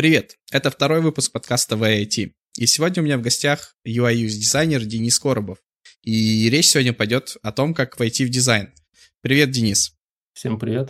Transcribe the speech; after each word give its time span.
Привет! 0.00 0.38
Это 0.50 0.70
второй 0.70 1.02
выпуск 1.02 1.30
подкаста 1.30 1.74
VIT. 1.76 2.32
И 2.56 2.66
сегодня 2.66 3.02
у 3.02 3.04
меня 3.04 3.18
в 3.18 3.20
гостях 3.20 3.76
UI 3.86 4.14
UX 4.14 4.28
дизайнер 4.28 4.82
Денис 4.86 5.18
Коробов. 5.18 5.58
И 6.02 6.48
речь 6.48 6.68
сегодня 6.68 6.94
пойдет 6.94 7.36
о 7.42 7.52
том, 7.52 7.74
как 7.74 7.98
войти 7.98 8.24
в 8.24 8.30
дизайн. 8.30 8.72
Привет, 9.20 9.50
Денис. 9.50 9.92
Всем 10.32 10.58
привет. 10.58 10.88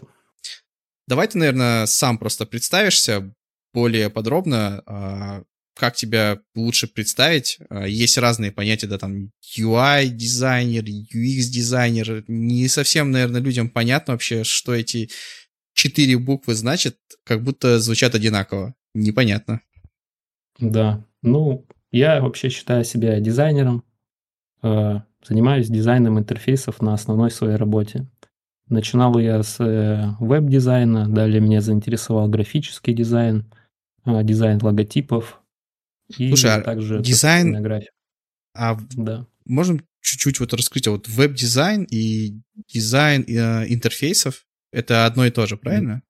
Давай 1.08 1.26
ты, 1.26 1.38
наверное, 1.38 1.86
сам 1.86 2.18
просто 2.18 2.46
представишься 2.46 3.34
более 3.74 4.10
подробно, 4.10 4.80
а, 4.86 5.42
как 5.74 5.96
тебя 5.96 6.38
лучше 6.54 6.86
представить. 6.86 7.58
А, 7.68 7.88
есть 7.88 8.16
разные 8.16 8.52
понятия, 8.52 8.86
да, 8.86 8.96
там 8.96 9.32
UI-дизайнер, 9.58 10.84
UX-дизайнер. 10.84 12.22
Не 12.28 12.68
совсем, 12.68 13.10
наверное, 13.10 13.40
людям 13.40 13.70
понятно 13.70 14.12
вообще, 14.12 14.44
что 14.44 14.72
эти 14.72 15.10
четыре 15.74 16.16
буквы 16.16 16.54
значат, 16.54 16.96
как 17.24 17.42
будто 17.42 17.80
звучат 17.80 18.14
одинаково 18.14 18.76
непонятно. 18.94 19.60
Да, 20.58 21.04
ну, 21.22 21.66
я 21.90 22.20
вообще 22.20 22.48
считаю 22.48 22.84
себя 22.84 23.18
дизайнером, 23.20 23.84
э, 24.62 25.00
занимаюсь 25.22 25.68
дизайном 25.68 26.18
интерфейсов 26.18 26.80
на 26.80 26.94
основной 26.94 27.30
своей 27.30 27.56
работе. 27.56 28.06
Начинал 28.68 29.18
я 29.18 29.42
с 29.42 29.58
э, 29.60 30.14
веб-дизайна, 30.20 31.08
далее 31.08 31.40
меня 31.40 31.60
заинтересовал 31.60 32.28
графический 32.28 32.94
дизайн, 32.94 33.52
э, 34.04 34.22
дизайн 34.22 34.60
логотипов 34.62 35.40
и 36.16 36.28
Слушай, 36.28 36.54
а 36.54 36.60
также 36.60 37.00
дизайн... 37.00 37.60
графика. 37.62 37.92
А 38.54 38.76
да. 38.96 39.26
можем 39.46 39.80
чуть-чуть 40.00 40.40
вот 40.40 40.52
раскрыть, 40.54 40.86
а 40.88 40.92
вот 40.92 41.08
веб-дизайн 41.08 41.84
и 41.84 42.40
дизайн 42.68 43.22
интерфейсов 43.22 44.44
это 44.72 45.06
одно 45.06 45.24
и 45.26 45.30
то 45.30 45.46
же, 45.46 45.56
правильно? 45.56 46.02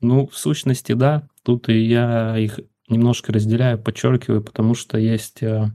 Ну, 0.00 0.26
в 0.26 0.36
сущности, 0.36 0.92
да. 0.92 1.28
Тут 1.44 1.68
и 1.68 1.78
я 1.78 2.36
их 2.38 2.58
немножко 2.88 3.32
разделяю, 3.32 3.78
подчеркиваю, 3.78 4.42
потому 4.42 4.74
что 4.74 4.98
есть 4.98 5.42
э, 5.42 5.70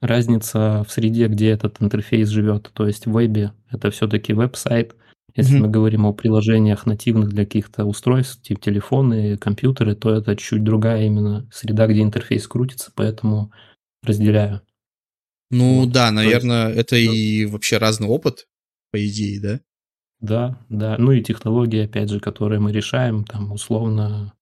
разница 0.00 0.84
в 0.86 0.92
среде, 0.92 1.28
где 1.28 1.50
этот 1.50 1.80
интерфейс 1.80 2.28
живет. 2.28 2.70
То 2.72 2.86
есть 2.86 3.06
в 3.06 3.12
вебе 3.12 3.52
это 3.70 3.90
все-таки 3.90 4.32
веб-сайт. 4.32 4.94
Если 5.34 5.56
mm-hmm. 5.56 5.60
мы 5.60 5.68
говорим 5.68 6.06
о 6.06 6.14
приложениях 6.14 6.86
нативных 6.86 7.30
для 7.30 7.44
каких-то 7.44 7.84
устройств, 7.84 8.42
типа 8.42 8.60
телефоны, 8.60 9.36
компьютеры, 9.36 9.94
то 9.94 10.14
это 10.14 10.34
чуть 10.36 10.64
другая 10.64 11.04
именно 11.06 11.48
среда, 11.52 11.86
где 11.86 12.02
интерфейс 12.02 12.46
крутится, 12.46 12.90
поэтому 12.94 13.52
разделяю. 14.02 14.62
Ну 15.50 15.80
вот. 15.80 15.92
да, 15.92 16.10
наверное, 16.10 16.68
есть, 16.68 16.80
это 16.80 16.96
и 16.96 17.44
вообще 17.44 17.78
разный 17.78 18.08
опыт, 18.08 18.46
по 18.90 19.06
идее, 19.06 19.40
да? 19.40 19.60
Да, 20.20 20.64
да. 20.70 20.96
Ну 20.98 21.12
и 21.12 21.22
технологии, 21.22 21.84
опять 21.84 22.10
же, 22.10 22.20
которые 22.20 22.58
мы 22.58 22.72
решаем, 22.72 23.24
там 23.24 23.52
условно 23.52 24.32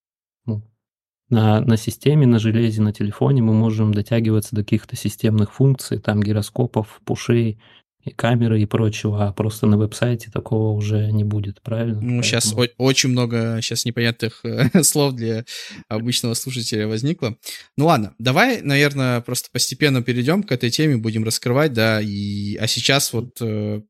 на, 1.35 1.61
на 1.61 1.77
системе, 1.77 2.27
на 2.27 2.39
железе, 2.39 2.83
на 2.83 2.93
телефоне 2.93 3.43
мы 3.43 3.53
можем 3.53 3.93
дотягиваться 3.93 4.55
до 4.55 4.63
каких-то 4.63 4.97
системных 4.97 5.53
функций, 5.53 5.99
там 5.99 6.23
гироскопов, 6.23 7.01
пушей, 7.05 7.59
и 8.05 8.11
камеры 8.11 8.61
и 8.61 8.67
прочего, 8.67 9.27
а 9.27 9.33
просто 9.33 9.67
на 9.67 9.79
веб-сайте 9.79 10.31
такого 10.31 10.77
уже 10.77 11.11
не 11.11 11.25
будет, 11.25 11.63
правильно? 11.63 11.95
Ну, 11.95 12.01
Поэтому... 12.01 12.23
сейчас 12.23 12.53
о- 12.53 12.69
очень 12.77 13.09
много 13.09 13.61
сейчас 13.63 13.87
непонятных 13.87 14.41
э, 14.45 14.69
слов 14.83 15.15
для 15.15 15.47
обычного 15.89 16.35
слушателя 16.35 16.87
возникло. 16.87 17.39
Ну 17.79 17.87
ладно, 17.87 18.15
давай, 18.19 18.61
наверное, 18.61 19.23
просто 19.23 19.49
постепенно 19.51 20.03
перейдем 20.03 20.43
к 20.43 20.53
этой 20.53 20.69
теме, 20.69 20.99
будем 20.99 21.25
раскрывать, 21.25 21.73
да, 21.73 22.01
и... 22.03 22.57
А 22.57 22.67
сейчас 22.67 23.15
вот 23.15 23.41
э, 23.41 23.81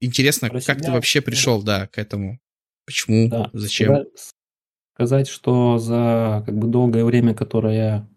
Интересно, 0.00 0.48
Про 0.48 0.60
как 0.60 0.78
себя, 0.78 0.86
ты 0.86 0.92
вообще 0.92 1.20
пришел, 1.20 1.62
да, 1.62 1.86
к 1.86 1.98
этому? 1.98 2.38
Почему? 2.84 3.28
Да, 3.28 3.50
Зачем? 3.52 4.04
Сказать, 4.96 5.28
что 5.28 5.78
за 5.78 6.42
как 6.44 6.58
бы 6.58 6.66
долгое 6.66 7.04
время, 7.04 7.34
которое 7.34 8.08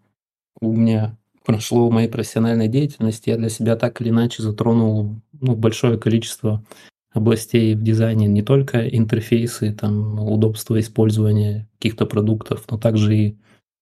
у 0.60 0.72
меня 0.72 1.16
прошло 1.44 1.88
в 1.88 1.92
моей 1.92 2.08
профессиональной 2.08 2.68
деятельности, 2.68 3.30
я 3.30 3.36
для 3.36 3.48
себя 3.48 3.76
так 3.76 4.00
или 4.00 4.08
иначе 4.08 4.42
затронул 4.42 5.20
ну, 5.32 5.54
большое 5.54 5.98
количество 5.98 6.64
областей 7.12 7.74
в 7.74 7.82
дизайне, 7.82 8.26
не 8.26 8.42
только 8.42 8.88
интерфейсы, 8.88 9.72
там, 9.72 10.20
удобство 10.20 10.78
использования 10.80 11.68
каких-то 11.78 12.06
продуктов, 12.06 12.64
но 12.70 12.78
также 12.78 13.16
и 13.16 13.36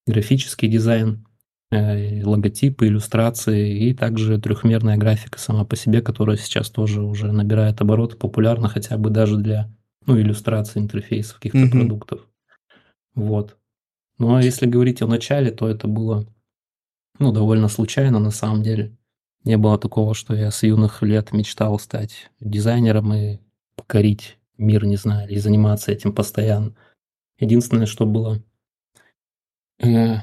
графический 0.06 0.68
дизайн, 0.68 1.24
Э, 1.70 2.24
логотипы, 2.24 2.86
иллюстрации 2.86 3.90
и 3.90 3.92
также 3.92 4.40
трехмерная 4.40 4.96
графика 4.96 5.38
сама 5.38 5.66
по 5.66 5.76
себе, 5.76 6.00
которая 6.00 6.38
сейчас 6.38 6.70
тоже 6.70 7.02
уже 7.02 7.30
набирает 7.30 7.82
обороты, 7.82 8.16
популярна 8.16 8.68
хотя 8.68 8.96
бы 8.96 9.10
даже 9.10 9.36
для 9.36 9.68
ну, 10.06 10.18
иллюстрации 10.18 10.80
интерфейсов 10.80 11.36
каких-то 11.36 11.58
mm-hmm. 11.58 11.70
продуктов. 11.70 12.26
Вот. 13.18 13.58
Ну 14.18 14.36
а 14.36 14.42
если 14.42 14.66
говорить 14.66 15.02
о 15.02 15.08
начале, 15.08 15.50
то 15.50 15.68
это 15.68 15.88
было 15.88 16.24
ну, 17.18 17.32
довольно 17.32 17.66
случайно 17.66 18.20
на 18.20 18.30
самом 18.30 18.62
деле. 18.62 18.96
Не 19.42 19.56
было 19.56 19.76
такого, 19.76 20.14
что 20.14 20.34
я 20.34 20.52
с 20.52 20.62
юных 20.62 21.02
лет 21.02 21.32
мечтал 21.32 21.80
стать 21.80 22.30
дизайнером 22.38 23.12
и 23.12 23.38
покорить 23.74 24.38
мир, 24.56 24.84
не 24.84 24.94
знаю, 24.94 25.28
или 25.28 25.38
заниматься 25.38 25.90
этим 25.90 26.14
постоянно. 26.14 26.76
Единственное, 27.40 27.86
что 27.86 28.06
было 28.06 28.40
э, 29.82 30.18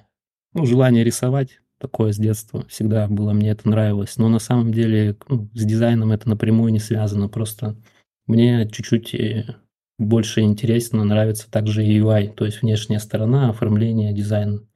ну, 0.53 0.65
желание 0.65 1.03
рисовать 1.03 1.59
такое 1.77 2.13
с 2.13 2.17
детства. 2.17 2.65
Всегда 2.67 3.07
было, 3.09 3.33
мне 3.33 3.49
это 3.49 3.67
нравилось. 3.67 4.15
Но 4.15 4.29
на 4.29 4.39
самом 4.39 4.71
деле 4.71 5.17
ну, 5.27 5.49
с 5.53 5.65
дизайном 5.65 6.13
это 6.13 6.29
напрямую 6.29 6.71
не 6.71 6.79
связано. 6.79 7.27
Просто 7.27 7.75
мне 8.25 8.69
чуть-чуть 8.69 9.13
э, 9.15 9.55
больше 9.97 10.41
интересно, 10.41 11.03
нравится 11.03 11.49
также 11.49 11.85
и 11.85 11.99
UI, 11.99 12.33
то 12.33 12.45
есть 12.45 12.61
внешняя 12.61 12.99
сторона, 12.99 13.49
оформление, 13.49 14.13
дизайн. 14.13 14.67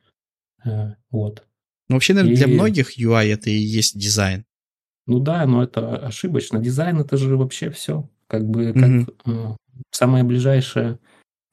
Э, 0.65 0.93
вот. 1.11 1.43
Ну, 1.89 1.95
вообще, 1.95 2.13
наверное, 2.13 2.35
и... 2.35 2.37
для 2.37 2.47
многих 2.47 2.99
UI 2.99 3.33
это 3.33 3.49
и 3.49 3.57
есть 3.57 3.97
дизайн. 3.97 4.45
Ну 5.07 5.19
да, 5.19 5.45
но 5.45 5.63
это 5.63 5.97
ошибочно. 5.97 6.59
Дизайн 6.59 6.99
это 6.99 7.17
же 7.17 7.35
вообще 7.35 7.69
все. 7.71 8.07
Как 8.27 8.47
бы 8.47 8.73
как 8.73 8.83
mm-hmm. 8.83 9.55
самое 9.91 10.23
ближайшее 10.23 10.99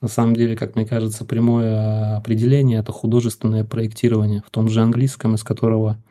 на 0.00 0.09
самом 0.09 0.37
деле, 0.37 0.56
как 0.56 0.77
мне 0.77 0.87
кажется, 0.87 1.25
прямое 1.25 2.16
определение– 2.16 2.78
это 2.81 2.93
художественное 2.93 3.65
проектирование. 3.65 4.43
В 4.47 4.50
том 4.50 4.69
же 4.69 4.83
английском, 4.83 5.34
из 5.34 5.43
которого 5.43 6.03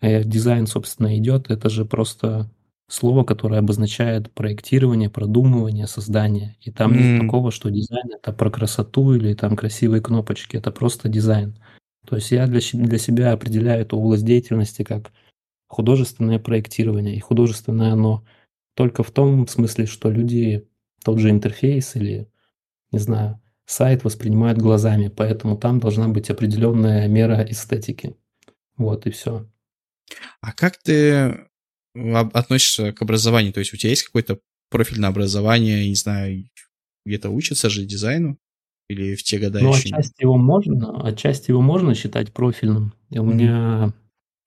э, 0.00 0.22
дизайн, 0.22 0.66
собственно, 0.66 1.16
идет, 1.18 1.50
это 1.50 1.70
же 1.70 1.84
просто 1.84 2.50
слово, 2.92 3.24
которое 3.24 3.58
обозначает 3.58 4.30
проектирование, 4.32 5.08
продумывание, 5.08 5.86
создание. 5.86 6.56
И 6.60 6.70
там 6.70 6.92
mm. 6.92 6.96
нет 6.96 7.22
такого, 7.22 7.50
что 7.50 7.70
дизайн– 7.70 8.12
это 8.14 8.32
про 8.32 8.50
красоту 8.50 9.14
или 9.14 9.32
там 9.32 9.56
красивые 9.56 10.02
кнопочки. 10.02 10.56
Это 10.58 10.70
просто 10.70 11.08
дизайн. 11.08 11.58
То 12.06 12.16
есть 12.16 12.30
я 12.32 12.46
для, 12.46 12.60
для 12.72 12.98
себя 12.98 13.32
определяю 13.32 13.80
эту 13.80 13.96
область 13.96 14.26
деятельности 14.26 14.82
как 14.82 15.10
художественное 15.68 16.38
проектирование. 16.38 17.16
И 17.16 17.20
художественное 17.20 17.92
оно 17.92 18.24
только 18.74 19.02
в 19.02 19.10
том 19.10 19.48
смысле, 19.48 19.86
что 19.86 20.10
люди 20.10 20.68
тот 21.02 21.18
же 21.18 21.30
интерфейс 21.30 21.96
или 21.96 22.28
не 22.90 22.98
знаю, 22.98 23.40
сайт 23.64 24.04
воспринимают 24.04 24.58
глазами, 24.58 25.08
поэтому 25.08 25.56
там 25.56 25.80
должна 25.80 26.08
быть 26.08 26.28
определенная 26.28 27.08
мера 27.08 27.42
эстетики. 27.48 28.16
Вот 28.76 29.06
и 29.06 29.10
все. 29.10 29.46
А 30.42 30.52
как 30.52 30.76
ты 30.76 31.46
относишься 31.94 32.92
к 32.92 33.02
образованию? 33.02 33.52
То 33.52 33.60
есть 33.60 33.72
у 33.74 33.76
тебя 33.76 33.90
есть 33.90 34.04
какое-то 34.04 34.38
профильное 34.70 35.10
образование, 35.10 35.88
не 35.88 35.94
знаю, 35.94 36.44
где-то 37.04 37.30
учатся 37.30 37.70
же 37.70 37.84
дизайну? 37.84 38.38
Или 38.88 39.14
в 39.14 39.22
те 39.22 39.38
годы 39.38 39.60
ну, 39.60 39.70
еще 39.74 39.94
отчасти 39.94 40.22
его 40.22 40.36
можно, 40.36 41.02
отчасти 41.06 41.50
его 41.50 41.62
можно 41.62 41.94
считать 41.94 42.32
профильным. 42.32 42.92
У 43.10 43.14
mm-hmm. 43.14 43.34
меня 43.34 43.92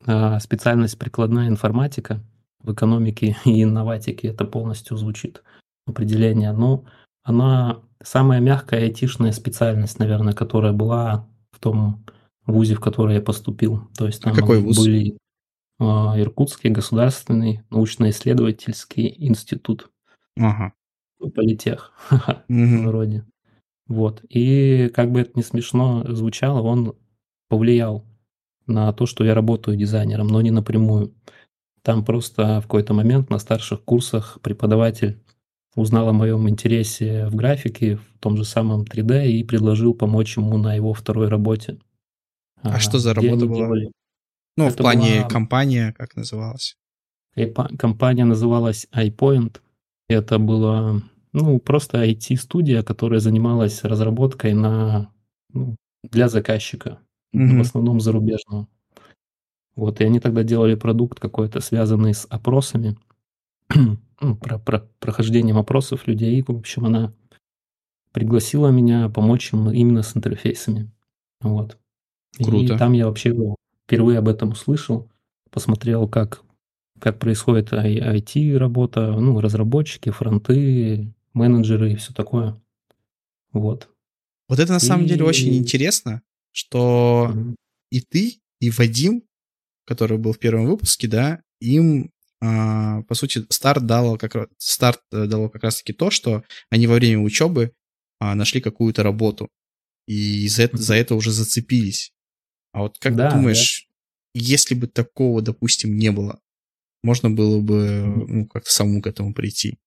а, 0.05 0.39
специальность 0.39 0.99
прикладная 0.99 1.47
информатика 1.47 2.21
в 2.61 2.73
экономике 2.73 3.37
и 3.45 3.63
инноватике. 3.63 4.29
Это 4.29 4.45
полностью 4.45 4.97
звучит 4.97 5.41
определение. 5.87 6.51
Но 6.51 6.85
она 7.23 7.79
самая 8.03 8.39
мягкая 8.39 8.83
айтишная 8.83 9.31
специальность, 9.31 9.99
наверное, 9.99 10.33
которая 10.33 10.73
была 10.73 11.27
в 11.51 11.59
том 11.59 12.05
вузе, 12.45 12.75
в 12.75 12.79
который 12.79 13.15
я 13.15 13.21
поступил. 13.21 13.87
То 13.97 14.05
есть 14.05 14.21
там 14.21 14.33
а 14.33 14.35
какой 14.35 14.59
вуз? 14.59 14.77
были 14.77 15.11
а, 15.11 15.17
Иркутский 15.79 16.69
государственный 16.69 17.61
научно-исследовательский 17.69 19.13
институт. 19.17 19.91
Ага. 20.37 20.73
Политех 21.19 21.93
вроде. 22.47 23.25
Вот. 23.87 24.23
И 24.29 24.89
как 24.93 25.11
бы 25.11 25.21
это 25.21 25.31
не 25.35 25.43
смешно 25.43 26.03
звучало, 26.07 26.61
он 26.61 26.95
повлиял 27.49 28.05
на 28.67 28.91
то, 28.93 29.05
что 29.05 29.23
я 29.23 29.35
работаю 29.35 29.77
дизайнером, 29.77 30.27
но 30.27 30.41
не 30.41 30.51
напрямую. 30.51 31.13
Там 31.81 32.03
просто 32.03 32.61
в 32.61 32.63
какой-то 32.63 32.93
момент 32.93 33.29
на 33.29 33.37
старших 33.37 33.83
курсах 33.83 34.39
преподаватель 34.41 35.19
узнал 35.75 36.09
о 36.09 36.13
моем 36.13 36.49
интересе 36.49 37.27
в 37.27 37.35
графике, 37.35 37.97
в 37.97 38.19
том 38.19 38.37
же 38.37 38.45
самом 38.45 38.83
3D, 38.83 39.27
и 39.27 39.43
предложил 39.43 39.93
помочь 39.93 40.37
ему 40.37 40.57
на 40.57 40.73
его 40.73 40.93
второй 40.93 41.27
работе. 41.27 41.77
А, 42.61 42.75
а 42.75 42.79
что 42.79 42.97
за 42.97 43.13
работа 43.13 43.45
была? 43.45 43.57
Делали... 43.57 43.91
Ну, 44.57 44.65
Это 44.65 44.73
в 44.73 44.77
плане 44.77 45.19
была... 45.19 45.29
компания, 45.29 45.93
как 45.97 46.15
называлась? 46.15 46.77
Компания 47.77 48.25
называлась 48.25 48.87
iPoint. 48.93 49.59
Это 50.07 50.39
была 50.39 51.01
ну, 51.33 51.59
просто 51.59 52.03
IT-студия, 52.05 52.83
которая 52.83 53.19
занималась 53.19 53.83
разработкой 53.83 54.53
на, 54.53 55.11
ну, 55.51 55.75
для 56.03 56.29
заказчика. 56.29 56.99
mm-hmm. 57.35 57.57
в 57.57 57.61
основном 57.61 57.99
зарубежного. 57.99 58.67
Вот, 59.75 59.99
и 59.99 60.05
они 60.05 60.19
тогда 60.19 60.43
делали 60.43 60.75
продукт 60.75 61.19
какой-то, 61.19 61.59
связанный 61.59 62.13
с 62.13 62.25
опросами, 62.29 62.97
ну, 63.75 64.35
про, 64.37 64.57
про 64.57 64.87
прохождением 64.99 65.57
опросов 65.57 66.07
людей. 66.07 66.41
В 66.41 66.51
общем, 66.51 66.85
она 66.85 67.13
пригласила 68.13 68.69
меня 68.69 69.09
помочь 69.09 69.51
им 69.51 69.69
именно 69.69 70.01
с 70.01 70.15
интерфейсами. 70.15 70.89
Вот. 71.41 71.77
Круто. 72.37 72.75
И 72.75 72.77
там 72.77 72.93
я 72.93 73.07
вообще 73.07 73.33
впервые 73.85 74.19
об 74.19 74.27
этом 74.27 74.49
услышал, 74.49 75.09
посмотрел, 75.51 76.07
как, 76.07 76.41
как 76.99 77.19
происходит 77.19 77.71
IT-работа, 77.71 79.11
ну, 79.11 79.39
разработчики, 79.39 80.09
фронты, 80.09 81.13
менеджеры 81.33 81.93
и 81.93 81.95
все 81.95 82.13
такое. 82.13 82.61
Вот. 83.51 83.89
Вот 84.49 84.59
это 84.59 84.73
на 84.73 84.79
самом 84.79 85.05
деле 85.05 85.23
очень 85.23 85.55
интересно, 85.55 86.21
что 86.51 87.31
mm-hmm. 87.33 87.55
и 87.91 88.01
ты, 88.01 88.39
и 88.59 88.69
Вадим, 88.69 89.23
который 89.85 90.17
был 90.17 90.33
в 90.33 90.39
первом 90.39 90.65
выпуске, 90.65 91.07
да, 91.07 91.41
им 91.59 92.11
а, 92.41 93.01
по 93.03 93.15
сути 93.15 93.45
старт 93.49 93.85
дал 93.85 94.17
как 94.17 94.35
раз 94.35 94.47
старт 94.57 95.01
э, 95.11 95.25
дало 95.25 95.49
как 95.49 95.63
раз 95.63 95.77
таки 95.77 95.93
то, 95.93 96.09
что 96.09 96.43
они 96.69 96.85
во 96.85 96.95
время 96.95 97.21
учебы 97.21 97.73
а, 98.19 98.35
нашли 98.35 98.61
какую-то 98.61 99.03
работу 99.03 99.49
и 100.07 100.47
за 100.47 100.63
это, 100.63 100.77
за 100.77 100.95
это 100.95 101.15
уже 101.15 101.31
зацепились. 101.31 102.11
А 102.75 102.81
вот 102.81 102.97
как 102.99 103.15
да, 103.15 103.31
думаешь, 103.31 103.87
да. 103.87 104.41
если 104.41 104.75
бы 104.75 104.87
такого, 104.87 105.41
допустим, 105.41 105.95
не 105.95 106.11
было, 106.11 106.41
можно 107.03 107.31
было 107.31 107.61
бы 107.61 108.03
ну, 108.27 108.47
как-то 108.47 108.69
самому 108.69 109.01
к 109.01 109.07
этому 109.07 109.33
прийти? 109.33 109.79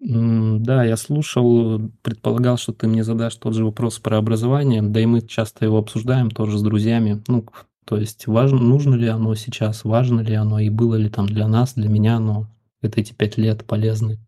Да, 0.00 0.84
я 0.84 0.98
слушал, 0.98 1.90
предполагал, 2.02 2.58
что 2.58 2.74
ты 2.74 2.88
мне 2.88 3.04
задашь 3.04 3.36
тот 3.36 3.54
же 3.54 3.64
вопрос 3.64 3.98
про 4.00 4.18
образование, 4.18 4.82
да 4.82 5.00
и 5.00 5.06
мы 5.06 5.22
часто 5.22 5.64
его 5.64 5.78
обсуждаем 5.78 6.30
тоже 6.30 6.58
с 6.58 6.62
друзьями. 6.62 7.24
Ну, 7.26 7.46
то 7.86 7.96
есть 7.96 8.26
важно, 8.26 8.58
нужно 8.58 8.96
ли 8.96 9.08
оно 9.08 9.34
сейчас, 9.34 9.84
важно 9.84 10.20
ли 10.20 10.34
оно 10.34 10.58
и 10.58 10.68
было 10.68 10.96
ли 10.96 11.08
там 11.08 11.24
для 11.24 11.48
нас, 11.48 11.72
для 11.72 11.88
меня 11.88 12.16
оно 12.16 12.50
это 12.82 13.00
эти 13.00 13.14
пять 13.14 13.38
лет 13.38 13.64
полезны. 13.64 14.18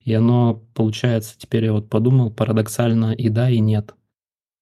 И 0.00 0.12
оно, 0.12 0.60
получается, 0.74 1.36
теперь 1.38 1.66
я 1.66 1.72
вот 1.72 1.88
подумал, 1.88 2.32
парадоксально 2.32 3.12
и 3.12 3.28
да, 3.28 3.48
и 3.48 3.60
нет. 3.60 3.94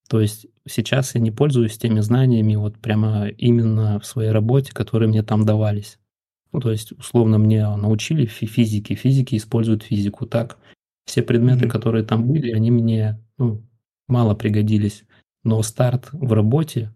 То 0.08 0.20
есть 0.20 0.46
сейчас 0.69 1.14
я 1.14 1.20
не 1.20 1.31
пользуюсь 1.31 1.78
теми 1.78 2.00
знаниями 2.00 2.54
вот 2.54 2.78
прямо 2.78 3.28
именно 3.28 3.99
в 3.99 4.06
своей 4.06 4.31
работе, 4.31 4.72
которые 4.72 5.08
мне 5.08 5.22
там 5.22 5.44
давались. 5.44 5.99
Ну, 6.52 6.60
то 6.60 6.70
есть, 6.70 6.93
условно, 6.93 7.38
мне 7.38 7.66
научили 7.76 8.26
физики, 8.26 8.94
физики 8.94 9.37
используют 9.37 9.82
физику. 9.82 10.26
Так, 10.26 10.58
все 11.06 11.22
предметы, 11.22 11.64
mm-hmm. 11.64 11.70
которые 11.70 12.04
там 12.04 12.26
были, 12.26 12.52
они 12.52 12.70
мне 12.70 13.19
ну, 13.38 13.62
мало 14.06 14.34
пригодились. 14.34 15.04
Но 15.44 15.62
старт 15.62 16.10
в 16.12 16.32
работе 16.32 16.94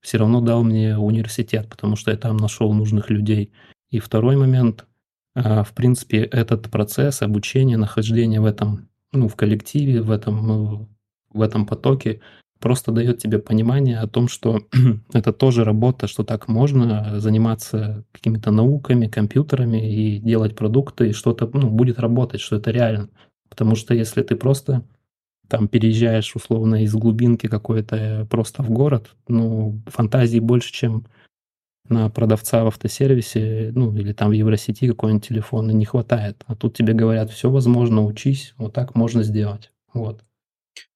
все 0.00 0.18
равно 0.18 0.40
дал 0.40 0.64
мне 0.64 0.98
университет, 0.98 1.68
потому 1.68 1.96
что 1.96 2.10
я 2.10 2.16
там 2.16 2.36
нашел 2.36 2.72
нужных 2.72 3.10
людей. 3.10 3.52
И 3.90 4.00
второй 4.00 4.36
момент, 4.36 4.86
а, 5.34 5.62
в 5.62 5.72
принципе, 5.72 6.22
этот 6.24 6.70
процесс 6.70 7.22
обучения, 7.22 7.76
нахождения 7.76 8.40
в 8.40 8.46
этом, 8.46 8.88
ну, 9.12 9.28
в 9.28 9.36
коллективе, 9.36 10.02
в 10.02 10.10
этом, 10.10 10.88
в 11.30 11.42
этом 11.42 11.66
потоке, 11.66 12.20
просто 12.64 12.92
дает 12.92 13.18
тебе 13.18 13.38
понимание 13.38 13.98
о 13.98 14.06
том, 14.06 14.26
что 14.26 14.62
это 15.12 15.34
тоже 15.34 15.64
работа, 15.64 16.06
что 16.06 16.24
так 16.24 16.48
можно 16.48 17.20
заниматься 17.20 18.06
какими-то 18.10 18.50
науками, 18.52 19.06
компьютерами 19.06 19.86
и 19.94 20.18
делать 20.18 20.56
продукты, 20.56 21.10
и 21.10 21.12
что-то 21.12 21.50
ну, 21.52 21.68
будет 21.68 21.98
работать, 21.98 22.40
что 22.40 22.56
это 22.56 22.70
реально. 22.70 23.10
Потому 23.50 23.76
что 23.76 23.92
если 23.92 24.22
ты 24.22 24.34
просто 24.34 24.82
там 25.46 25.68
переезжаешь 25.68 26.34
условно 26.34 26.84
из 26.84 26.94
глубинки 26.94 27.48
какой-то 27.48 28.26
просто 28.30 28.62
в 28.62 28.70
город, 28.70 29.10
ну, 29.28 29.82
фантазии 29.86 30.38
больше, 30.38 30.72
чем 30.72 31.04
на 31.90 32.08
продавца 32.08 32.64
в 32.64 32.68
автосервисе, 32.68 33.72
ну, 33.74 33.94
или 33.94 34.14
там 34.14 34.30
в 34.30 34.32
Евросети 34.32 34.88
какой-нибудь 34.88 35.28
телефон, 35.28 35.68
не 35.68 35.84
хватает. 35.84 36.42
А 36.46 36.54
тут 36.54 36.74
тебе 36.74 36.94
говорят, 36.94 37.30
все 37.30 37.50
возможно, 37.50 38.06
учись, 38.06 38.54
вот 38.56 38.72
так 38.72 38.94
можно 38.94 39.22
сделать. 39.22 39.70
Вот. 39.92 40.22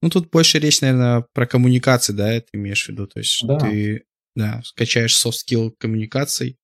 Ну, 0.03 0.11
тут 0.11 0.31
больше 0.31 0.59
речь, 0.59 0.81
наверное, 0.81 1.25
про 1.33 1.47
коммуникации, 1.47 2.13
да, 2.13 2.41
ты 2.41 2.47
имеешь 2.53 2.87
в 2.87 2.89
виду. 2.89 3.07
То 3.07 3.21
есть 3.21 3.45
да. 3.47 3.59
ты 3.59 4.05
да, 4.35 4.63
скачаешь 4.65 5.15
soft 5.15 5.35
skill 5.47 5.73
коммуникаций, 5.79 6.57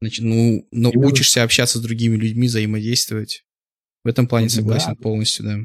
значит, 0.00 0.24
ну, 0.24 0.66
научишься 0.72 1.42
общаться 1.42 1.78
с 1.78 1.82
другими 1.82 2.16
людьми, 2.16 2.46
взаимодействовать. 2.46 3.44
В 4.04 4.08
этом 4.08 4.26
плане 4.26 4.48
согласен 4.48 4.94
да. 4.96 5.02
полностью, 5.02 5.44
да. 5.44 5.58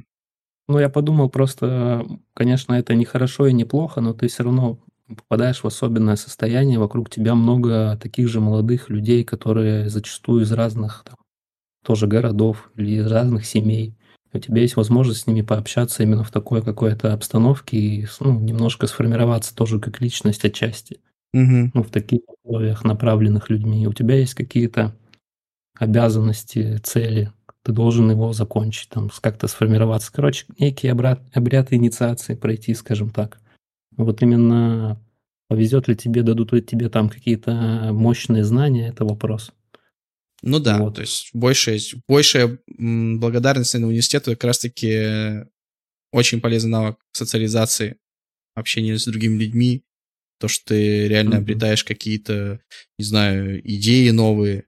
Ну, 0.68 0.80
я 0.80 0.90
подумал 0.90 1.30
просто, 1.30 2.06
конечно, 2.34 2.74
это 2.74 2.96
не 2.96 3.06
хорошо 3.06 3.48
и 3.48 3.54
не 3.54 3.66
плохо, 3.66 4.02
но 4.02 4.14
ты 4.14 4.28
все 4.28 4.44
равно 4.44 4.80
попадаешь 5.08 5.64
в 5.64 5.68
особенное 5.68 6.16
состояние, 6.16 6.80
вокруг 6.80 7.10
тебя 7.10 7.36
много 7.36 7.98
таких 8.02 8.28
же 8.28 8.42
молодых 8.42 8.90
людей, 8.90 9.24
которые 9.24 9.90
зачастую 9.90 10.44
из 10.44 10.52
разных 10.52 11.04
там, 11.06 11.18
тоже 11.86 12.08
городов 12.08 12.72
или 12.76 12.98
из 12.98 13.06
разных 13.06 13.46
семей 13.46 13.96
у 14.36 14.40
тебя 14.40 14.62
есть 14.62 14.76
возможность 14.76 15.22
с 15.22 15.28
ними 15.28 15.42
пообщаться 15.42 16.04
именно 16.04 16.24
в 16.24 16.32
такой 16.32 16.62
какой-то 16.62 17.14
обстановке 17.14 17.78
и 17.78 18.08
ну, 18.20 18.40
немножко 18.40 18.88
сформироваться 18.88 19.56
тоже 19.56 19.80
как 19.80 20.02
личность 20.02 20.46
отчасти. 20.46 21.00
Угу. 21.34 21.72
Ну, 21.74 21.84
в 21.84 21.90
таких 21.90 22.22
условиях, 22.28 22.84
направленных 22.84 23.50
людьми. 23.50 23.88
У 23.88 23.94
тебя 23.94 24.16
есть 24.16 24.36
какие-то 24.36 24.96
обязанности, 25.78 26.78
цели. 26.78 27.32
Ты 27.64 27.72
должен 27.72 28.10
его 28.10 28.32
закончить, 28.32 28.90
там, 28.90 29.10
как-то 29.22 29.48
сформироваться. 29.48 30.12
Короче, 30.14 30.46
некий 30.60 30.88
обряд, 30.88 31.22
обряд 31.34 31.74
инициации 31.74 32.36
пройти, 32.36 32.74
скажем 32.74 33.10
так. 33.10 33.40
Вот 33.98 34.22
именно 34.22 35.02
повезет 35.48 35.88
ли 35.88 35.96
тебе, 35.96 36.24
дадут 36.24 36.54
ли 36.54 36.62
тебе 36.62 36.90
там 36.90 37.10
какие-то 37.10 37.90
мощные 37.92 38.44
знания, 38.44 38.90
это 38.90 39.06
вопрос. 39.06 39.52
Ну 40.46 40.60
да, 40.60 40.78
вот. 40.78 40.96
то 40.96 41.02
есть 41.02 41.30
большая, 41.34 41.80
большая 42.08 42.60
благодарность 42.78 43.74
на 43.74 43.88
университету 43.88 44.32
как 44.32 44.44
раз-таки 44.44 45.46
очень 46.12 46.40
полезный 46.40 46.70
навык 46.70 47.00
социализации, 47.12 47.98
общения 48.54 48.98
с 48.98 49.06
другими 49.06 49.44
людьми, 49.44 49.84
то, 50.40 50.48
что 50.48 50.68
ты 50.68 51.08
реально 51.08 51.36
mm-hmm. 51.36 51.38
обретаешь 51.40 51.84
какие-то, 51.84 52.62
не 53.00 53.06
знаю, 53.06 53.60
идеи 53.68 54.10
новые. 54.12 54.66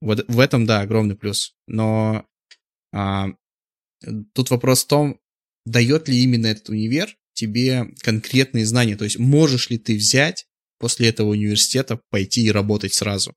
Вот 0.00 0.24
в 0.28 0.38
этом, 0.38 0.64
да, 0.64 0.80
огромный 0.80 1.16
плюс. 1.16 1.54
Но 1.66 2.26
а, 2.94 3.28
тут 4.32 4.50
вопрос 4.50 4.84
в 4.84 4.88
том, 4.88 5.20
дает 5.64 6.08
ли 6.08 6.22
именно 6.22 6.46
этот 6.46 6.68
универ 6.68 7.16
тебе 7.34 7.94
конкретные 8.00 8.64
знания, 8.64 8.96
то 8.96 9.04
есть 9.04 9.18
можешь 9.18 9.68
ли 9.70 9.78
ты 9.78 9.96
взять 9.96 10.46
после 10.78 11.08
этого 11.08 11.30
университета 11.30 12.00
пойти 12.10 12.44
и 12.44 12.52
работать 12.52 12.94
сразу. 12.94 13.34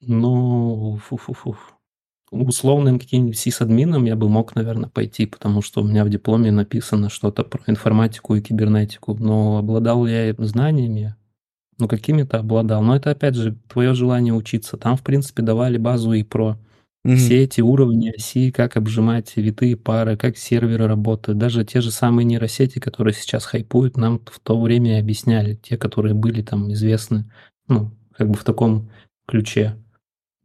Ну, 0.00 0.98
фу-фу-фу. 1.04 1.56
Условным 2.30 2.98
каким-нибудь 2.98 3.38
сисадмином 3.38 4.04
я 4.04 4.14
бы 4.14 4.28
мог, 4.28 4.54
наверное, 4.54 4.90
пойти, 4.90 5.24
потому 5.26 5.62
что 5.62 5.80
у 5.80 5.84
меня 5.84 6.04
в 6.04 6.10
дипломе 6.10 6.52
написано 6.52 7.08
что-то 7.08 7.42
про 7.42 7.62
информатику 7.66 8.34
и 8.34 8.42
кибернетику. 8.42 9.14
Но 9.14 9.58
обладал 9.58 10.06
я 10.06 10.34
знаниями? 10.38 11.16
Ну, 11.78 11.88
какими-то 11.88 12.38
обладал. 12.38 12.82
Но 12.82 12.94
это, 12.94 13.12
опять 13.12 13.34
же, 13.34 13.56
твое 13.68 13.94
желание 13.94 14.34
учиться. 14.34 14.76
Там, 14.76 14.96
в 14.96 15.02
принципе, 15.02 15.42
давали 15.42 15.78
базу 15.78 16.12
и 16.12 16.22
про 16.22 16.58
mm-hmm. 17.06 17.16
все 17.16 17.44
эти 17.44 17.60
уровни 17.62 18.10
оси, 18.10 18.50
как 18.50 18.76
обжимать 18.76 19.36
витые 19.36 19.76
пары, 19.76 20.16
как 20.16 20.36
серверы 20.36 20.86
работают. 20.86 21.38
Даже 21.38 21.64
те 21.64 21.80
же 21.80 21.90
самые 21.90 22.26
нейросети, 22.26 22.78
которые 22.78 23.14
сейчас 23.14 23.46
хайпуют, 23.46 23.96
нам 23.96 24.20
в 24.26 24.38
то 24.40 24.60
время 24.60 25.00
объясняли. 25.00 25.54
Те, 25.54 25.78
которые 25.78 26.14
были 26.14 26.42
там 26.42 26.70
известны, 26.72 27.24
ну, 27.68 27.90
как 28.12 28.28
бы 28.28 28.34
в 28.34 28.44
таком 28.44 28.90
ключе 29.26 29.76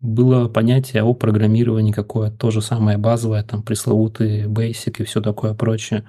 было 0.03 0.49
понятие 0.49 1.01
о 1.01 1.13
программировании 1.13 1.93
какое 1.93 2.29
то 2.29 2.51
же 2.51 2.61
самое 2.61 2.97
базовое, 2.97 3.41
там 3.41 3.63
пресловутый 3.63 4.43
Basic 4.43 4.97
и 4.99 5.03
все 5.05 5.21
такое 5.21 5.53
прочее. 5.53 6.03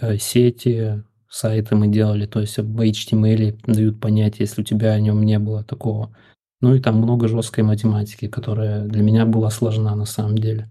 Э, 0.00 0.18
сети, 0.18 1.02
сайты 1.28 1.74
мы 1.76 1.88
делали, 1.88 2.26
то 2.26 2.40
есть 2.40 2.58
в 2.58 2.80
HTML 2.80 3.58
дают 3.66 4.00
понятие, 4.00 4.40
если 4.40 4.60
у 4.60 4.64
тебя 4.64 4.92
о 4.92 5.00
нем 5.00 5.24
не 5.24 5.38
было 5.38 5.64
такого. 5.64 6.14
Ну 6.60 6.74
и 6.74 6.80
там 6.80 6.98
много 6.98 7.26
жесткой 7.26 7.64
математики, 7.64 8.28
которая 8.28 8.84
для 8.84 9.02
меня 9.02 9.24
была 9.24 9.48
сложна 9.48 9.94
на 9.96 10.04
самом 10.04 10.36
деле. 10.36 10.70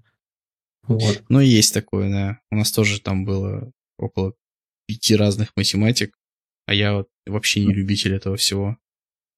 Вот. 0.84 1.24
Ну, 1.30 1.40
есть 1.40 1.74
такое, 1.74 2.12
да. 2.12 2.40
У 2.52 2.56
нас 2.58 2.72
тоже 2.72 3.02
там 3.02 3.26
было 3.26 3.72
около 3.98 4.34
пяти 4.86 5.16
разных 5.16 5.52
математик, 5.56 6.16
а 6.68 6.76
я 6.76 6.94
вот 6.94 7.08
вообще 7.26 7.66
не 7.66 7.74
любитель 7.74 8.14
этого 8.14 8.36
всего. 8.38 8.78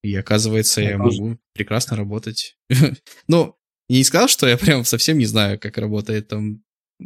И 0.03 0.15
оказывается, 0.15 0.81
я, 0.81 0.91
я 0.91 0.97
могу 0.97 1.37
прекрасно 1.53 1.97
работать. 1.97 2.57
ну, 3.27 3.55
я 3.89 3.97
не 3.97 4.03
сказал, 4.03 4.27
что 4.27 4.47
я 4.47 4.57
прям 4.57 4.85
совсем 4.85 5.17
не 5.17 5.25
знаю, 5.25 5.59
как 5.59 5.77
работает 5.77 6.27
там 6.27 6.63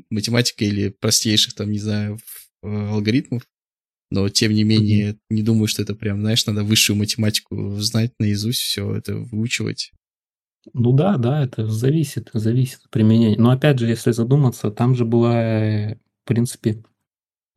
математика 0.10 0.66
или 0.66 0.90
простейших 0.90 1.54
там, 1.54 1.72
не 1.72 1.80
знаю, 1.80 2.20
алгоритмов. 2.64 3.44
Но, 4.10 4.28
тем 4.28 4.54
не 4.54 4.64
менее, 4.64 5.12
mm-hmm. 5.12 5.18
не 5.30 5.42
думаю, 5.42 5.68
что 5.68 5.82
это 5.82 5.96
прям, 5.96 6.20
знаешь, 6.20 6.46
надо 6.46 6.64
высшую 6.64 6.98
математику 6.98 7.78
знать 7.80 8.12
наизусть, 8.20 8.60
все 8.60 8.94
это 8.94 9.16
выучивать. 9.16 9.94
Ну 10.74 10.92
да, 10.92 11.18
да, 11.18 11.44
это 11.44 11.66
зависит, 11.66 12.30
зависит 12.34 12.82
от 12.84 12.90
применения. 12.90 13.38
Но 13.38 13.52
опять 13.52 13.80
же, 13.80 13.88
если 13.88 14.12
задуматься, 14.12 14.70
там 14.70 14.96
же 14.96 15.06
была, 15.06 15.96
в 16.24 16.26
принципе, 16.26 16.84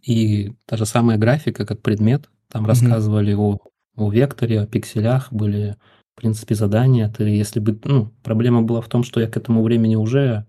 и 0.01 0.53
та 0.67 0.77
же 0.77 0.87
самая 0.87 1.19
графика 1.19 1.67
как 1.67 1.83
предмет. 1.83 2.31
Там 2.49 2.65
mm-hmm. 2.65 2.69
рассказывали 2.69 3.33
о 3.35 3.59
в 3.97 4.13
векторе, 4.13 4.61
о 4.61 4.67
пикселях 4.67 5.33
были, 5.33 5.77
в 6.15 6.21
принципе, 6.21 6.55
задания. 6.55 7.09
Ты, 7.09 7.25
если 7.25 7.61
бы, 7.61 7.79
ну, 7.85 8.13
проблема 8.23 8.63
была 8.63 8.81
в 8.81 8.89
том, 8.89 9.05
что 9.05 9.21
я 9.21 9.29
к 9.29 9.37
этому 9.37 9.63
времени 9.63 9.97
уже, 9.97 10.47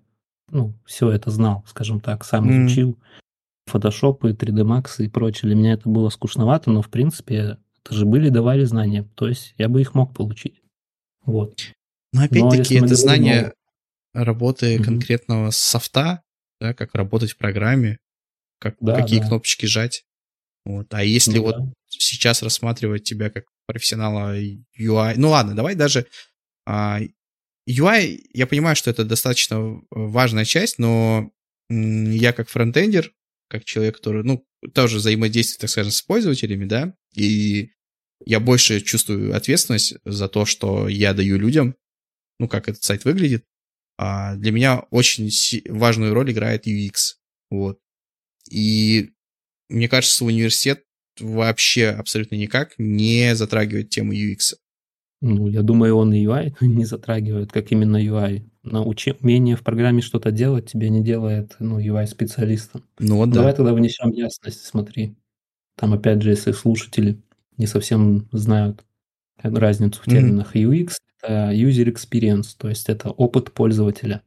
ну, 0.51 0.73
все 0.85 1.09
это 1.11 1.31
знал, 1.31 1.63
скажем 1.67 1.99
так, 1.99 2.23
сам 2.25 2.49
М. 2.49 2.65
изучил. 2.65 2.97
Photoshop 3.69 4.29
и 4.29 4.33
3D 4.33 4.61
Max 4.63 5.03
и 5.03 5.09
прочее. 5.09 5.49
Для 5.49 5.55
меня 5.55 5.73
это 5.73 5.89
было 5.89 6.09
скучновато, 6.09 6.69
но, 6.71 6.81
в 6.81 6.89
принципе, 6.89 7.57
это 7.83 7.93
же 7.95 8.05
были, 8.05 8.29
давали 8.29 8.63
знания. 8.63 9.07
То 9.15 9.27
есть 9.27 9.55
я 9.57 9.69
бы 9.69 9.81
их 9.81 9.95
мог 9.95 10.13
получить. 10.13 10.61
Вот. 11.25 11.59
Но 12.13 12.21
Но 12.21 12.25
опять-таки 12.25 12.75
это 12.75 12.95
знание 12.95 13.53
работы 14.13 14.75
Мгм. 14.75 14.83
конкретного 14.85 15.49
софта, 15.51 16.21
да, 16.61 16.73
как 16.73 16.95
работать 16.95 17.31
в 17.31 17.37
программе, 17.37 17.97
как, 18.59 18.75
Да, 18.79 18.95
какие 18.95 19.19
да. 19.19 19.27
кнопочки 19.27 19.65
жать. 19.65 20.05
Вот. 20.65 20.93
А 20.93 21.03
если 21.03 21.37
Ну 21.37 21.43
вот 21.43 21.57
да. 21.57 21.65
Сейчас 21.99 22.43
рассматривать 22.43 23.03
тебя 23.03 23.29
как 23.29 23.45
профессионала 23.67 24.37
UI, 24.39 25.15
ну 25.17 25.29
ладно, 25.29 25.55
давай 25.55 25.75
даже 25.75 26.07
а, 26.65 26.99
UI, 27.69 28.19
я 28.33 28.47
понимаю, 28.47 28.75
что 28.75 28.91
это 28.91 29.03
достаточно 29.03 29.81
важная 29.89 30.45
часть, 30.45 30.77
но 30.77 31.31
я 31.69 32.33
как 32.33 32.49
фронтендер, 32.49 33.11
как 33.49 33.65
человек, 33.65 33.97
который, 33.97 34.23
ну, 34.23 34.45
тоже 34.73 34.97
взаимодействует, 34.97 35.61
так 35.61 35.69
скажем, 35.69 35.91
с 35.91 36.01
пользователями, 36.01 36.65
да, 36.65 36.95
и 37.15 37.71
я 38.25 38.39
больше 38.39 38.81
чувствую 38.81 39.35
ответственность 39.35 39.95
за 40.05 40.27
то, 40.27 40.45
что 40.45 40.87
я 40.87 41.13
даю 41.13 41.37
людям, 41.37 41.75
ну, 42.39 42.47
как 42.47 42.69
этот 42.69 42.83
сайт 42.83 43.05
выглядит. 43.05 43.45
А 43.97 44.35
для 44.35 44.51
меня 44.51 44.79
очень 44.91 45.29
важную 45.69 46.13
роль 46.13 46.31
играет 46.31 46.67
UX, 46.67 47.15
вот. 47.49 47.79
И 48.49 49.11
мне 49.69 49.87
кажется, 49.89 50.25
университет 50.25 50.83
вообще 51.19 51.89
абсолютно 51.89 52.36
никак 52.36 52.74
не 52.77 53.36
затрагивает 53.36 53.89
тему 53.89 54.13
UX. 54.13 54.55
Ну, 55.22 55.48
я 55.48 55.62
думаю, 55.62 55.95
он 55.95 56.13
и 56.13 56.24
UI 56.24 56.53
не 56.62 56.86
затрагивает, 56.86 57.51
как 57.51 57.72
именно 57.72 57.98
UI. 57.98 58.43
Научи, 58.63 59.15
умение 59.19 59.55
в 59.55 59.63
программе 59.63 60.01
что-то 60.01 60.31
делать 60.31 60.72
тебе 60.72 60.89
не 60.89 61.03
делает, 61.03 61.55
ну, 61.60 61.79
UI-специалистом. 61.79 62.84
Ну 63.00 63.17
вот 63.17 63.29
да. 63.29 63.36
Давай 63.36 63.53
тогда 63.53 63.74
внесем 63.74 64.12
ясность, 64.12 64.65
смотри. 64.65 65.15
Там, 65.77 65.93
опять 65.93 66.22
же, 66.22 66.31
если 66.31 66.51
слушатели 66.51 67.22
не 67.57 67.67
совсем 67.67 68.27
знают 68.31 68.84
разницу 69.41 70.01
в 70.01 70.05
терминах 70.05 70.55
UX, 70.55 70.93
это 71.22 71.51
user 71.51 71.93
experience, 71.93 72.55
то 72.57 72.69
есть 72.69 72.89
это 72.89 73.10
опыт 73.10 73.51
пользователя. 73.51 74.22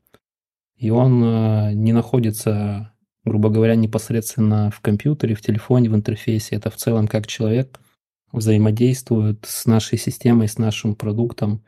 И 0.76 0.90
он 0.90 1.23
э, 1.23 1.73
не 1.75 1.92
находится, 1.92 2.92
грубо 3.25 3.50
говоря, 3.50 3.75
непосредственно 3.75 4.70
в 4.70 4.80
компьютере, 4.80 5.34
в 5.34 5.42
телефоне, 5.42 5.90
в 5.90 5.94
интерфейсе. 5.94 6.56
Это 6.56 6.70
в 6.70 6.76
целом 6.76 7.08
как 7.08 7.26
человек 7.26 7.80
взаимодействует 8.32 9.44
с 9.46 9.66
нашей 9.66 9.98
системой, 9.98 10.48
с 10.48 10.58
нашим 10.58 10.94
продуктом 10.94 11.62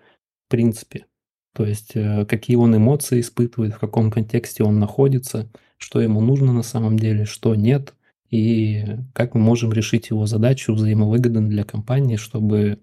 в 0.46 0.50
принципе. 0.50 1.06
То 1.54 1.64
есть 1.64 1.92
э, 1.94 2.24
какие 2.26 2.56
он 2.56 2.76
эмоции 2.76 3.20
испытывает, 3.20 3.74
в 3.74 3.78
каком 3.78 4.10
контексте 4.10 4.62
он 4.62 4.78
находится, 4.78 5.50
что 5.78 6.00
ему 6.00 6.20
нужно 6.20 6.52
на 6.52 6.62
самом 6.62 6.98
деле, 6.98 7.24
что 7.24 7.54
нет, 7.54 7.94
и 8.30 8.84
как 9.12 9.34
мы 9.34 9.40
можем 9.40 9.72
решить 9.72 10.10
его 10.10 10.26
задачу 10.26 10.72
взаимовыгодно 10.72 11.48
для 11.48 11.64
компании, 11.64 12.16
чтобы 12.16 12.78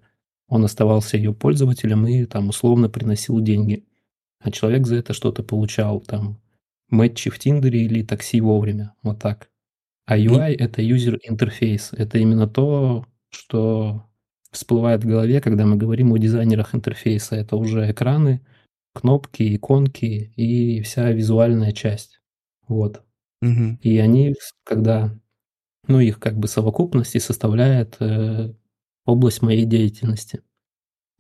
он 0.50 0.66
оставался 0.66 1.18
ее 1.18 1.34
пользователем 1.34 2.06
и 2.08 2.26
там 2.26 2.50
условно 2.50 2.90
приносил 2.90 3.40
деньги. 3.40 3.86
А 4.40 4.52
человек 4.52 4.86
за 4.86 4.98
это 4.98 5.14
что-то 5.14 5.44
получал, 5.44 6.02
там, 6.02 6.40
мэтчи 6.90 7.30
в 7.30 7.40
Тиндере 7.40 7.82
или 7.84 8.04
такси 8.04 8.42
вовремя, 8.42 8.94
вот 9.04 9.20
так. 9.20 9.50
А 10.06 10.18
UI— 10.18 10.56
это 10.60 10.82
user 10.82 11.18
interface, 11.30 11.96
это 11.96 12.18
именно 12.18 12.48
то, 12.48 13.06
что 13.30 14.08
всплывает 14.52 15.04
в 15.04 15.08
голове, 15.08 15.42
когда 15.42 15.66
мы 15.66 15.76
говорим 15.76 16.14
о 16.14 16.18
дизайнерах 16.18 16.74
интерфейса. 16.74 17.36
Это 17.36 17.58
уже 17.58 17.92
экраны, 17.92 18.42
кнопки, 18.94 19.56
иконки 19.56 20.32
и 20.36 20.82
вся 20.82 21.12
визуальная 21.12 21.74
часть. 21.74 22.22
Вот. 22.68 23.04
Мгм. 23.42 23.80
И 23.82 23.98
они, 23.98 24.36
когда, 24.64 25.14
ну, 25.88 26.00
их 26.00 26.20
как 26.20 26.38
бы 26.38 26.48
совокупности 26.48 27.18
составляет 27.20 27.98
э, 28.00 28.54
область 29.06 29.42
моей 29.42 29.66
деятельности. 29.66 30.42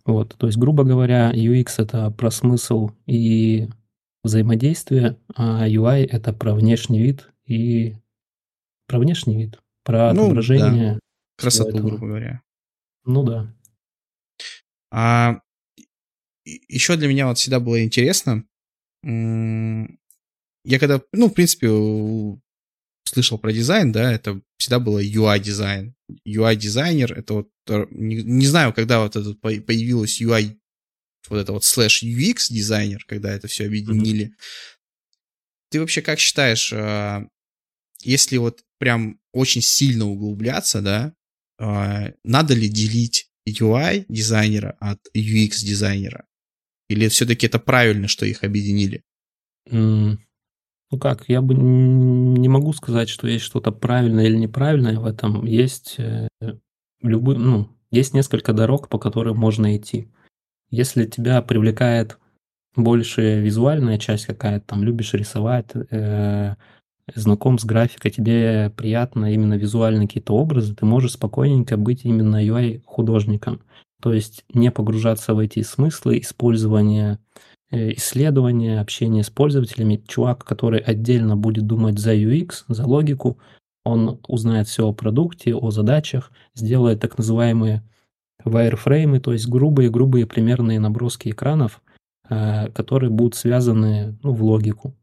Вот, 0.06 0.36
то 0.38 0.48
есть, 0.48 0.58
грубо 0.58 0.86
говоря, 0.86 1.32
UX 1.34 1.76
это 1.78 2.10
про 2.12 2.32
смысл 2.32 2.92
и 3.06 3.68
взаимодействие, 4.24 5.18
а 5.36 5.68
UI 5.68 6.06
это 6.06 6.34
про 6.34 6.54
внешний 6.56 7.02
вид 7.02 7.30
и 7.46 7.96
про 8.88 9.00
внешний 9.00 9.38
вид, 9.38 9.60
про 9.84 10.14
Ну, 10.14 10.26
отображение. 10.26 10.92
всего 10.94 11.00
Красоту, 11.38 11.70
этого. 11.70 11.88
грубо 11.90 12.08
говоря. 12.08 12.42
Ну 13.06 13.24
да. 13.24 13.54
А 14.92 15.42
еще 16.46 16.96
для 16.96 17.08
меня 17.08 17.28
вот 17.28 17.38
всегда 17.38 17.60
было 17.60 17.84
интересно, 17.84 18.44
я 19.04 20.80
когда, 20.80 21.02
ну, 21.14 21.30
в 21.30 21.34
принципе, 21.34 21.68
слышал 23.06 23.38
про 23.38 23.54
дизайн, 23.54 23.92
да, 23.92 24.12
это 24.12 24.42
всегда 24.58 24.80
было 24.80 25.02
UI-дизайн. 25.02 25.96
UI-дизайнер, 26.28 27.14
это 27.18 27.34
вот, 27.36 27.50
э, 27.70 27.86
не, 27.92 28.22
не 28.24 28.46
знаю, 28.48 28.74
когда 28.74 29.02
вот 29.02 29.16
это 29.16 29.34
по- 29.36 29.62
появилось 29.62 30.22
UI, 30.22 30.58
вот 31.30 31.38
это 31.40 31.52
вот 31.54 31.64
слэш 31.64 32.04
UX 32.04 32.48
дизайнер, 32.50 33.04
когда 33.08 33.32
это 33.32 33.48
все 33.48 33.66
объединили. 33.66 34.34
Ты 35.70 35.80
вообще 35.80 36.02
как 36.02 36.20
считаешь, 36.20 36.72
а, 36.74 37.24
если 38.04 38.38
вот 38.38 38.62
прям 38.80 39.20
очень 39.34 39.62
сильно 39.62 40.06
углубляться, 40.06 40.82
да, 40.82 41.14
а, 41.60 42.12
надо 42.24 42.54
ли 42.54 42.70
делить 42.70 43.30
UI 43.48 44.06
дизайнера 44.08 44.78
от 44.80 45.00
UX 45.16 45.64
дизайнера? 45.64 46.26
Или 46.90 47.08
все-таки 47.10 47.48
это 47.48 47.60
правильно, 47.60 48.08
что 48.08 48.26
их 48.26 48.44
объединили? 48.44 49.04
М, 49.70 50.20
Ну 50.90 50.98
как, 51.00 51.28
я 51.28 51.42
бы 51.42 51.54
не 51.54 52.48
могу 52.48 52.72
сказать, 52.72 53.10
что 53.10 53.28
есть 53.28 53.44
что-то 53.44 53.72
правильное 53.72 54.26
или 54.28 54.38
неправильное 54.38 54.98
в 55.00 55.06
этом. 55.06 55.46
Есть 55.46 55.96
э, 55.98 56.30
любы, 57.02 57.36
ну, 57.36 57.76
есть 57.92 58.14
несколько 58.14 58.54
дорог, 58.54 58.88
по 58.88 58.98
которым 58.98 59.38
можно 59.38 59.76
идти. 59.76 60.10
Если 60.70 61.06
тебя 61.06 61.42
привлекает 61.42 62.18
больше 62.76 63.40
визуальная 63.42 63.98
часть 63.98 64.26
какая-то, 64.26 64.66
там 64.68 64.84
любишь 64.84 65.14
рисовать, 65.14 65.68
э, 65.74 66.56
знаком 67.16 67.58
с 67.58 67.66
графикой, 67.66 68.12
тебе 68.12 68.72
приятно 68.76 69.34
именно 69.34 69.56
визуальные 69.56 70.08
какие-то 70.08 70.34
образы, 70.34 70.76
ты 70.76 70.86
можешь 70.86 71.14
спокойненько 71.14 71.78
быть 71.78 72.06
именно 72.06 72.44
UI-художником. 72.46 73.62
То 74.02 74.14
есть 74.14 74.44
не 74.54 74.72
погружаться 74.72 75.34
в 75.34 75.40
эти 75.40 75.64
смыслы 75.64 76.20
использования, 76.20 77.20
э, 77.72 77.94
исследования, 77.94 78.80
общения 78.80 79.24
с 79.24 79.30
пользователями. 79.30 80.04
Чувак, 80.08 80.44
который 80.44 80.80
отдельно 80.80 81.36
будет 81.36 81.66
думать 81.66 81.98
за 81.98 82.14
UX, 82.14 82.66
за 82.68 82.86
логику, 82.86 83.40
он 83.84 84.20
узнает 84.28 84.68
все 84.68 84.86
о 84.88 84.94
продукте, 84.94 85.56
о 85.56 85.72
задачах, 85.72 86.32
сделает 86.54 87.00
так 87.00 87.18
называемые 87.18 87.84
wireframe, 88.46 89.20
то 89.20 89.34
есть 89.34 89.48
грубые-грубые 89.48 90.25
примерные 90.25 90.79
наброски 90.79 91.29
экранов, 91.29 91.82
э, 92.29 92.70
которые 92.72 93.10
будут 93.10 93.36
связаны 93.36 94.17
ну, 94.24 94.34
в 94.34 94.44
логику, 94.44 94.96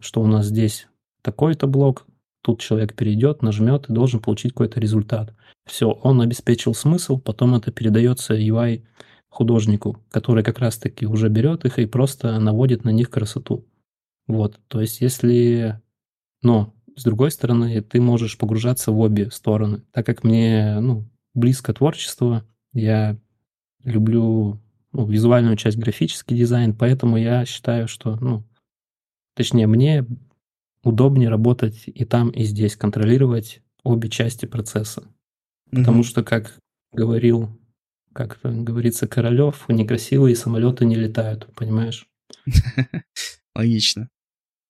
что 0.00 0.22
у 0.22 0.26
нас 0.26 0.46
здесь 0.46 0.88
такой-то 1.22 1.66
блок, 1.66 2.06
тут 2.42 2.60
человек 2.60 2.94
перейдет, 2.94 3.42
нажмет 3.42 3.88
и 3.88 3.92
должен 3.92 4.20
получить 4.20 4.52
какой-то 4.52 4.80
результат. 4.80 5.34
Все, 5.66 5.90
он 5.90 6.20
обеспечил 6.20 6.74
смысл, 6.74 7.18
потом 7.18 7.54
это 7.54 7.70
передается 7.70 8.34
UI 8.34 8.84
художнику, 9.28 10.02
который 10.10 10.42
как 10.42 10.58
раз-таки 10.58 11.06
уже 11.06 11.28
берет 11.28 11.64
их 11.64 11.78
и 11.78 11.86
просто 11.86 12.38
наводит 12.40 12.84
на 12.84 12.90
них 12.90 13.10
красоту. 13.10 13.66
Вот, 14.26 14.58
то 14.68 14.80
есть 14.80 15.00
если... 15.00 15.80
Но, 16.42 16.74
с 16.96 17.04
другой 17.04 17.30
стороны, 17.30 17.80
ты 17.82 18.00
можешь 18.00 18.38
погружаться 18.38 18.92
в 18.92 18.98
обе 19.00 19.30
стороны. 19.30 19.82
Так 19.92 20.06
как 20.06 20.24
мне 20.24 20.78
ну, 20.80 21.08
близко 21.34 21.72
творчество, 21.72 22.44
я 22.72 23.18
люблю 23.84 24.60
ну, 24.92 25.06
визуальную 25.06 25.56
часть, 25.56 25.76
графический 25.78 26.36
дизайн, 26.36 26.74
поэтому 26.74 27.16
я 27.16 27.44
считаю, 27.44 27.88
что, 27.88 28.16
ну, 28.16 28.44
точнее, 29.34 29.66
мне 29.66 30.06
удобнее 30.82 31.28
работать 31.28 31.82
и 31.86 32.04
там, 32.04 32.30
и 32.30 32.44
здесь, 32.44 32.76
контролировать 32.76 33.60
обе 33.82 34.08
части 34.08 34.46
процесса. 34.46 35.04
Потому 35.70 35.98
Мгм. 35.98 36.04
что, 36.04 36.22
как 36.24 36.58
говорил, 36.92 37.58
как 38.12 38.38
говорится, 38.42 39.06
Королев, 39.06 39.66
некрасивые 39.68 40.34
самолеты 40.34 40.84
не 40.86 40.96
летают, 40.96 41.46
понимаешь? 41.54 42.08
Логично. 43.54 44.08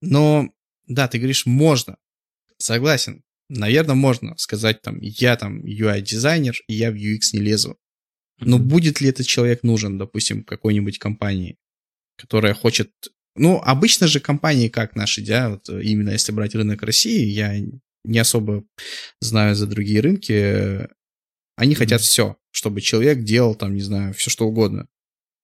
Но, 0.00 0.48
да, 0.86 1.08
ты 1.08 1.18
говоришь, 1.18 1.46
можно. 1.46 1.96
Согласен. 2.58 3.22
Наверное, 3.48 3.94
можно 3.94 4.36
сказать 4.36 4.82
там, 4.82 4.98
я 5.00 5.36
там 5.36 5.64
UI-дизайнер, 5.64 6.54
и 6.66 6.74
я 6.74 6.90
в 6.90 6.94
UX 6.94 7.20
не 7.32 7.40
лезу. 7.40 7.78
Но 8.40 8.58
будет 8.58 9.00
ли 9.00 9.08
этот 9.08 9.26
человек 9.26 9.62
нужен, 9.62 9.98
допустим, 9.98 10.44
какой-нибудь 10.44 10.98
компании, 10.98 11.56
которая 12.16 12.54
хочет... 12.54 12.90
Ну, 13.36 13.60
обычно 13.64 14.06
же 14.08 14.20
компании, 14.20 14.68
как 14.68 14.96
наши, 14.96 15.24
да, 15.24 15.50
вот 15.50 15.68
э, 15.68 15.82
именно 15.82 16.10
если 16.10 16.32
брать 16.32 16.54
рынок 16.54 16.82
России, 16.82 17.24
я 17.26 17.54
не 18.04 18.18
особо 18.18 18.64
знаю 19.20 19.54
за 19.54 19.66
другие 19.66 20.00
рынки, 20.00 20.32
э, 20.32 20.88
они 21.56 21.74
хотят 21.74 22.00
Мгм. 22.00 22.04
все. 22.04 22.36
чтобы 22.50 22.80
человек 22.80 23.22
делал 23.22 23.54
там, 23.54 23.74
не 23.74 23.82
знаю, 23.82 24.14
все 24.14 24.30
что 24.30 24.46
угодно. 24.46 24.88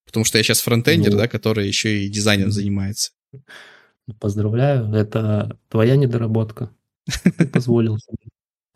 Потому 0.06 0.24
что 0.24 0.38
я 0.38 0.44
сейчас 0.44 0.60
фронтендер, 0.60 1.12
ну, 1.12 1.18
да, 1.18 1.28
который 1.28 1.66
еще 1.68 2.04
и 2.04 2.08
дизайнером 2.08 2.50
занимается. 2.50 3.12
Поздравляю, 4.20 4.92
это 4.94 5.58
твоя 5.68 5.96
недоработка. 5.96 6.70
Ты 7.38 7.46
позволил 7.46 7.98
себе 7.98 8.23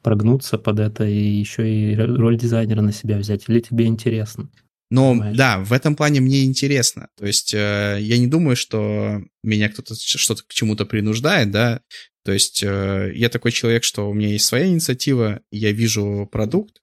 прогнуться 0.08 0.56
под 0.56 0.80
это 0.80 1.04
и 1.04 1.18
еще 1.18 1.70
и 1.70 1.94
роль 1.94 2.38
дизайнера 2.38 2.80
на 2.80 2.92
себя 2.92 3.18
взять. 3.18 3.44
Или 3.46 3.60
тебе 3.60 3.84
интересно? 3.84 4.48
Но 4.90 5.10
Понимаешь? 5.10 5.36
да, 5.36 5.58
в 5.58 5.74
этом 5.74 5.94
плане 5.94 6.22
мне 6.22 6.44
интересно. 6.44 7.08
То 7.18 7.26
есть 7.26 7.52
э, 7.52 7.98
я 8.00 8.16
не 8.16 8.26
думаю, 8.26 8.56
что 8.56 9.20
меня 9.42 9.68
кто-то 9.68 9.94
что-то 9.94 10.44
к 10.44 10.54
чему-то 10.54 10.86
принуждает, 10.86 11.50
да. 11.50 11.82
То 12.24 12.32
есть 12.32 12.62
э, 12.62 13.12
я 13.14 13.28
такой 13.28 13.52
человек, 13.52 13.84
что 13.84 14.08
у 14.08 14.14
меня 14.14 14.28
есть 14.28 14.46
своя 14.46 14.66
инициатива, 14.66 15.42
я 15.50 15.72
вижу 15.72 16.26
продукт, 16.32 16.78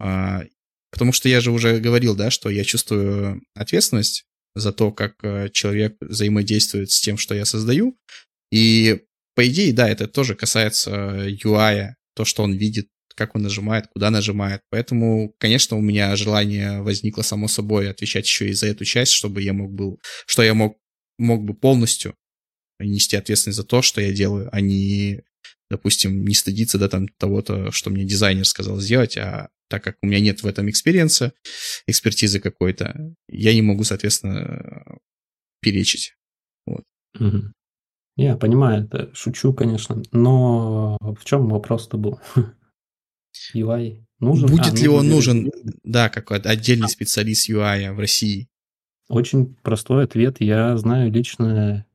э, 0.00 0.44
потому 0.90 1.12
что 1.12 1.28
я 1.28 1.42
же 1.42 1.50
уже 1.50 1.78
говорил, 1.78 2.16
да, 2.16 2.30
что 2.30 2.48
я 2.48 2.64
чувствую 2.64 3.42
ответственность 3.54 4.24
за 4.54 4.72
то, 4.72 4.92
как 4.92 5.16
э, 5.24 5.50
человек 5.52 5.96
взаимодействует 6.00 6.90
с 6.90 7.02
тем, 7.02 7.18
что 7.18 7.34
я 7.34 7.44
создаю. 7.44 7.98
И 8.50 9.02
по 9.34 9.46
идее, 9.46 9.74
да, 9.74 9.90
это 9.90 10.08
тоже 10.08 10.34
касается 10.34 11.28
UI, 11.28 11.96
то, 12.14 12.24
что 12.24 12.42
он 12.42 12.52
видит, 12.54 12.88
как 13.14 13.34
он 13.34 13.42
нажимает, 13.42 13.86
куда 13.88 14.10
нажимает. 14.10 14.62
Поэтому, 14.70 15.34
конечно, 15.38 15.76
у 15.76 15.80
меня 15.80 16.14
желание 16.16 16.82
возникло 16.82 17.22
само 17.22 17.48
собой 17.48 17.90
отвечать 17.90 18.26
еще 18.26 18.48
и 18.48 18.52
за 18.52 18.68
эту 18.68 18.84
часть, 18.84 19.12
чтобы 19.12 19.42
я 19.42 19.52
мог 19.52 19.72
был, 19.72 20.00
что 20.26 20.42
я 20.42 20.54
мог, 20.54 20.78
мог 21.18 21.44
бы 21.44 21.54
полностью 21.54 22.14
нести 22.78 23.16
ответственность 23.16 23.58
за 23.58 23.64
то, 23.64 23.82
что 23.82 24.00
я 24.00 24.12
делаю, 24.12 24.48
а 24.52 24.60
не, 24.60 25.22
допустим, 25.70 26.24
не 26.24 26.34
стыдиться 26.34 26.78
да, 26.78 26.88
там 26.88 27.08
того-то, 27.18 27.70
что 27.70 27.90
мне 27.90 28.04
дизайнер 28.04 28.44
сказал 28.44 28.80
сделать, 28.80 29.16
а 29.16 29.48
так 29.68 29.82
как 29.84 29.96
у 30.02 30.06
меня 30.06 30.20
нет 30.20 30.42
в 30.42 30.46
этом 30.46 30.68
experience 30.68 31.21
а, 31.21 31.32
экспертизы 31.86 32.40
какой-то, 32.40 33.14
я 33.28 33.54
не 33.54 33.62
могу, 33.62 33.84
соответственно, 33.84 34.98
перечить. 35.60 36.14
Вот. 36.66 36.84
Угу. 37.18 37.52
Я 38.16 38.36
понимаю, 38.36 38.84
это 38.84 39.10
шучу, 39.14 39.54
конечно, 39.54 40.02
но 40.12 40.98
в 41.00 41.24
чем 41.24 41.48
вопрос-то 41.48 41.96
был? 41.96 42.20
UI 43.54 44.04
нужен? 44.20 44.48
Будет 44.48 44.74
а, 44.74 44.76
ли 44.76 44.88
он 44.88 45.08
нужен, 45.08 45.50
да, 45.82 46.08
как 46.08 46.30
отдельный 46.30 46.88
специалист 46.88 47.48
UI 47.48 47.92
в 47.92 47.98
России? 47.98 48.48
Очень 49.08 49.56
простой 49.62 50.04
ответ. 50.04 50.36
Я 50.40 50.76
знаю 50.76 51.10
лично 51.10 51.86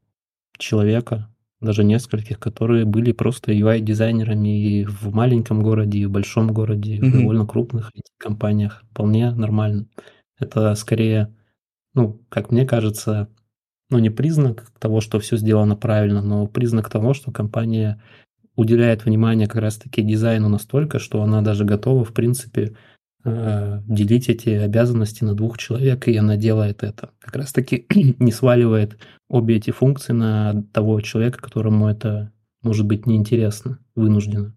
человека, 0.58 1.30
даже 1.62 1.84
нескольких, 1.84 2.40
которые 2.40 2.86
были 2.86 3.12
просто 3.12 3.54
UI-дизайнерами 3.54 4.82
и 4.82 4.86
в 4.86 5.14
маленьком 5.14 5.64
городе, 5.64 6.00
и 6.00 6.06
в 6.06 6.12
большом 6.12 6.52
городе, 6.52 6.96
и 6.96 7.02
в 7.02 7.12
довольно 7.12 7.46
крупных 7.46 7.92
компаниях. 8.18 8.84
Вполне 8.92 9.32
нормально. 9.32 9.88
Это 10.40 10.76
скорее, 10.76 11.36
ну, 11.94 12.22
как 12.30 12.52
мне 12.52 12.66
кажется, 12.66 13.30
ну, 13.90 14.00
не 14.00 14.10
признак 14.10 14.66
того, 14.80 15.02
что 15.02 15.20
все 15.20 15.38
сделано 15.38 15.76
правильно, 15.76 16.22
но 16.22 16.48
признак 16.48 16.90
того, 16.90 17.14
что 17.14 17.32
компания 17.32 18.02
уделяет 18.56 19.06
внимание 19.06 19.48
как 19.48 19.62
раз-таки 19.62 20.02
дизайну 20.02 20.50
настолько, 20.50 21.00
что 21.00 21.22
она 21.22 21.42
даже 21.42 21.64
готова, 21.64 22.04
в 22.04 22.14
принципе, 22.14 22.76
э, 23.24 23.82
делить 23.86 24.30
эти 24.30 24.50
обязанности 24.50 25.24
на 25.24 25.36
двух 25.36 25.58
человек, 25.58 26.08
и 26.08 26.18
она 26.18 26.36
делает 26.36 26.84
это. 26.84 27.12
Как 27.20 27.36
раз-таки 27.36 27.86
не 28.20 28.32
сваливает 28.32 28.98
обе 29.30 29.56
эти 29.56 29.72
функции 29.72 30.14
на 30.14 30.64
того 30.74 31.00
человека, 31.02 31.40
которому 31.40 31.88
это 31.88 32.32
может 32.64 32.86
быть 32.86 33.06
неинтересно, 33.06 33.80
вынужденно. 33.96 34.56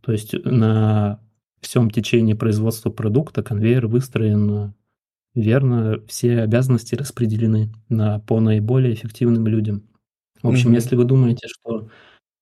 То 0.00 0.12
есть 0.12 0.32
на 0.44 1.20
всем 1.60 1.90
течении 1.90 2.34
производства 2.34 2.90
продукта 2.90 3.42
конвейер 3.42 3.86
выстроен 3.86 4.74
верно, 5.34 6.00
все 6.06 6.40
обязанности 6.40 6.94
распределены 6.94 7.72
на, 7.88 8.20
по 8.20 8.40
наиболее 8.40 8.94
эффективным 8.94 9.46
людям. 9.46 9.88
В 10.42 10.48
общем, 10.48 10.70
mm-hmm. 10.70 10.74
если 10.74 10.96
вы 10.96 11.04
думаете, 11.04 11.48
что 11.48 11.88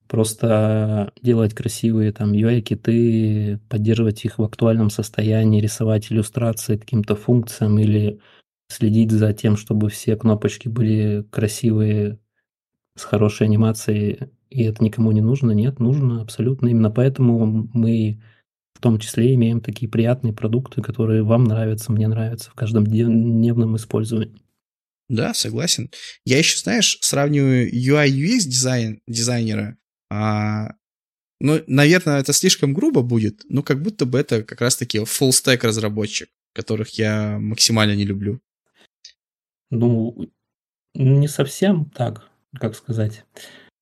просто 0.06 1.12
делать 1.20 1.54
красивые 1.54 2.12
там 2.12 2.32
UI-киты, 2.32 3.60
поддерживать 3.68 4.24
их 4.24 4.38
в 4.38 4.42
актуальном 4.42 4.90
состоянии, 4.90 5.60
рисовать 5.60 6.10
иллюстрации 6.10 6.76
каким-то 6.78 7.14
функциям 7.14 7.78
или 7.78 8.20
следить 8.68 9.12
за 9.12 9.32
тем, 9.32 9.56
чтобы 9.56 9.90
все 9.90 10.16
кнопочки 10.16 10.68
были 10.68 11.26
красивые, 11.30 12.18
с 12.96 13.04
хорошей 13.04 13.46
анимацией, 13.46 14.30
и 14.50 14.64
это 14.64 14.82
никому 14.82 15.12
не 15.12 15.20
нужно. 15.20 15.52
Нет, 15.52 15.78
нужно 15.78 16.20
абсолютно. 16.20 16.68
Именно 16.68 16.90
поэтому 16.90 17.68
мы 17.72 18.20
в 18.78 18.80
том 18.80 19.00
числе 19.00 19.34
имеем 19.34 19.60
такие 19.60 19.90
приятные 19.90 20.32
продукты, 20.32 20.82
которые 20.82 21.24
вам 21.24 21.42
нравятся, 21.42 21.90
мне 21.90 22.06
нравятся 22.06 22.52
в 22.52 22.54
каждом 22.54 22.86
дневном 22.86 23.74
использовании. 23.74 24.40
Да, 25.08 25.34
согласен. 25.34 25.90
Я 26.24 26.38
еще, 26.38 26.56
знаешь, 26.58 26.96
сравниваю 27.00 27.68
UI 27.74 28.06
UX 28.08 28.42
дизайн, 28.44 29.02
дизайнера. 29.08 29.76
А, 30.12 30.74
ну, 31.40 31.60
наверное, 31.66 32.20
это 32.20 32.32
слишком 32.32 32.72
грубо 32.72 33.02
будет, 33.02 33.42
но 33.48 33.64
как 33.64 33.82
будто 33.82 34.06
бы 34.06 34.16
это 34.16 34.44
как 34.44 34.60
раз-таки 34.60 34.98
full 34.98 35.30
stack 35.30 35.66
разработчик, 35.66 36.28
которых 36.52 36.90
я 36.90 37.38
максимально 37.40 37.96
не 37.96 38.04
люблю. 38.04 38.40
Ну, 39.70 40.30
не 40.94 41.26
совсем 41.26 41.86
так, 41.90 42.30
как 42.54 42.76
сказать. 42.76 43.24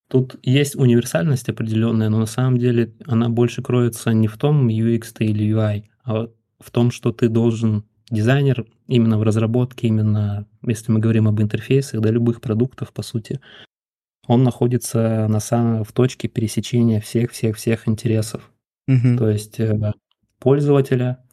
Тут 0.09 0.37
есть 0.43 0.77
универсальность 0.77 1.49
определенная, 1.49 2.09
но 2.09 2.19
на 2.19 2.27
самом 2.27 2.59
деле 2.59 2.95
она 3.07 3.29
больше 3.29 3.63
кроется 3.63 4.13
не 4.13 4.29
в 4.29 4.37
том 4.37 4.69
UX 4.69 5.15
или 5.19 5.53
UI, 5.53 5.85
а 6.05 6.29
в 6.61 6.71
том, 6.71 6.91
что 6.91 7.13
ты 7.13 7.29
должен 7.29 7.85
дизайнер 8.11 8.67
именно 8.87 9.19
в 9.19 9.23
разработке, 9.23 9.89
именно 9.89 10.47
если 10.65 10.93
мы 10.93 11.01
говорим 11.01 11.27
об 11.27 11.41
интерфейсах, 11.41 12.01
да, 12.01 12.11
любых 12.11 12.41
продуктов, 12.41 12.93
по 12.93 13.03
сути, 13.03 13.41
он 14.29 14.43
находится 14.43 15.27
на 15.29 15.41
самом, 15.41 15.85
в 15.85 15.93
точке 15.93 16.29
пересечения 16.29 17.01
всех-всех-всех 17.01 17.89
интересов. 17.89 18.51
Угу. 18.89 19.19
То 19.19 19.29
есть 19.29 19.59
э, 19.59 19.93
пользователя, 20.39 21.25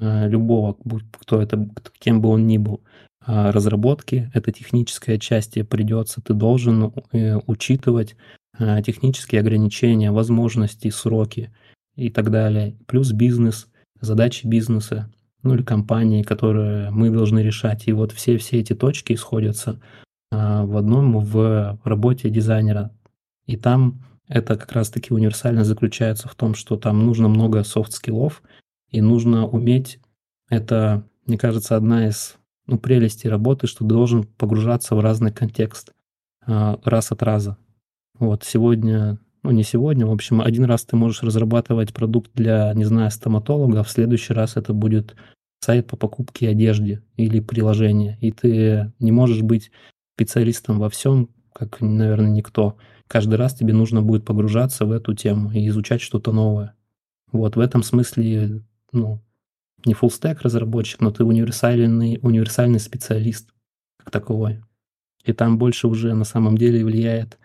э, 0.00 0.28
любого, 0.28 0.78
кто 1.20 1.42
это, 1.42 1.68
кем 1.98 2.22
бы 2.22 2.30
он 2.30 2.46
ни 2.46 2.58
был, 2.58 2.82
разработки, 3.28 4.30
это 4.32 4.52
техническая 4.52 5.18
часть, 5.18 5.56
и 5.56 5.62
придется, 5.62 6.22
ты 6.22 6.32
должен 6.32 6.92
э, 7.12 7.38
учитывать 7.46 8.16
а, 8.58 8.82
технические 8.82 9.40
ограничения, 9.40 10.10
возможности, 10.10 10.90
сроки 10.90 11.52
и 11.94 12.10
так 12.10 12.30
далее. 12.30 12.76
Плюс 12.86 13.12
бизнес, 13.12 13.68
задачи 14.00 14.46
бизнеса, 14.46 15.12
ну 15.42 15.54
или 15.54 15.62
компании, 15.62 16.22
которые 16.22 16.90
мы 16.90 17.10
должны 17.10 17.40
решать. 17.40 17.86
И 17.86 17.92
вот 17.92 18.12
все, 18.12 18.38
все 18.38 18.58
эти 18.58 18.74
точки 18.74 19.14
сходятся 19.14 19.80
а, 20.32 20.64
в 20.64 20.76
одном 20.76 21.18
в 21.18 21.78
работе 21.84 22.30
дизайнера. 22.30 22.90
И 23.46 23.56
там 23.56 24.02
это 24.26 24.56
как 24.56 24.72
раз-таки 24.72 25.14
универсально 25.14 25.64
заключается 25.64 26.28
в 26.28 26.34
том, 26.34 26.54
что 26.54 26.76
там 26.76 27.06
нужно 27.06 27.28
много 27.28 27.62
soft 27.62 27.89
skill 27.89 28.22
ов, 28.22 28.42
и 28.90 29.00
нужно 29.00 29.46
уметь, 29.46 30.00
это, 30.50 31.04
мне 31.26 31.38
кажется, 31.38 31.76
одна 31.76 32.08
из 32.08 32.36
ну, 32.68 32.78
прелести 32.78 33.26
работы, 33.26 33.66
что 33.66 33.84
должен 33.84 34.24
погружаться 34.24 34.94
в 34.94 35.00
разный 35.00 35.32
контекст 35.32 35.92
а, 36.46 36.78
раз 36.84 37.10
от 37.10 37.22
раза. 37.22 37.56
Вот 38.18 38.44
сегодня, 38.44 39.18
ну 39.42 39.50
не 39.50 39.64
сегодня, 39.64 40.06
в 40.06 40.12
общем, 40.12 40.40
один 40.42 40.64
раз 40.64 40.84
ты 40.84 40.94
можешь 40.94 41.22
разрабатывать 41.22 41.94
продукт 41.94 42.30
для, 42.34 42.72
не 42.74 42.84
знаю, 42.84 43.10
стоматолога, 43.10 43.80
а 43.80 43.82
в 43.84 43.90
следующий 43.90 44.34
раз 44.34 44.56
это 44.56 44.74
будет 44.74 45.16
сайт 45.60 45.86
по 45.86 45.96
покупке 45.96 46.48
одежды 46.48 47.02
или 47.16 47.40
приложение. 47.40 48.18
И 48.20 48.32
ты 48.32 48.92
не 49.00 49.12
можешь 49.12 49.42
быть 49.42 49.70
специалистом 50.14 50.78
во 50.78 50.90
всем, 50.90 51.30
как, 51.54 51.80
наверное, 51.80 52.30
никто. 52.30 52.76
Каждый 53.06 53.36
раз 53.36 53.54
тебе 53.54 53.72
нужно 53.72 54.02
будет 54.02 54.26
погружаться 54.26 54.84
в 54.84 54.92
эту 54.92 55.14
тему 55.14 55.50
и 55.52 55.66
изучать 55.68 56.02
что-то 56.02 56.32
новое. 56.32 56.74
Вот 57.32 57.56
в 57.56 57.60
этом 57.60 57.82
смысле, 57.82 58.62
ну, 58.92 59.22
не 59.84 59.94
full 59.94 60.08
stack 60.08 60.40
разработчик, 60.42 61.00
но 61.00 61.10
ты 61.10 61.24
универсальный, 61.24 62.18
универсальный 62.22 62.80
специалист 62.80 63.50
как 63.98 64.10
таковой. 64.10 64.62
И 65.24 65.32
там 65.32 65.58
больше 65.58 65.88
уже 65.88 66.14
на 66.14 66.24
самом 66.24 66.56
деле 66.56 66.84
влияет 66.84 67.38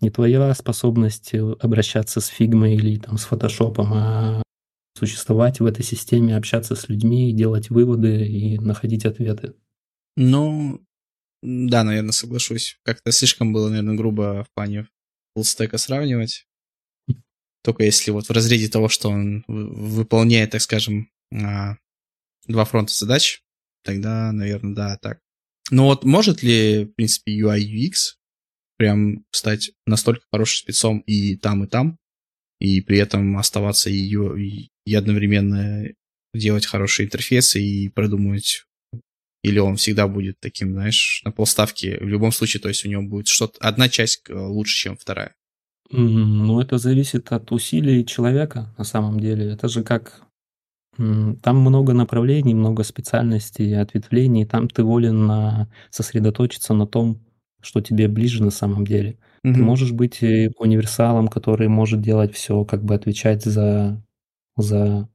не 0.00 0.10
твоя 0.10 0.54
способность 0.54 1.32
обращаться 1.34 2.20
с 2.20 2.26
фигмой 2.26 2.74
или 2.74 2.98
там 2.98 3.16
с 3.16 3.24
фотошопом, 3.24 3.92
а 3.94 4.42
существовать 4.96 5.60
в 5.60 5.66
этой 5.66 5.84
системе, 5.84 6.36
общаться 6.36 6.74
с 6.74 6.88
людьми, 6.88 7.32
делать 7.32 7.70
выводы 7.70 8.26
и 8.26 8.58
находить 8.58 9.04
ответы. 9.04 9.54
Ну, 10.16 10.80
да, 11.42 11.84
наверное, 11.84 12.12
соглашусь. 12.12 12.78
Как-то 12.82 13.12
слишком 13.12 13.52
было, 13.52 13.68
наверное, 13.68 13.94
грубо 13.94 14.44
в 14.44 14.54
плане 14.54 14.88
фуллстека 15.34 15.78
сравнивать. 15.78 16.46
Только 17.62 17.84
если 17.84 18.10
вот 18.10 18.26
в 18.26 18.32
разрезе 18.32 18.68
того, 18.68 18.88
что 18.88 19.10
он 19.10 19.44
выполняет, 19.46 20.50
так 20.50 20.62
скажем, 20.62 21.10
а, 21.32 21.76
два 22.46 22.64
фронта 22.64 22.92
задач, 22.92 23.42
тогда, 23.82 24.32
наверное, 24.32 24.74
да, 24.74 24.96
так. 24.96 25.20
Но 25.70 25.86
вот 25.86 26.04
может 26.04 26.42
ли, 26.42 26.84
в 26.84 26.94
принципе, 26.94 27.40
UI 27.40 27.60
UX 27.60 28.16
прям 28.76 29.24
стать 29.30 29.72
настолько 29.86 30.24
хорошим 30.30 30.58
спецом 30.62 30.98
и 31.00 31.36
там, 31.36 31.64
и 31.64 31.66
там, 31.66 31.98
и 32.60 32.80
при 32.80 32.98
этом 32.98 33.36
оставаться 33.36 33.90
и, 33.90 34.70
и 34.84 34.94
одновременно 34.94 35.86
делать 36.34 36.66
хорошие 36.66 37.06
интерфейсы 37.06 37.60
и 37.60 37.88
продумывать 37.88 38.66
или 39.46 39.60
он 39.60 39.76
всегда 39.76 40.08
будет 40.08 40.40
таким, 40.40 40.72
знаешь, 40.72 41.22
на 41.24 41.30
полставки 41.30 41.96
в 42.00 42.08
любом 42.08 42.32
случае, 42.32 42.60
то 42.60 42.68
есть 42.68 42.84
у 42.84 42.88
него 42.88 43.02
будет 43.02 43.28
что-то, 43.28 43.58
одна 43.60 43.88
часть 43.88 44.28
э, 44.28 44.34
лучше, 44.34 44.76
чем 44.76 44.96
вторая. 44.96 45.36
Ну, 45.90 46.60
это 46.60 46.78
зависит 46.78 47.30
от 47.30 47.52
усилий 47.52 48.04
человека 48.04 48.74
на 48.76 48.82
самом 48.82 49.20
деле. 49.20 49.52
Это 49.52 49.68
же 49.68 49.84
как... 49.84 50.25
Там 50.96 51.60
много 51.60 51.92
направлений, 51.92 52.54
много 52.54 52.82
специальностей, 52.82 53.78
ответвлений. 53.78 54.46
Там 54.46 54.68
ты 54.68 54.82
волен 54.82 55.26
на... 55.26 55.68
сосредоточиться 55.90 56.74
на 56.74 56.86
том, 56.86 57.20
что 57.60 57.80
тебе 57.80 58.08
ближе 58.08 58.42
на 58.42 58.50
самом 58.50 58.86
деле. 58.86 59.18
Угу. 59.44 59.54
Ты 59.54 59.62
можешь 59.62 59.92
быть 59.92 60.22
универсалом, 60.22 61.28
который 61.28 61.68
может 61.68 62.00
делать 62.00 62.32
все, 62.34 62.64
как 62.64 62.84
бы 62.84 62.94
отвечать 62.94 63.44
за, 63.44 64.02
за 64.56 65.08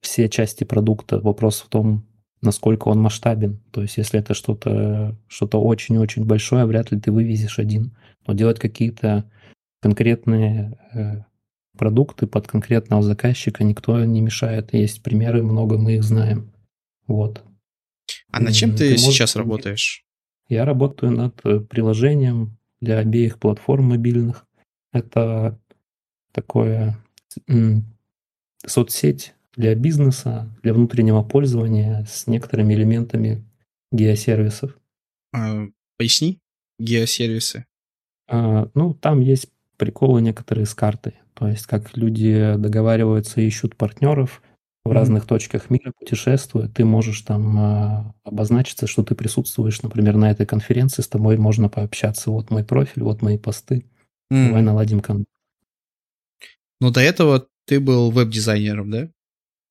все 0.00 0.28
части 0.28 0.64
продукта. 0.64 1.20
Вопрос 1.20 1.60
в 1.60 1.68
том, 1.68 2.06
насколько 2.40 2.88
он 2.88 3.00
масштабен. 3.00 3.60
То 3.72 3.82
есть, 3.82 3.96
если 3.96 4.20
это 4.20 4.34
что-то 4.34 5.16
что 5.28 5.46
очень-очень 5.60 6.24
большое, 6.24 6.64
вряд 6.66 6.90
ли 6.92 7.00
ты 7.00 7.12
вывезешь 7.12 7.58
один. 7.58 7.96
Но 8.26 8.34
делать 8.34 8.58
какие-то 8.58 9.30
конкретные 9.80 10.78
э, 10.92 11.22
продукты 11.78 12.26
под 12.26 12.46
конкретного 12.46 13.02
заказчика 13.02 13.64
никто 13.64 14.04
не 14.04 14.20
мешает. 14.20 14.74
Есть 14.74 15.02
примеры, 15.02 15.42
много 15.42 15.78
мы 15.78 15.94
их 15.94 16.04
знаем. 16.04 16.52
Вот. 17.06 17.42
А 18.30 18.40
над 18.40 18.52
чем 18.52 18.72
ты, 18.72 18.90
ты 18.90 18.98
сейчас 18.98 19.34
можешь... 19.34 19.36
работаешь? 19.36 20.04
Я 20.48 20.64
работаю 20.64 21.12
над 21.12 21.40
э, 21.44 21.60
приложением 21.60 22.58
для 22.80 22.98
обеих 22.98 23.38
платформ 23.38 23.86
мобильных. 23.86 24.44
Это 24.92 25.58
такое 26.32 26.98
соцсеть 28.66 29.34
для 29.54 29.74
бизнеса, 29.74 30.48
для 30.62 30.72
внутреннего 30.72 31.22
пользования 31.22 32.04
с 32.08 32.26
некоторыми 32.26 32.74
элементами 32.74 33.44
геосервисов. 33.92 34.78
А, 35.32 35.66
поясни, 35.96 36.40
геосервисы. 36.78 37.66
А, 38.28 38.70
ну, 38.74 38.94
там 38.94 39.20
есть 39.20 39.50
приколы 39.78 40.20
некоторые 40.20 40.66
с 40.66 40.74
картой. 40.74 41.14
То 41.34 41.48
есть, 41.48 41.66
как 41.66 41.96
люди 41.96 42.54
договариваются, 42.58 43.40
ищут 43.40 43.76
партнеров 43.76 44.42
в 44.84 44.90
mm-hmm. 44.90 44.92
разных 44.92 45.26
точках 45.26 45.70
мира, 45.70 45.92
путешествуют. 45.98 46.74
Ты 46.74 46.84
можешь 46.84 47.22
там 47.22 47.58
а, 47.58 48.14
обозначиться, 48.24 48.86
что 48.86 49.04
ты 49.04 49.14
присутствуешь, 49.14 49.80
например, 49.82 50.16
на 50.16 50.30
этой 50.30 50.46
конференции, 50.46 51.02
с 51.02 51.08
тобой 51.08 51.38
можно 51.38 51.68
пообщаться. 51.68 52.30
Вот 52.30 52.50
мой 52.50 52.64
профиль, 52.64 53.02
вот 53.02 53.22
мои 53.22 53.38
посты. 53.38 53.86
Mm. 54.32 54.48
Давай 54.48 54.62
наладим 54.62 55.00
контакт. 55.00 55.28
Но 56.80 56.90
до 56.90 57.00
этого 57.00 57.46
ты 57.66 57.80
был 57.80 58.10
веб-дизайнером, 58.10 58.90
да? 58.90 59.08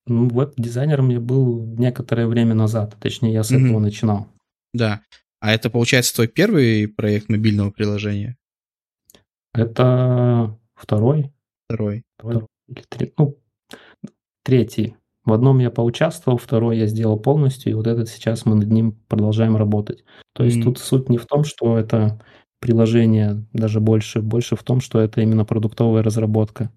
Ну, 0.06 0.28
веб-дизайнером 0.30 1.10
я 1.10 1.20
был 1.20 1.66
некоторое 1.76 2.26
время 2.26 2.54
назад, 2.54 2.96
точнее, 2.98 3.32
я 3.32 3.42
с 3.44 3.52
mm-hmm. 3.52 3.66
этого 3.66 3.78
начинал. 3.78 4.28
Да. 4.72 5.02
А 5.40 5.52
это, 5.52 5.68
получается, 5.68 6.14
твой 6.14 6.28
первый 6.28 6.88
проект 6.88 7.28
мобильного 7.28 7.70
приложения? 7.70 8.37
Это 9.58 10.58
второй. 10.74 11.32
Второй. 11.66 12.04
Второй. 12.18 12.46
Или 12.68 12.84
три, 12.88 13.12
ну, 13.18 13.36
третий. 14.44 14.96
В 15.24 15.32
одном 15.32 15.58
я 15.58 15.70
поучаствовал, 15.70 16.38
второй 16.38 16.78
я 16.78 16.86
сделал 16.86 17.18
полностью, 17.18 17.72
и 17.72 17.74
вот 17.74 17.86
этот 17.86 18.08
сейчас 18.08 18.46
мы 18.46 18.54
над 18.54 18.70
ним 18.70 18.92
продолжаем 19.08 19.56
работать. 19.56 20.04
То 20.32 20.44
есть 20.44 20.58
mm-hmm. 20.58 20.62
тут 20.62 20.78
суть 20.78 21.08
не 21.10 21.18
в 21.18 21.26
том, 21.26 21.44
что 21.44 21.76
это 21.76 22.22
приложение, 22.60 23.44
даже 23.52 23.80
больше, 23.80 24.22
больше 24.22 24.56
в 24.56 24.62
том, 24.62 24.80
что 24.80 25.00
это 25.00 25.20
именно 25.20 25.44
продуктовая 25.44 26.02
разработка. 26.02 26.70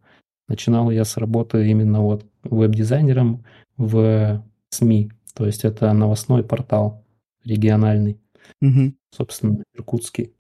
Начинал 0.48 0.92
я 0.92 1.06
с 1.06 1.16
работы 1.18 1.70
именно 1.70 2.02
вот 2.02 2.26
веб-дизайнером 2.44 3.46
в 3.78 4.44
СМИ, 4.70 5.12
то 5.34 5.46
есть 5.46 5.64
это 5.64 5.94
новостной 5.94 6.44
портал 6.44 7.06
региональный, 7.46 8.20
угу. 8.62 8.94
собственно, 9.12 9.64
иркутский. 9.74 10.34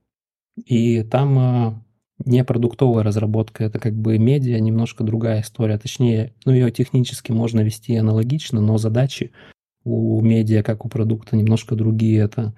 И 0.66 1.02
там 1.04 1.40
а, 1.40 1.84
не 2.26 2.44
продуктовая 2.44 3.04
разработка, 3.04 3.64
это 3.64 3.80
как 3.80 3.94
бы 3.96 4.18
медиа, 4.18 4.60
немножко 4.60 5.04
другая 5.04 5.42
история. 5.42 5.78
Точнее, 5.78 6.34
ну 6.46 6.54
ее 6.54 6.72
технически 6.72 7.32
можно 7.32 7.62
вести 7.62 7.96
аналогично, 7.96 8.62
но 8.62 8.78
задачи 8.78 9.32
у 9.84 10.22
медиа, 10.22 10.64
как 10.64 10.86
у 10.86 10.90
продукта, 10.90 11.36
немножко 11.36 11.76
другие. 11.76 12.22
Это 12.22 12.54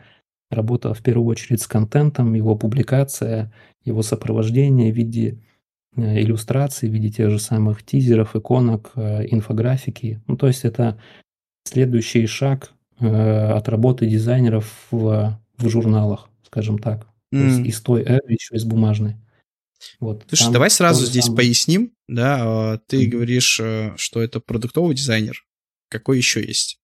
работа 0.49 0.93
в 0.93 1.01
первую 1.01 1.27
очередь 1.27 1.61
с 1.61 1.67
контентом, 1.67 2.33
его 2.33 2.55
публикация, 2.55 3.51
его 3.83 4.01
сопровождение 4.01 4.91
в 4.91 4.95
виде 4.95 5.39
Э, 5.95 6.21
иллюстраций 6.21 6.89
в 6.89 6.93
виде 6.93 7.09
тех 7.09 7.29
же 7.29 7.39
самых 7.39 7.83
тизеров, 7.83 8.35
иконок, 8.35 8.91
э, 8.95 9.27
инфографики. 9.29 10.21
Ну, 10.27 10.37
то 10.37 10.47
есть 10.47 10.65
это 10.65 10.99
следующий 11.65 12.25
шаг 12.25 12.71
э, 12.99 13.51
от 13.51 13.69
работы 13.69 14.07
дизайнеров 14.07 14.87
в, 14.89 15.39
в 15.57 15.69
журналах, 15.69 16.29
скажем 16.45 16.79
так. 16.79 17.07
Mm. 17.31 17.39
То 17.39 17.45
есть 17.45 17.59
из 17.59 17.81
той 17.81 18.01
эры 18.03 18.25
еще 18.27 18.55
из 18.55 18.65
бумажной. 18.65 19.17
Вот, 19.99 20.25
Слушай, 20.27 20.51
давай 20.51 20.69
сразу 20.69 21.05
здесь 21.05 21.25
самое. 21.25 21.37
поясним, 21.37 21.91
да, 22.07 22.39
а, 22.41 22.77
ты 22.87 23.05
mm. 23.05 23.09
говоришь, 23.09 23.61
что 23.97 24.21
это 24.21 24.39
продуктовый 24.39 24.95
дизайнер. 24.95 25.43
Какой 25.89 26.17
еще 26.17 26.41
есть? 26.45 26.79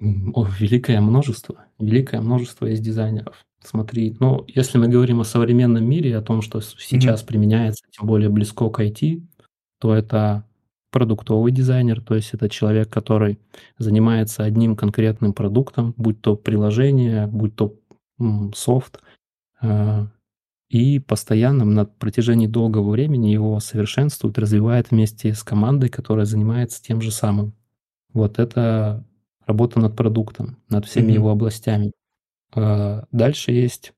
О, 0.00 0.48
великое 0.58 1.00
множество, 1.00 1.66
великое 1.78 2.20
множество 2.20 2.66
есть 2.66 2.82
дизайнеров. 2.82 3.36
Смотри, 3.62 4.16
ну, 4.18 4.44
если 4.48 4.78
мы 4.78 4.88
говорим 4.88 5.20
о 5.20 5.24
современном 5.24 5.84
мире, 5.88 6.16
о 6.16 6.22
том, 6.22 6.42
что 6.42 6.60
сейчас 6.60 7.22
mm-hmm. 7.22 7.26
применяется, 7.26 7.84
тем 7.90 8.06
более 8.06 8.28
близко 8.28 8.68
к 8.68 8.80
IT, 8.80 9.22
то 9.78 9.94
это 9.94 10.44
продуктовый 10.90 11.52
дизайнер, 11.52 12.00
то 12.02 12.14
есть 12.14 12.34
это 12.34 12.48
человек, 12.48 12.90
который 12.90 13.38
занимается 13.78 14.44
одним 14.44 14.76
конкретным 14.76 15.32
продуктом, 15.32 15.94
будь 15.96 16.20
то 16.20 16.36
приложение, 16.36 17.26
будь 17.26 17.56
то 17.56 17.74
софт, 18.54 19.00
э, 19.62 20.06
и 20.72 20.98
постоянно 20.98 21.66
на 21.66 21.84
протяжении 21.84 22.46
долгого 22.46 22.92
времени 22.92 23.28
его 23.28 23.60
совершенствует, 23.60 24.38
развивает 24.38 24.90
вместе 24.90 25.34
с 25.34 25.42
командой, 25.42 25.90
которая 25.90 26.24
занимается 26.24 26.82
тем 26.82 27.02
же 27.02 27.10
самым. 27.10 27.52
Вот 28.14 28.38
это 28.38 29.04
работа 29.44 29.80
над 29.80 29.94
продуктом, 29.94 30.56
над 30.70 30.86
всеми 30.86 31.10
mm-hmm. 31.10 31.14
его 31.14 31.28
областями. 31.28 31.92
А, 32.54 33.04
дальше 33.12 33.52
есть 33.52 33.92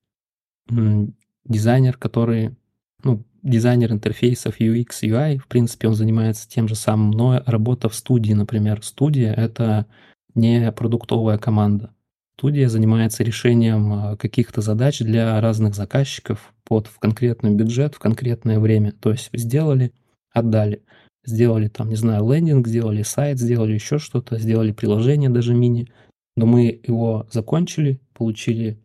дизайнер, 1.44 1.96
который, 1.96 2.56
ну, 3.04 3.24
дизайнер 3.44 3.92
интерфейсов 3.92 4.60
UX, 4.60 4.88
UI, 5.04 5.38
в 5.38 5.46
принципе, 5.46 5.87
он 5.87 5.94
занимается 5.94 6.48
тем 6.48 6.66
же 6.66 6.74
самым, 6.74 7.12
но 7.12 7.40
работа 7.46 7.88
в 7.88 7.94
студии, 7.94 8.32
например. 8.32 8.82
Студия— 8.82 9.32
это 9.37 9.87
не 10.34 10.72
продуктовая 10.72 11.38
команда. 11.38 11.94
Студия 12.37 12.68
занимается 12.68 13.23
решением 13.23 13.92
а, 13.92 14.16
каких-то 14.16 14.61
задач 14.61 14.99
для 14.99 15.40
разных 15.40 15.75
заказчиков 15.75 16.53
под 16.64 16.88
в 16.88 16.99
конкретный 16.99 17.55
бюджет, 17.55 17.94
в 17.94 17.99
конкретное 17.99 18.59
время. 18.59 18.92
То 18.92 19.12
есть 19.12 19.31
сделали, 19.33 19.92
отдали. 20.33 20.83
Сделали 21.25 21.68
там, 21.68 21.88
не 21.88 21.97
знаю, 21.97 22.31
лендинг, 22.31 22.66
сделали 22.66 23.03
сайт, 23.03 23.38
сделали 23.38 23.73
еще 23.73 23.99
что-то, 23.99 24.38
сделали 24.38 24.73
приложение 24.73 25.31
даже 25.31 25.55
мини— 25.55 25.88
но 26.37 26.47
мы 26.47 26.81
его 26.83 27.27
закончили, 27.31 28.01
получили 28.12 28.81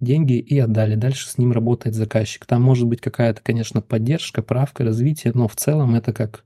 деньги 0.00 0.38
и 0.38 0.58
отдали. 0.58 0.94
Дальше 0.94 1.28
с 1.28 1.38
ним 1.38 1.52
работает 1.52 1.94
заказчик. 1.94 2.46
Там 2.46 2.62
может 2.62 2.86
быть 2.86 3.00
какая-то, 3.00 3.42
конечно, 3.42 3.82
поддержка, 3.82 4.42
правка, 4.42 4.84
развитие, 4.84 5.32
но 5.34 5.48
в 5.48 5.56
целом 5.56 5.94
это 5.94 6.12
как, 6.12 6.44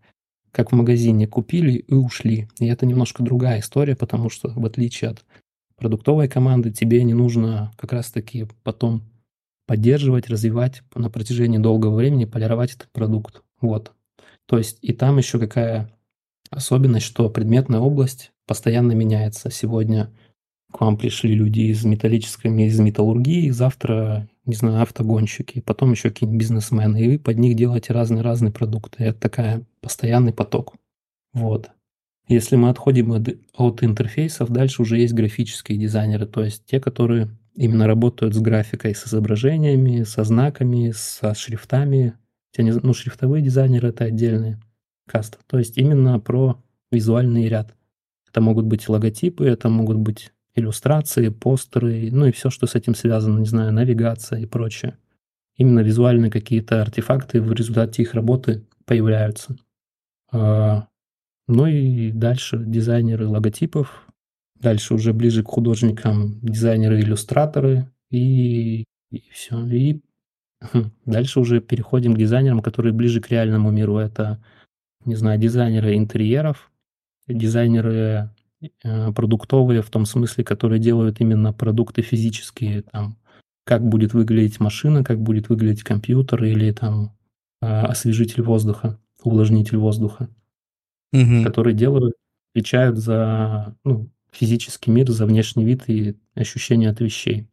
как 0.51 0.73
в 0.73 0.75
магазине. 0.75 1.27
Купили 1.27 1.73
и 1.73 1.95
ушли. 1.95 2.49
И 2.59 2.67
это 2.67 2.87
немножко 2.87 3.23
другая 3.23 3.61
история, 3.61 3.97
потому 3.97 4.29
что 4.29 4.51
в 4.51 4.65
отличие 4.67 5.11
от 5.11 5.25
продуктовой 5.81 6.29
команды 6.29 6.71
тебе 6.71 7.03
не 7.03 7.15
нужно 7.15 7.73
как 7.77 7.93
раз-таки 7.93 8.47
потом 8.63 9.03
поддерживать, 9.67 10.29
развивать 10.29 10.83
на 10.95 11.11
протяжении 11.11 11.59
долгого 11.59 11.97
времени, 11.97 12.27
полировать 12.27 12.75
этот 12.75 12.91
продукт. 12.93 13.43
Вот. 13.61 13.93
То 14.47 14.59
есть 14.59 14.79
и 14.83 14.93
там 14.93 15.19
еще 15.19 15.39
какая 15.39 15.91
особенность, 16.51 17.07
что 17.07 17.31
предметная 17.31 17.81
область 17.81 18.33
постоянно 18.47 18.93
меняется. 18.93 19.51
Сегодня 19.51 20.11
к 20.73 20.81
вам 20.81 20.97
пришли 20.97 21.35
люди 21.35 21.61
из 21.61 21.85
металлической, 21.85 22.49
из 22.67 22.79
металлургии, 22.79 23.51
завтра, 23.51 24.29
не 24.45 24.55
знаю, 24.55 24.83
автогонщики, 24.83 25.61
потом 25.61 25.93
еще 25.93 26.11
какие-нибудь 26.11 26.41
бизнесмены, 26.41 27.01
и 27.03 27.09
вы 27.09 27.19
под 27.19 27.39
них 27.39 27.57
делаете 27.57 27.93
разные-разные 27.93 28.53
продукты. 28.53 29.05
Это 29.05 29.19
такая 29.19 29.65
постоянный 29.81 30.33
поток. 30.33 30.75
Вот. 31.33 31.71
Если 32.31 32.55
мы 32.55 32.69
отходим 32.69 33.11
от, 33.11 33.29
от 33.57 33.83
интерфейсов, 33.83 34.51
дальше 34.51 34.83
уже 34.83 34.99
есть 34.99 35.15
графические 35.15 35.77
дизайнеры, 35.77 36.27
то 36.27 36.45
есть 36.45 36.65
те, 36.65 36.79
которые 36.79 37.29
именно 37.57 37.89
работают 37.89 38.37
с 38.37 38.39
графикой, 38.39 38.95
с 38.95 39.05
изображениями, 39.05 40.05
со 40.05 40.23
знаками, 40.23 40.93
со 40.95 41.35
шрифтами. 41.35 42.15
Ну, 42.57 42.95
шрифтовые 42.95 43.43
дизайнеры— 43.43 43.89
это 43.91 44.05
отдельные 44.05 44.61
каста. 45.09 45.39
То 45.49 45.59
есть 45.59 45.77
именно 45.77 46.21
про 46.21 46.63
визуальный 46.93 47.49
ряд. 47.49 47.75
Это 48.29 48.41
могут 48.41 48.67
быть 48.67 48.89
логотипы, 48.89 49.45
это 49.47 49.69
могут 49.69 49.97
быть 49.97 50.33
иллюстрации, 50.55 51.31
постеры, 51.31 52.11
ну 52.13 52.27
и 52.27 52.31
все, 52.31 52.49
что 52.49 52.69
с 52.69 52.77
этим 52.77 52.95
связано, 52.95 53.41
не 53.41 53.47
знаю, 53.47 53.73
навигация 53.73 54.39
и 54.39 54.47
прочее. 54.47 54.97
Именно 55.57 55.81
визуальные 55.81 56.31
какие-то 56.31 56.81
артефакты 56.81 57.43
в 57.43 57.53
результате 57.53 58.03
их 58.03 58.15
работы 58.15 58.65
появляются. 58.85 59.57
Ну 61.53 61.67
и 61.67 62.13
дальше 62.13 62.63
дизайнеры 62.65 63.27
логотипов, 63.27 64.07
дальше 64.55 64.95
уже 64.95 65.13
ближе 65.13 65.43
к 65.43 65.49
художникам 65.49 66.39
дизайнеры-иллюстраторы 66.43 67.91
и, 68.09 68.85
и 69.11 69.31
все. 69.33 69.67
И 69.67 70.01
хм, 70.61 70.93
дальше 71.07 71.41
уже 71.41 71.61
переходим 71.61 72.15
к 72.15 72.19
дизайнерам, 72.19 72.61
которые 72.61 72.93
ближе 72.93 73.21
к 73.21 73.31
реальному 73.31 73.73
миру. 73.73 73.97
Это, 73.97 74.41
не 75.05 75.17
знаю, 75.17 75.41
дизайнеры 75.41 75.97
интерьеров, 75.97 76.71
дизайнеры 77.27 78.31
э, 78.85 79.13
продуктовые 79.13 79.83
в 79.83 79.91
том 79.91 80.07
смысле, 80.07 80.45
которые 80.45 80.79
делают 80.79 81.21
именно 81.21 81.53
продукты 81.53 82.03
физические, 82.03 82.83
там, 82.83 83.19
как 83.65 83.85
будет 83.85 84.15
выглядеть 84.15 84.61
машина, 84.61 85.03
как 85.03 85.21
будет 85.21 85.49
выглядеть 85.49 85.83
компьютер 85.83 86.45
или 86.45 86.71
там 86.71 87.17
э, 87.61 87.67
освежитель 87.67 88.43
воздуха, 88.43 89.01
увлажнитель 89.25 89.79
воздуха 89.79 90.29
угу. 91.13 91.45
которые 91.45 91.75
делают, 91.75 92.15
отвечают 92.53 92.99
за 92.99 93.77
ну, 93.85 94.11
физический 94.33 94.91
мир, 94.91 95.11
за 95.11 95.27
внешний 95.27 95.65
вид 95.65 95.89
и 95.89 96.17
ощущение 96.35 96.91
от 96.91 97.01
вещей. 97.01 97.47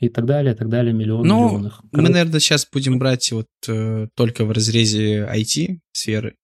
И 0.00 0.08
так 0.08 0.26
далее, 0.26 0.54
и 0.54 0.56
так 0.56 0.68
далее, 0.68 0.92
миллион 0.92 1.26
ну, 1.26 1.48
миллионов. 1.48 1.80
Мы, 1.92 2.02
наверное, 2.02 2.40
сейчас 2.40 2.68
будем 2.70 2.98
брать 2.98 3.30
вот 3.32 3.46
э, 3.68 4.08
только 4.14 4.44
в 4.44 4.50
разрезе 4.50 5.24
IT-сферы. 5.24 6.36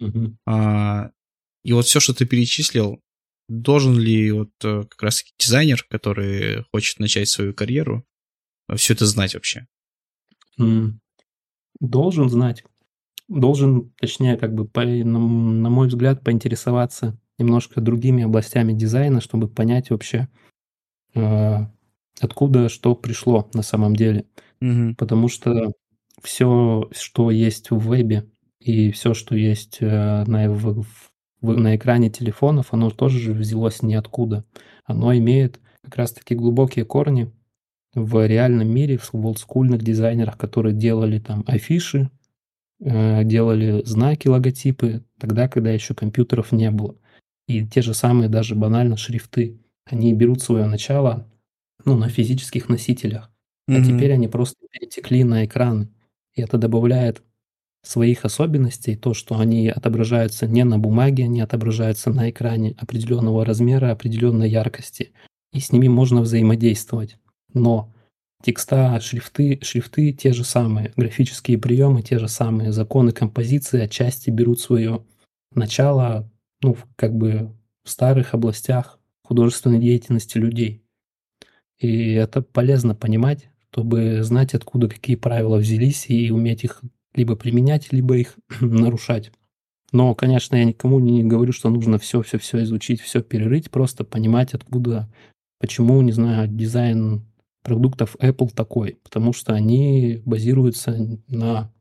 Угу. 0.00 0.36
А, 0.46 1.10
и 1.64 1.72
вот 1.72 1.86
все, 1.86 2.00
что 2.00 2.14
ты 2.14 2.24
перечислил, 2.24 3.00
должен 3.48 3.98
ли 3.98 4.30
вот 4.30 4.52
э, 4.62 4.84
как 4.88 5.02
раз 5.02 5.24
дизайнер, 5.38 5.84
который 5.90 6.64
хочет 6.72 7.00
начать 7.00 7.28
свою 7.28 7.52
карьеру, 7.52 8.04
все 8.76 8.94
это 8.94 9.06
знать 9.06 9.34
вообще? 9.34 9.66
Должен 11.80 12.30
знать 12.30 12.64
должен, 13.34 13.92
точнее, 14.00 14.36
как 14.36 14.54
бы, 14.54 14.66
по, 14.66 14.82
на, 14.84 15.18
на 15.18 15.70
мой 15.70 15.88
взгляд, 15.88 16.22
поинтересоваться 16.22 17.18
немножко 17.38 17.80
другими 17.80 18.24
областями 18.24 18.72
дизайна, 18.72 19.20
чтобы 19.20 19.48
понять 19.48 19.90
вообще, 19.90 20.28
э, 21.14 21.58
откуда 22.20 22.68
что 22.68 22.94
пришло 22.94 23.48
на 23.54 23.62
самом 23.62 23.96
деле. 23.96 24.26
Угу. 24.60 24.94
Потому 24.96 25.28
что 25.28 25.72
все, 26.22 26.88
что 26.92 27.30
есть 27.30 27.70
в 27.70 27.78
вебе 27.78 28.26
и 28.60 28.90
все, 28.92 29.14
что 29.14 29.36
есть 29.36 29.78
э, 29.80 30.24
на, 30.26 30.50
в, 30.50 30.84
в, 31.40 31.56
на 31.56 31.76
экране 31.76 32.10
телефонов, 32.10 32.72
оно 32.72 32.90
тоже 32.90 33.18
же 33.18 33.32
взялось 33.32 33.82
ниоткуда. 33.82 34.44
Оно 34.84 35.14
имеет 35.16 35.60
как 35.82 35.96
раз-таки 35.96 36.34
глубокие 36.34 36.84
корни 36.84 37.30
в 37.94 38.26
реальном 38.26 38.68
мире, 38.68 38.98
в 38.98 39.14
олдскульных 39.14 39.82
дизайнерах, 39.82 40.36
которые 40.38 40.74
делали 40.74 41.18
там 41.18 41.44
афиши, 41.46 42.10
делали 42.84 43.82
знаки, 43.84 44.28
логотипы, 44.28 45.02
тогда, 45.18 45.48
когда 45.48 45.70
еще 45.70 45.94
компьютеров 45.94 46.52
не 46.52 46.70
было. 46.70 46.96
И 47.48 47.66
те 47.66 47.82
же 47.82 47.94
самые 47.94 48.28
даже 48.28 48.54
банально 48.54 48.96
шрифты, 48.96 49.58
они 49.86 50.12
берут 50.12 50.42
свое 50.42 50.66
начало 50.66 51.26
ну, 51.84 51.96
на 51.96 52.08
физических 52.08 52.68
носителях, 52.68 53.30
mm-hmm. 53.68 53.76
а 53.76 53.84
теперь 53.84 54.12
они 54.12 54.28
просто 54.28 54.58
перетекли 54.70 55.24
на 55.24 55.44
экраны. 55.44 55.88
И 56.34 56.42
это 56.42 56.58
добавляет 56.58 57.22
своих 57.82 58.24
особенностей, 58.24 58.96
то, 58.96 59.14
что 59.14 59.38
они 59.38 59.68
отображаются 59.68 60.46
не 60.46 60.64
на 60.64 60.78
бумаге, 60.78 61.24
они 61.24 61.40
отображаются 61.40 62.10
на 62.10 62.30
экране 62.30 62.74
определенного 62.78 63.44
размера, 63.44 63.92
определенной 63.92 64.48
яркости. 64.48 65.12
И 65.52 65.60
с 65.60 65.70
ними 65.70 65.88
можно 65.88 66.22
взаимодействовать. 66.22 67.18
Но 67.52 67.93
Текста, 68.44 69.00
шрифты, 69.00 69.58
шрифты 69.62 70.12
те 70.12 70.34
же 70.34 70.44
самые, 70.44 70.92
графические 70.96 71.56
приемы 71.56 72.02
те 72.02 72.18
же 72.18 72.28
самые, 72.28 72.72
законы 72.72 73.10
композиции 73.12 73.80
отчасти 73.80 74.28
берут 74.28 74.60
свое 74.60 75.02
начало, 75.54 76.30
ну, 76.60 76.76
как 76.96 77.14
бы 77.16 77.54
в 77.84 77.88
старых 77.88 78.34
областях 78.34 79.00
художественной 79.22 79.78
деятельности 79.78 80.36
людей. 80.36 80.82
И 81.78 82.12
это 82.12 82.42
полезно 82.42 82.94
понимать, 82.94 83.48
чтобы 83.70 84.22
знать, 84.22 84.52
откуда 84.52 84.90
какие 84.90 85.16
правила 85.16 85.56
взялись, 85.56 86.10
и 86.10 86.30
уметь 86.30 86.64
их 86.64 86.82
либо 87.14 87.36
применять, 87.36 87.94
либо 87.94 88.18
их 88.18 88.36
нарушать. 88.60 89.32
Но, 89.90 90.14
конечно, 90.14 90.54
я 90.54 90.64
никому 90.64 91.00
не 91.00 91.24
говорю, 91.24 91.54
что 91.54 91.70
нужно 91.70 91.98
все-все-все 91.98 92.62
изучить, 92.64 93.00
все 93.00 93.22
перерыть, 93.22 93.70
просто 93.70 94.04
понимать, 94.04 94.52
откуда, 94.52 95.10
почему, 95.60 96.02
не 96.02 96.12
знаю, 96.12 96.46
дизайн 96.46 97.24
продуктов 97.64 98.14
Apple 98.16 98.54
такой, 98.54 98.98
потому 99.02 99.32
что 99.32 99.54
они 99.54 100.22
базируются 100.24 101.18
на 101.26 101.72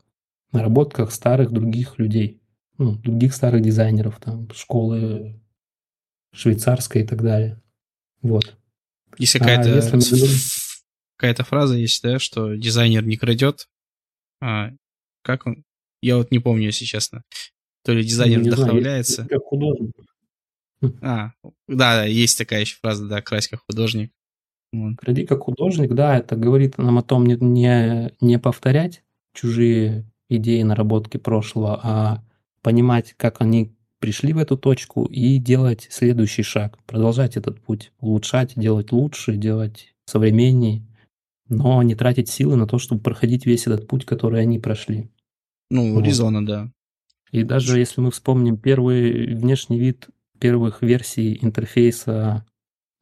наработках 0.52 1.12
старых 1.12 1.52
других 1.52 2.00
людей, 2.00 2.42
ну, 2.78 2.96
других 2.96 3.36
старых 3.36 3.62
дизайнеров, 3.62 4.20
там, 4.20 4.50
школы 4.52 5.40
швейцарской 6.34 7.04
и 7.04 7.06
так 7.06 7.22
далее. 7.22 7.62
Вот. 8.22 8.58
Есть 9.18 9.34
какая-то, 9.34 9.78
а 9.78 9.82
говорим... 9.82 10.28
какая-то 11.18 11.44
фраза 11.44 11.76
есть, 11.76 12.02
да, 12.02 12.18
что 12.18 12.56
дизайнер 12.56 13.06
не 13.06 13.18
крадет. 13.18 13.68
А, 14.42 14.72
как 15.22 15.46
он? 15.46 15.64
Я 16.02 16.18
вот 16.18 16.32
не 16.32 16.40
помню, 16.40 16.66
если 16.66 16.86
честно. 16.86 17.24
То 17.84 17.94
ли 17.94 18.04
дизайнер 18.04 18.42
не 18.42 18.50
вдохновляется. 18.50 19.24
Знаю, 19.24 19.30
как 19.30 19.44
художник. 19.44 19.92
А, 21.02 21.32
да, 21.68 22.06
есть 22.06 22.38
такая 22.38 22.62
еще 22.62 22.78
фраза, 22.82 23.08
да, 23.08 23.22
крась 23.22 23.48
как 23.48 23.62
художник. 23.68 24.12
Вот. 24.74 24.98
Кради 24.98 25.26
как 25.26 25.44
художник, 25.44 25.94
да, 25.94 26.18
это 26.18 26.36
говорит 26.36 26.78
нам 26.80 26.98
о 26.98 27.04
том 27.04 27.26
не, 27.26 27.36
не, 27.36 28.12
не 28.22 28.40
повторять 28.40 29.04
чужие 29.34 30.12
идеи, 30.30 30.64
наработки 30.64 31.18
прошлого, 31.18 31.80
а 31.84 32.24
понимать, 32.64 33.14
как 33.16 33.40
они 33.42 33.76
пришли 34.00 34.34
в 34.34 34.40
эту 34.40 34.58
точку 34.58 35.06
и 35.06 35.38
делать 35.38 35.88
следующий 35.92 36.42
шаг, 36.42 36.80
продолжать 36.86 37.38
этот 37.38 37.62
путь, 37.62 37.92
улучшать, 38.00 38.54
делать 38.56 38.92
лучше, 38.92 39.36
делать 39.36 39.94
современнее, 40.06 40.82
но 41.48 41.82
не 41.84 41.94
тратить 41.94 42.30
силы 42.30 42.56
на 42.56 42.68
то, 42.68 42.80
чтобы 42.80 43.02
проходить 43.02 43.46
весь 43.46 43.68
этот 43.68 43.88
путь, 43.88 44.06
который 44.06 44.42
они 44.42 44.60
прошли. 44.60 45.10
Ну, 45.70 45.94
вот. 45.94 46.04
резонно, 46.04 46.46
да. 46.46 46.72
И 47.32 47.44
даже 47.44 47.80
если 47.80 48.02
мы 48.02 48.12
вспомним 48.12 48.58
первый 48.58 49.36
внешний 49.36 49.80
вид 49.80 50.10
первых 50.40 50.82
версий 50.82 51.38
интерфейса 51.42 52.46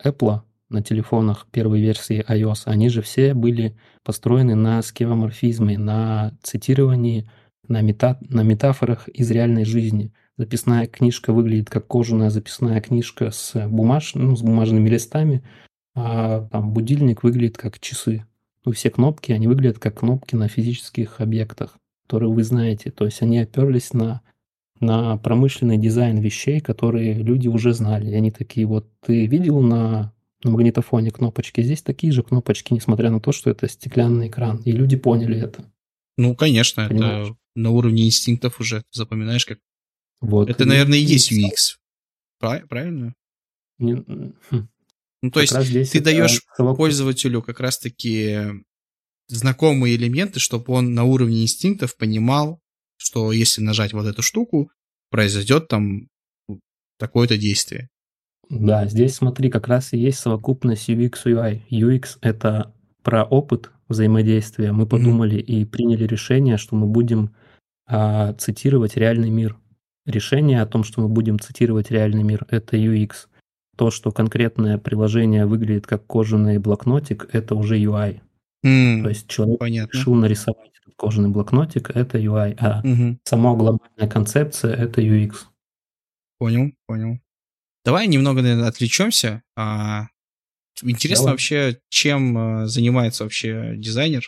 Apple, 0.03 0.41
на 0.71 0.81
телефонах 0.81 1.47
первой 1.51 1.81
версии 1.81 2.25
iOS, 2.27 2.63
они 2.65 2.89
же 2.89 3.01
все 3.01 3.33
были 3.33 3.75
построены 4.03 4.55
на 4.55 4.81
скевоморфизме, 4.81 5.77
на 5.77 6.33
цитировании, 6.41 7.29
на, 7.67 7.81
мета, 7.81 8.17
на 8.21 8.41
метафорах 8.41 9.07
из 9.09 9.29
реальной 9.31 9.65
жизни. 9.65 10.13
Записная 10.37 10.87
книжка 10.87 11.33
выглядит 11.33 11.69
как 11.69 11.87
кожаная 11.87 12.29
записная 12.29 12.81
книжка 12.81 13.31
с, 13.31 13.67
бумаж, 13.67 14.15
ну, 14.15 14.35
с 14.35 14.41
бумажными 14.41 14.89
листами, 14.89 15.43
а 15.93 16.47
там 16.51 16.71
будильник 16.71 17.23
выглядит 17.23 17.57
как 17.57 17.79
часы. 17.79 18.25
Ну, 18.65 18.71
все 18.71 18.89
кнопки, 18.89 19.31
они 19.31 19.47
выглядят 19.47 19.79
как 19.79 19.99
кнопки 19.99 20.35
на 20.35 20.47
физических 20.47 21.19
объектах, 21.19 21.77
которые 22.05 22.31
вы 22.31 22.43
знаете. 22.43 22.91
То 22.91 23.05
есть 23.05 23.21
они 23.21 23.39
оперлись 23.39 23.93
на, 23.93 24.21
на 24.79 25.17
промышленный 25.17 25.77
дизайн 25.77 26.17
вещей, 26.19 26.59
которые 26.59 27.13
люди 27.13 27.47
уже 27.47 27.73
знали. 27.73 28.09
И 28.09 28.13
они 28.13 28.31
такие, 28.31 28.65
вот 28.65 28.87
ты 29.01 29.25
видел 29.25 29.61
на 29.61 30.13
на 30.43 30.51
магнитофоне 30.51 31.11
кнопочки. 31.11 31.61
Здесь 31.61 31.81
такие 31.81 32.11
же 32.11 32.23
кнопочки, 32.23 32.73
несмотря 32.73 33.09
на 33.09 33.19
то, 33.19 33.31
что 33.31 33.49
это 33.49 33.67
стеклянный 33.67 34.27
экран. 34.27 34.61
И 34.65 34.71
люди 34.71 34.95
поняли 34.95 35.39
это. 35.39 35.71
Ну, 36.17 36.35
конечно, 36.35 36.87
Понимаешь? 36.87 37.27
это 37.27 37.37
на 37.55 37.69
уровне 37.71 38.05
инстинктов 38.05 38.59
уже 38.59 38.83
запоминаешь 38.91 39.45
как. 39.45 39.59
Вот. 40.19 40.49
Это, 40.49 40.65
наверное, 40.65 40.99
и 40.99 41.03
есть 41.03 41.31
UX. 41.31 41.77
Правильно? 42.39 43.13
Не... 43.79 43.95
Хм. 43.95 44.67
Ну, 45.23 45.31
то 45.31 45.45
как 45.45 45.65
есть 45.65 45.91
ты 45.91 45.99
даешь 45.99 46.41
совокуп... 46.55 46.77
пользователю 46.77 47.41
как 47.41 47.59
раз-таки 47.59 48.39
знакомые 49.27 49.95
элементы, 49.95 50.39
чтобы 50.39 50.73
он 50.73 50.93
на 50.93 51.03
уровне 51.03 51.43
инстинктов 51.43 51.95
понимал, 51.95 52.59
что 52.97 53.31
если 53.31 53.61
нажать 53.61 53.93
вот 53.93 54.05
эту 54.05 54.21
штуку, 54.21 54.71
произойдет 55.09 55.67
там 55.67 56.07
такое-то 56.97 57.37
действие. 57.37 57.89
Да, 58.51 58.85
здесь 58.85 59.15
смотри, 59.15 59.49
как 59.49 59.67
раз 59.69 59.93
и 59.93 59.97
есть 59.97 60.19
совокупность 60.19 60.89
UX 60.89 61.23
UI. 61.25 61.61
UX— 61.69 62.17
это 62.21 62.73
про 63.01 63.23
опыт 63.23 63.71
взаимодействия. 63.87 64.73
Мы 64.73 64.85
подумали 64.85 65.37
mm-hmm. 65.37 65.61
и 65.61 65.65
приняли 65.65 66.03
решение, 66.05 66.57
что 66.57 66.75
мы 66.75 66.87
будем 66.87 67.31
а, 67.87 68.33
цитировать 68.33 68.97
реальный 68.97 69.29
мир. 69.29 69.57
Решение 70.05 70.61
о 70.61 70.65
том, 70.65 70.83
что 70.83 71.01
мы 71.01 71.07
будем 71.07 71.39
цитировать 71.39 71.91
реальный 71.91 72.23
мир, 72.23 72.45
это 72.49 72.75
UX. 72.75 73.27
То, 73.77 73.89
что 73.89 74.11
конкретное 74.11 74.77
приложение 74.77 75.45
выглядит 75.45 75.87
как 75.87 76.05
кожаный 76.05 76.57
блокнотик, 76.57 77.29
это 77.31 77.55
уже 77.55 77.79
UI. 77.79 78.19
Mm, 78.65 79.03
То 79.03 79.09
есть 79.09 79.27
человек 79.27 79.59
понятно. 79.59 79.97
решил 79.97 80.13
нарисовать 80.13 80.71
кожаный 80.97 81.29
блокнотик, 81.29 81.89
это 81.95 82.19
UI, 82.19 82.55
а 82.59 82.81
угу. 82.83 83.17
сама 83.23 83.55
глобальная 83.55 84.07
концепция 84.07 84.75
это 84.75 85.01
UX. 85.01 85.33
Понял, 86.37 86.71
понял. 86.85 87.19
Давай 87.83 88.07
немного, 88.07 88.41
наверное, 88.41 88.67
отвлечемся. 88.67 89.43
А, 89.55 90.07
интересно 90.83 91.23
Давай. 91.25 91.33
вообще, 91.33 91.81
чем 91.89 92.37
а, 92.37 92.67
занимается 92.67 93.23
вообще 93.23 93.73
дизайнер? 93.75 94.23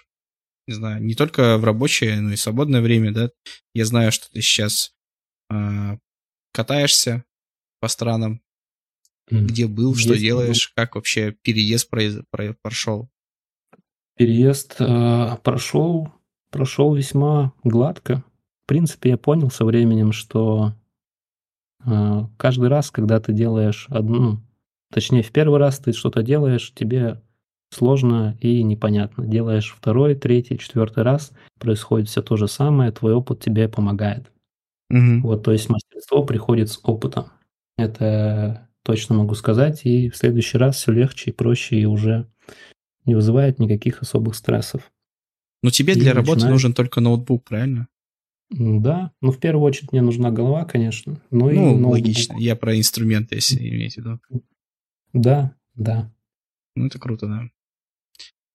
Не 0.67 0.73
знаю, 0.75 1.03
не 1.03 1.13
только 1.13 1.57
в 1.57 1.63
рабочее, 1.63 2.19
но 2.21 2.31
и 2.33 2.35
в 2.35 2.39
свободное 2.41 2.81
время, 2.81 3.11
да? 3.11 3.29
Я 3.73 3.85
знаю, 3.85 4.11
что 4.11 4.29
ты 4.31 4.41
сейчас 4.41 4.93
а, 5.49 5.97
катаешься 6.51 7.25
по 7.79 7.87
странам? 7.87 8.41
Где 9.29 9.67
был, 9.67 9.95
что 9.95 10.09
Есть, 10.11 10.21
делаешь, 10.21 10.73
как 10.75 10.95
вообще 10.95 11.31
переезд 11.31 11.89
произ- 11.91 12.23
про- 12.29 12.55
прошел? 12.61 13.09
Переезд 14.15 14.75
э, 14.79 15.37
прошел, 15.43 16.11
прошел 16.51 16.93
весьма 16.93 17.53
гладко. 17.63 18.23
В 18.63 18.67
принципе, 18.67 19.11
я 19.11 19.17
понял 19.17 19.49
со 19.49 19.65
временем, 19.65 20.11
что 20.11 20.73
э, 20.75 20.82
каждый 22.37 22.69
раз, 22.69 22.91
когда 22.91 23.19
ты 23.19 23.33
делаешь 23.33 23.87
одну, 23.89 24.19
ну, 24.19 24.39
точнее, 24.91 25.23
в 25.23 25.31
первый 25.31 25.59
раз 25.59 25.79
ты 25.79 25.93
что-то 25.93 26.23
делаешь, 26.23 26.71
тебе 26.75 27.21
сложно 27.71 28.37
и 28.39 28.63
непонятно. 28.63 29.25
Делаешь 29.25 29.73
второй, 29.75 30.15
третий, 30.15 30.57
четвертый 30.57 31.03
раз, 31.03 31.31
происходит 31.59 32.07
все 32.09 32.21
то 32.21 32.37
же 32.37 32.47
самое, 32.47 32.91
твой 32.91 33.13
опыт 33.13 33.39
тебе 33.41 33.67
помогает. 33.67 34.31
Мгм. 34.89 35.21
Вот, 35.23 35.43
то 35.43 35.51
есть 35.51 35.69
мастерство 35.69 36.23
приходит 36.23 36.69
с 36.69 36.79
опытом. 36.83 37.27
Это 37.77 38.69
точно 38.83 39.15
могу 39.15 39.33
сказать. 39.35 39.81
И 39.85 40.09
в 40.09 40.15
следующий 40.17 40.57
раз 40.59 40.75
все 40.75 40.91
легче 40.91 41.31
и 41.31 41.33
проще, 41.33 41.77
и 41.79 41.85
уже 41.85 42.27
не 43.05 43.15
вызывает 43.15 43.59
никаких 43.59 44.01
особых 44.01 44.35
стрессов. 44.35 44.91
Но 45.63 45.69
тебе 45.71 45.93
И 45.93 45.99
для 45.99 46.13
работы 46.13 46.35
начинаешь- 46.41 46.51
нужен 46.53 46.73
только 46.73 47.01
ноутбук, 47.01 47.45
правильно? 47.45 47.87
Да, 48.55 49.11
ну 49.21 49.31
в 49.31 49.39
первую 49.39 49.65
очередь 49.65 49.91
мне 49.91 50.01
нужна 50.01 50.31
голова, 50.31 50.65
конечно. 50.65 51.19
Ну, 51.31 51.49
и 51.49 51.55
Ну, 51.55 51.61
ноутбук. 51.77 51.91
логично. 51.91 52.35
Я 52.37 52.55
про 52.55 52.77
инструменты, 52.77 53.35
если 53.35 53.57
иметь 53.69 53.95
в 53.95 53.97
виду. 53.97 54.19
Да, 55.13 55.55
да. 55.75 56.11
Ну, 56.75 56.85
это 56.87 56.99
круто, 56.99 57.27
да. 57.27 57.49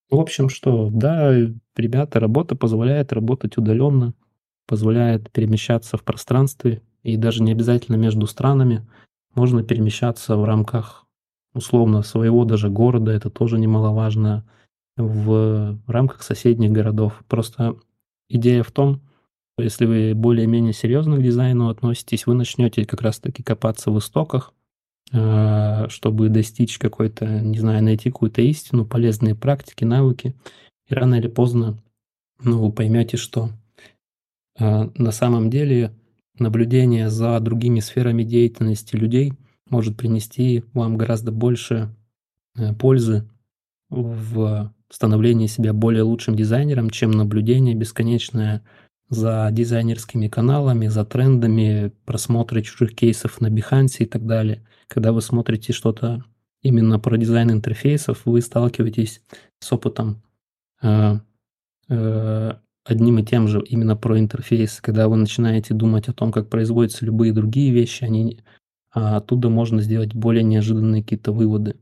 В 0.09 0.19
общем, 0.19 0.49
что, 0.49 0.89
да, 0.89 1.31
ребята, 1.75 2.19
работа 2.19 2.55
позволяет 2.55 3.13
работать 3.13 3.57
удаленно, 3.57 4.13
позволяет 4.67 5.31
перемещаться 5.31 5.97
в 5.97 6.03
пространстве, 6.03 6.81
и 7.03 7.15
даже 7.15 7.43
не 7.43 7.51
обязательно 7.51 7.95
между 7.95 8.25
странами. 8.25 8.87
Можно 9.35 9.63
перемещаться 9.63 10.35
в 10.35 10.43
рамках, 10.43 11.05
условно, 11.53 12.01
своего 12.01 12.43
даже 12.45 12.69
города, 12.69 13.11
это 13.11 13.29
тоже 13.29 13.59
немаловажно, 13.59 14.45
в 14.97 15.79
рамках 15.87 16.23
соседних 16.23 16.71
городов. 16.71 17.23
Просто 17.27 17.75
идея 18.27 18.63
в 18.63 18.71
том, 18.71 19.01
если 19.61 19.85
вы 19.85 20.13
более-менее 20.15 20.73
серьезно 20.73 21.17
к 21.17 21.23
дизайну 21.23 21.69
относитесь, 21.69 22.25
вы 22.25 22.33
начнете 22.33 22.85
как 22.85 23.01
раз-таки 23.01 23.43
копаться 23.43 23.91
в 23.91 23.99
истоках, 23.99 24.53
э, 25.11 25.87
чтобы 25.89 26.29
достичь 26.29 26.77
какой-то, 26.77 27.25
не 27.41 27.59
знаю, 27.59 27.83
найти 27.83 28.09
какую-то 28.11 28.41
истину, 28.41 28.85
полезные 28.85 29.35
практики, 29.35 29.83
навыки. 29.83 30.35
И 30.87 30.93
рано 30.93 31.15
или 31.15 31.27
поздно 31.27 31.77
ну, 32.41 32.65
вы 32.65 32.71
поймете, 32.71 33.17
что 33.17 33.49
э, 34.57 34.89
на 34.95 35.11
самом 35.11 35.49
деле 35.49 35.91
наблюдение 36.37 37.09
за 37.09 37.39
другими 37.39 37.79
сферами 37.79 38.23
деятельности 38.23 38.95
людей 38.95 39.33
может 39.69 39.97
принести 39.97 40.63
вам 40.73 40.97
гораздо 40.97 41.31
больше 41.31 41.89
э, 42.57 42.73
пользы 42.73 43.29
в 43.89 44.73
становлении 44.89 45.47
себя 45.47 45.73
более 45.73 46.03
лучшим 46.03 46.35
дизайнером, 46.35 46.89
чем 46.89 47.11
наблюдение 47.11 47.75
бесконечное 47.75 48.63
за 49.09 49.49
дизайнерскими 49.51 50.27
каналами, 50.27 50.87
за 50.87 51.05
трендами, 51.05 51.91
просмотры 52.05 52.61
чужих 52.61 52.95
кейсов 52.95 53.41
на 53.41 53.47
Behance 53.47 53.97
и 53.99 54.05
так 54.05 54.25
далее. 54.25 54.63
Когда 54.87 55.11
вы 55.11 55.21
смотрите 55.21 55.73
что-то 55.73 56.23
именно 56.61 56.99
про 56.99 57.17
дизайн 57.17 57.51
интерфейсов, 57.51 58.21
вы 58.25 58.41
сталкиваетесь 58.41 59.21
с 59.59 59.73
опытом 59.73 60.21
э, 60.81 61.19
э, 61.89 62.53
одним 62.83 63.19
и 63.19 63.23
тем 63.25 63.47
же 63.47 63.61
именно 63.61 63.95
про 63.95 64.19
интерфейс. 64.19 64.79
Когда 64.81 65.07
вы 65.07 65.17
начинаете 65.17 65.73
думать 65.73 66.07
о 66.07 66.13
том, 66.13 66.31
как 66.31 66.49
производятся 66.49 67.05
любые 67.05 67.33
другие 67.33 67.71
вещи, 67.71 68.03
они, 68.03 68.39
а, 68.91 69.17
оттуда 69.17 69.49
можно 69.49 69.81
сделать 69.81 70.13
более 70.13 70.43
неожиданные 70.43 71.03
какие-то 71.03 71.31
выводы. 71.31 71.75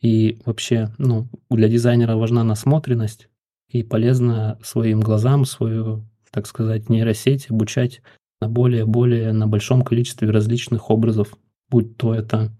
И 0.00 0.40
вообще, 0.44 0.92
ну, 0.98 1.28
для 1.50 1.68
дизайнера 1.68 2.16
важна 2.16 2.44
насмотренность, 2.44 3.28
и 3.68 3.82
полезно 3.82 4.58
своим 4.62 5.00
глазам, 5.00 5.44
свою, 5.44 6.04
так 6.30 6.46
сказать, 6.46 6.88
нейросеть 6.88 7.50
обучать 7.50 8.02
на 8.40 8.48
более-более, 8.48 9.32
на 9.32 9.46
большом 9.46 9.82
количестве 9.82 10.30
различных 10.30 10.90
образов, 10.90 11.34
будь 11.68 11.96
то 11.96 12.14
это 12.14 12.52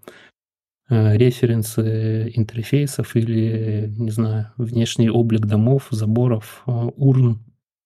э, 0.89 1.17
референсы 1.17 2.31
интерфейсов 2.35 3.15
или, 3.15 3.93
не 3.97 4.11
знаю, 4.11 4.51
внешний 4.57 5.09
облик 5.09 5.45
домов, 5.45 5.87
заборов, 5.91 6.63
э, 6.67 6.71
урн 6.71 7.39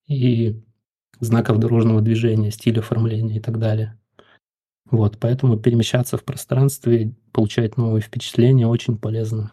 и 0.08 0.62
знаков 1.20 1.60
дорожного 1.60 2.02
движения, 2.02 2.52
стиль 2.52 2.80
оформления 2.80 3.38
и 3.38 3.40
так 3.40 3.60
далее. 3.60 3.98
Вот, 4.90 5.18
поэтому 5.20 5.58
перемещаться 5.58 6.18
в 6.18 6.24
пространстве, 6.24 7.16
получать 7.32 7.78
новые 7.78 8.02
впечатления 8.02 8.68
очень 8.68 8.98
полезно. 8.98 9.52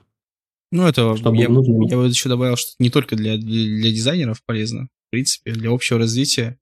Ну, 0.72 0.86
это 0.86 1.16
Чтобы 1.16 1.38
я, 1.38 1.48
в 1.48 1.52
нужном- 1.52 1.88
я 1.88 1.96
вот 1.96 2.08
еще 2.10 2.28
добавил, 2.28 2.56
что 2.56 2.72
не 2.78 2.90
только 2.90 3.16
для, 3.16 3.36
для 3.36 3.90
дизайнеров 3.90 4.42
полезно, 4.44 4.88
в 5.10 5.12
принципе, 5.12 5.50
для 5.52 5.70
общего 5.72 5.98
развития. 5.98 6.56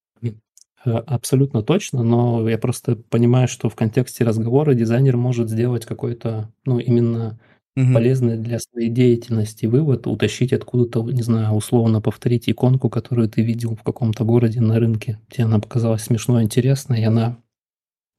Э, 0.87 0.91
Абсолютно 1.07 1.63
точно, 1.63 2.03
но 2.03 2.49
я 2.49 2.57
просто 2.57 2.97
понимаю, 2.97 3.47
что 3.47 3.69
в 3.69 3.75
контексте 3.75 4.25
разговора 4.25 4.73
дизайнер 4.73 5.19
может 5.19 5.51
сделать 5.51 5.85
какой-то, 5.85 6.51
ну, 6.65 6.79
именно 6.79 7.39
Мгм. 7.77 7.93
полезный 7.95 8.39
для 8.39 8.59
своей 8.59 8.89
деятельности 8.89 9.67
вывод, 9.67 10.07
утащить 10.07 10.53
откуда-то, 10.55 11.03
не 11.05 11.23
знаю, 11.23 11.53
условно 11.55 12.01
повторить 12.01 12.49
иконку, 12.49 12.89
которую 12.89 13.29
ты 13.29 13.43
видел 13.43 13.77
в 13.77 13.83
каком-то 13.83 14.25
городе 14.25 14.61
на 14.63 14.79
рынке. 14.81 15.21
Тебе 15.31 15.45
она 15.45 15.59
показалась 15.61 16.03
смешной, 16.05 16.43
интересной, 16.43 17.03
и 17.03 17.05
она 17.05 17.39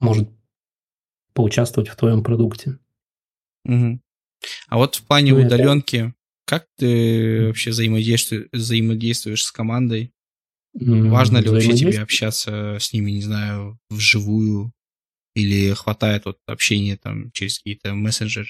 может 0.01 0.29
поучаствовать 1.33 1.89
в 1.89 1.95
твоем 1.95 2.23
продукте. 2.23 2.77
Мгм. 3.65 4.01
А 4.69 4.77
вот 4.77 4.95
в 4.95 5.03
плане 5.05 5.33
Ну, 5.33 5.39
это- 5.39 5.55
удаленки, 5.55 6.13
как 6.45 6.67
ты 6.77 7.47
вообще 7.47 7.71
взаимодействуешь, 7.71 8.47
взаимодействуешь 8.53 9.43
с 9.45 9.51
командой? 9.51 10.13
Важно 10.73 11.39
ли 11.39 11.49
вообще 11.49 11.73
тебе 11.73 11.99
общаться 12.01 12.77
с 12.79 12.93
ними, 12.93 13.11
не 13.11 13.21
знаю, 13.21 13.79
вживую? 13.89 14.71
Или 15.35 15.73
хватает 15.73 16.25
вот 16.25 16.37
общения 16.47 16.97
там 16.97 17.31
через 17.31 17.59
какие-то 17.59 17.93
мессенджеры? 17.93 18.47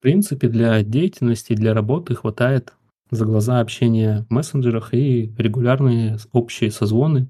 В 0.00 0.02
принципе, 0.02 0.48
для 0.48 0.82
деятельности, 0.82 1.54
для 1.54 1.74
работы 1.74 2.14
хватает 2.14 2.74
за 3.10 3.24
глаза 3.26 3.60
общения 3.60 4.26
в 4.28 4.32
мессенджерах 4.34 4.94
и 4.94 5.32
регулярные 5.38 6.18
общие 6.32 6.70
созвоны, 6.70 7.28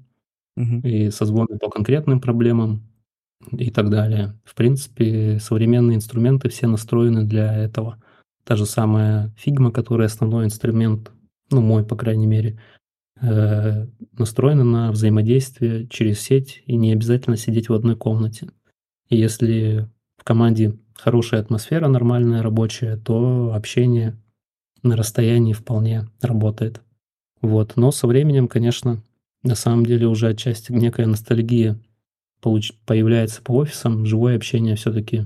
Мгм. 0.57 0.81
и 0.81 1.11
созвоны 1.11 1.57
по 1.59 1.69
конкретным 1.69 2.21
проблемам 2.21 2.83
и 3.51 3.71
так 3.71 3.89
далее. 3.89 4.39
В 4.45 4.55
принципе, 4.55 5.39
современные 5.41 5.97
инструменты 5.97 6.49
все 6.49 6.67
настроены 6.67 7.25
для 7.25 7.53
этого. 7.55 8.01
Та 8.45 8.55
же 8.55 8.65
самая 8.65 9.33
Figma, 9.43 9.71
которая 9.71 10.07
основной 10.07 10.45
инструмент, 10.45 11.11
ну 11.51 11.61
мой, 11.61 11.85
по 11.85 11.95
крайней 11.95 12.27
мере, 12.27 12.59
э, 13.23 13.87
настроена 14.17 14.63
на 14.63 14.91
взаимодействие 14.91 15.87
через 15.87 16.19
сеть 16.19 16.61
и 16.65 16.75
не 16.75 16.91
обязательно 16.91 17.37
сидеть 17.37 17.69
в 17.69 17.73
одной 17.73 17.95
комнате. 17.95 18.49
И 19.09 19.17
если 19.17 19.87
в 20.17 20.23
команде 20.23 20.77
хорошая 20.95 21.41
атмосфера, 21.41 21.87
нормальная, 21.87 22.43
рабочая, 22.43 22.97
то 22.97 23.53
общение 23.55 24.15
на 24.83 24.95
расстоянии 24.95 25.53
вполне 25.53 26.07
работает. 26.21 26.81
Вот. 27.41 27.77
Но 27.77 27.91
со 27.91 28.07
временем, 28.07 28.47
конечно, 28.47 29.01
на 29.43 29.55
самом 29.55 29.85
деле 29.85 30.07
уже 30.07 30.29
отчасти 30.29 30.71
некая 30.71 31.07
ностальгия 31.07 31.79
получ- 32.41 32.73
появляется 32.85 33.41
по 33.41 33.53
офисам. 33.53 34.05
Живое 34.05 34.35
общение 34.35 34.75
все-таки 34.75 35.25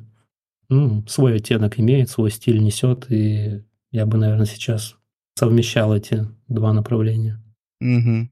ну, 0.69 1.03
свой 1.07 1.37
оттенок 1.37 1.79
имеет, 1.79 2.09
свой 2.09 2.31
стиль 2.31 2.61
несет, 2.61 3.09
и 3.09 3.63
я 3.91 4.05
бы, 4.05 4.17
наверное, 4.17 4.45
сейчас 4.45 4.95
совмещал 5.35 5.95
эти 5.95 6.27
два 6.47 6.73
направления. 6.73 7.41
Мгм. 7.81 8.31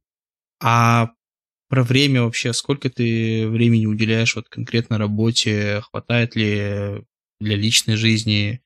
А 0.62 1.12
про 1.70 1.84
время 1.84 2.24
вообще, 2.24 2.54
сколько 2.54 2.90
ты 2.90 3.48
времени 3.50 3.86
уделяешь 3.88 4.36
вот 4.36 4.50
конкретно 4.50 4.98
работе? 4.98 5.82
Хватает 5.92 6.36
ли 6.36 7.04
для 7.40 7.58
личной 7.58 7.96
жизни 7.98 8.62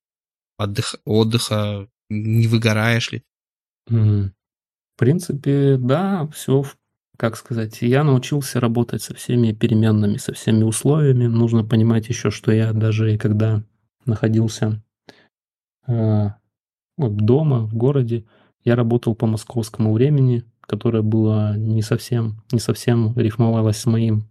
отдых, 0.59 0.95
отдыха? 1.05 1.89
Не 2.09 2.47
выгораешь 2.47 3.11
ли? 3.11 3.23
М. 3.89 4.33
В 4.97 4.99
принципе, 4.99 5.77
да, 5.79 6.27
все, 6.33 6.65
как 7.17 7.37
сказать, 7.37 7.81
я 7.81 8.03
научился 8.03 8.59
работать 8.61 9.03
со 9.03 9.15
всеми 9.15 9.53
переменными, 9.53 10.17
со 10.17 10.33
всеми 10.33 10.63
условиями. 10.63 11.27
Нужно 11.27 11.63
понимать 11.65 12.09
еще, 12.09 12.31
что 12.31 12.51
я 12.51 12.73
даже 12.73 13.17
когда 13.17 13.63
находился 14.05 14.81
э, 15.87 16.27
дома, 16.97 17.61
в 17.67 17.75
городе, 17.75 18.25
я 18.65 18.75
работал 18.75 19.15
по 19.15 19.27
московскому 19.27 19.93
времени, 19.93 20.43
которое 20.69 21.03
было 21.03 21.57
не 21.57 21.81
совсем, 21.83 22.43
не 22.53 22.59
совсем 22.59 23.13
рифмовалось 23.17 23.77
с 23.77 23.87
моим, 23.87 24.25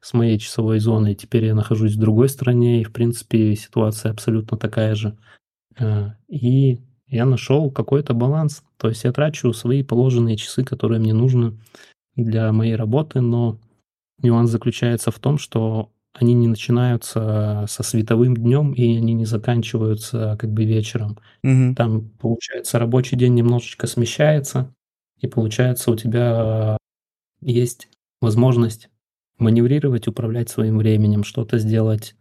с 0.00 0.14
моей 0.14 0.38
часовой 0.38 0.78
зоной. 0.80 1.14
Теперь 1.16 1.46
я 1.46 1.54
нахожусь 1.54 1.94
в 1.96 2.00
другой 2.00 2.28
стране, 2.30 2.80
и, 2.82 2.84
в 2.84 2.92
принципе, 2.92 3.56
ситуация 3.56 4.12
абсолютно 4.12 4.58
такая 4.58 4.94
же. 4.94 5.18
Э, 5.78 6.10
И 6.28 6.80
я 7.08 7.26
нашел 7.26 7.70
какой-то 7.70 8.14
баланс. 8.14 8.62
То 8.78 8.88
есть 8.88 9.04
я 9.04 9.12
трачу 9.12 9.52
свои 9.52 9.82
положенные 9.82 10.36
часы, 10.36 10.64
которые 10.64 11.00
мне 11.00 11.14
нужны 11.14 11.58
для 12.16 12.52
моей 12.52 12.76
работы, 12.76 13.20
но 13.20 13.58
нюанс 14.22 14.50
заключается 14.50 15.10
в 15.10 15.18
том, 15.18 15.38
что 15.38 15.90
они 16.14 16.34
не 16.34 16.48
начинаются 16.48 17.66
со 17.68 17.82
световым 17.84 18.36
днем 18.36 18.72
и 18.72 18.96
они 18.98 19.14
не 19.14 19.24
заканчиваются 19.26 20.36
как 20.40 20.50
бы 20.52 20.64
вечером. 20.64 21.18
Мгм. 21.42 21.74
Там, 21.76 22.10
получается, 22.20 22.78
рабочий 22.78 23.16
день 23.16 23.34
немножечко 23.34 23.86
смещается, 23.86 24.74
и 25.20 25.26
получается 25.26 25.90
у 25.90 25.96
тебя 25.96 26.76
есть 27.40 27.88
возможность 28.20 28.90
маневрировать, 29.38 30.08
управлять 30.08 30.50
своим 30.50 30.78
временем, 30.78 31.24
что-то 31.24 31.58
сделать, 31.58 32.14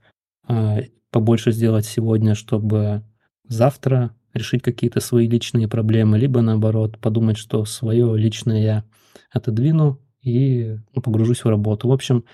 а, 0.47 0.80
побольше 1.12 1.52
сделать 1.52 1.86
сегодня, 1.86 2.36
чтобы 2.36 3.04
завтра 3.47 4.16
решить 4.34 4.62
какие-то 4.62 5.00
свои 5.02 5.28
личные 5.28 5.68
проблемы, 5.68 6.18
либо 6.18 6.41
наоборот 6.41 6.97
подумать, 7.00 7.38
что 7.38 7.66
свое 7.66 8.18
личное 8.18 8.62
я 8.62 8.84
отодвину 9.32 10.00
и 10.22 10.78
ну, 10.93 11.02
погружусь 11.02 11.43
в 11.43 11.50
работу. 11.50 11.88
В 11.88 11.91
общем, 11.91 12.26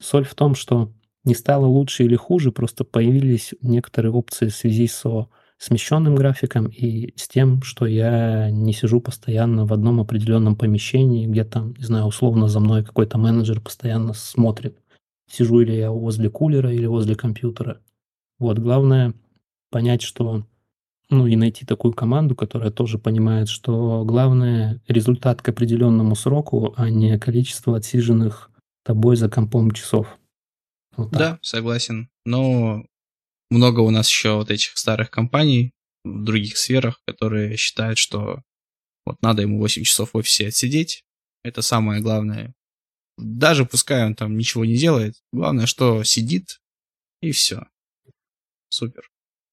соль 0.00 0.24
в 0.24 0.34
том, 0.34 0.54
что 0.54 0.92
не 1.24 1.34
стало 1.34 1.66
лучше 1.66 2.04
или 2.04 2.16
хуже, 2.16 2.52
просто 2.52 2.84
появились 2.84 3.54
некоторые 3.62 4.12
опции 4.12 4.48
в 4.48 4.54
связи 4.54 4.86
со 4.86 5.28
смещенным 5.64 6.14
графиком 6.14 6.66
и 6.66 7.14
с 7.16 7.26
тем, 7.26 7.62
что 7.62 7.86
я 7.86 8.50
не 8.50 8.74
сижу 8.74 9.00
постоянно 9.00 9.64
в 9.64 9.72
одном 9.72 10.00
определенном 10.00 10.56
помещении, 10.56 11.26
где 11.26 11.44
там, 11.44 11.74
не 11.78 11.84
знаю, 11.84 12.04
условно 12.04 12.48
за 12.48 12.60
мной 12.60 12.84
какой-то 12.84 13.16
менеджер 13.16 13.60
постоянно 13.60 14.12
смотрит, 14.12 14.76
сижу 15.26 15.60
ли 15.60 15.74
я 15.76 15.90
возле 15.90 16.28
кулера 16.28 16.70
или 16.70 16.84
возле 16.84 17.14
компьютера. 17.14 17.80
Вот, 18.38 18.58
главное 18.58 19.14
понять, 19.70 20.02
что 20.02 20.44
ну 21.08 21.26
и 21.26 21.36
найти 21.36 21.64
такую 21.64 21.94
команду, 21.94 22.34
которая 22.34 22.70
тоже 22.70 22.98
понимает, 22.98 23.48
что 23.48 24.04
главное 24.04 24.82
результат 24.86 25.40
к 25.40 25.48
определенному 25.48 26.14
сроку, 26.14 26.74
а 26.76 26.90
не 26.90 27.18
количество 27.18 27.76
отсиженных 27.76 28.50
тобой 28.84 29.16
за 29.16 29.30
компом 29.30 29.70
часов. 29.70 30.18
Вот 30.96 31.10
да, 31.10 31.38
согласен. 31.40 32.10
Но 32.26 32.84
много 33.54 33.80
у 33.80 33.90
нас 33.90 34.08
еще 34.08 34.34
вот 34.34 34.50
этих 34.50 34.76
старых 34.76 35.10
компаний 35.10 35.72
в 36.04 36.22
других 36.22 36.58
сферах, 36.58 37.00
которые 37.06 37.56
считают, 37.56 37.98
что 37.98 38.42
вот 39.06 39.16
надо 39.22 39.42
ему 39.42 39.58
8 39.58 39.82
часов 39.84 40.10
в 40.12 40.16
офисе 40.16 40.48
отсидеть. 40.48 41.04
Это 41.42 41.62
самое 41.62 42.00
главное. 42.02 42.54
Даже 43.16 43.64
пускай 43.64 44.04
он 44.04 44.14
там 44.14 44.36
ничего 44.36 44.64
не 44.64 44.76
делает, 44.76 45.14
главное, 45.32 45.66
что 45.66 46.02
сидит, 46.04 46.60
и 47.20 47.30
все. 47.30 47.66
Супер. 48.68 49.08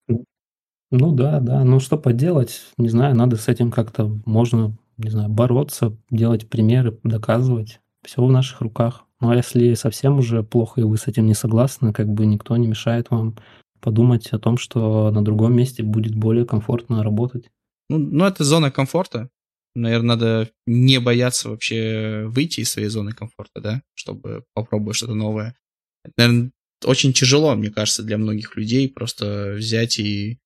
Ну 0.08 1.16
да, 1.16 1.40
да. 1.40 1.64
Ну 1.64 1.80
что 1.80 1.98
поделать, 1.98 2.62
не 2.78 2.90
знаю, 2.90 3.16
надо 3.16 3.38
с 3.38 3.48
этим 3.48 3.72
как-то, 3.72 4.20
можно, 4.26 4.78
не 4.98 5.10
знаю, 5.10 5.30
бороться, 5.30 5.96
делать 6.10 6.50
примеры, 6.50 7.00
доказывать. 7.04 7.80
Все 8.04 8.26
в 8.26 8.32
наших 8.32 8.62
руках. 8.62 9.06
Ну 9.20 9.30
а 9.30 9.36
если 9.36 9.76
совсем 9.76 10.18
уже 10.18 10.44
плохо 10.44 10.82
и 10.82 10.84
вы 10.84 10.98
с 10.98 11.08
этим 11.08 11.28
не 11.28 11.36
согласны, 11.36 11.94
как 11.94 12.08
бы 12.08 12.26
никто 12.26 12.58
не 12.58 12.68
мешает 12.68 13.12
вам 13.12 13.38
подумать 13.82 14.28
о 14.32 14.40
том, 14.40 14.58
что 14.58 15.12
на 15.12 15.24
другом 15.24 15.56
месте 15.56 15.84
будет 15.84 16.16
более 16.16 16.46
комфортно 16.46 17.04
работать. 17.04 17.50
Ну, 17.90 17.98
ну 17.98 18.26
это 18.26 18.44
зона 18.44 18.72
комфорта. 18.72 19.30
Наверное, 19.76 20.16
надо 20.16 20.50
не 20.66 21.00
бояться 21.00 21.50
вообще 21.50 22.26
выйти 22.28 22.62
из 22.62 22.72
своей 22.72 22.90
зоны 22.90 23.14
комфорта, 23.14 23.62
да, 23.62 23.82
чтобы 23.94 24.44
попробовать 24.54 24.98
что-то 24.98 25.14
новое. 25.14 25.56
Это, 26.04 26.14
наверное, 26.18 26.52
очень 26.86 27.14
тяжело, 27.14 27.56
мне 27.56 27.70
кажется, 27.70 28.04
для 28.04 28.18
многих 28.18 28.56
людей 28.56 28.90
просто 28.90 29.54
взять 29.58 30.00
и 30.00 30.40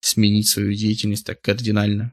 сменить 0.00 0.48
свою 0.48 0.72
деятельность 0.74 1.26
так 1.26 1.40
кардинально. 1.40 2.12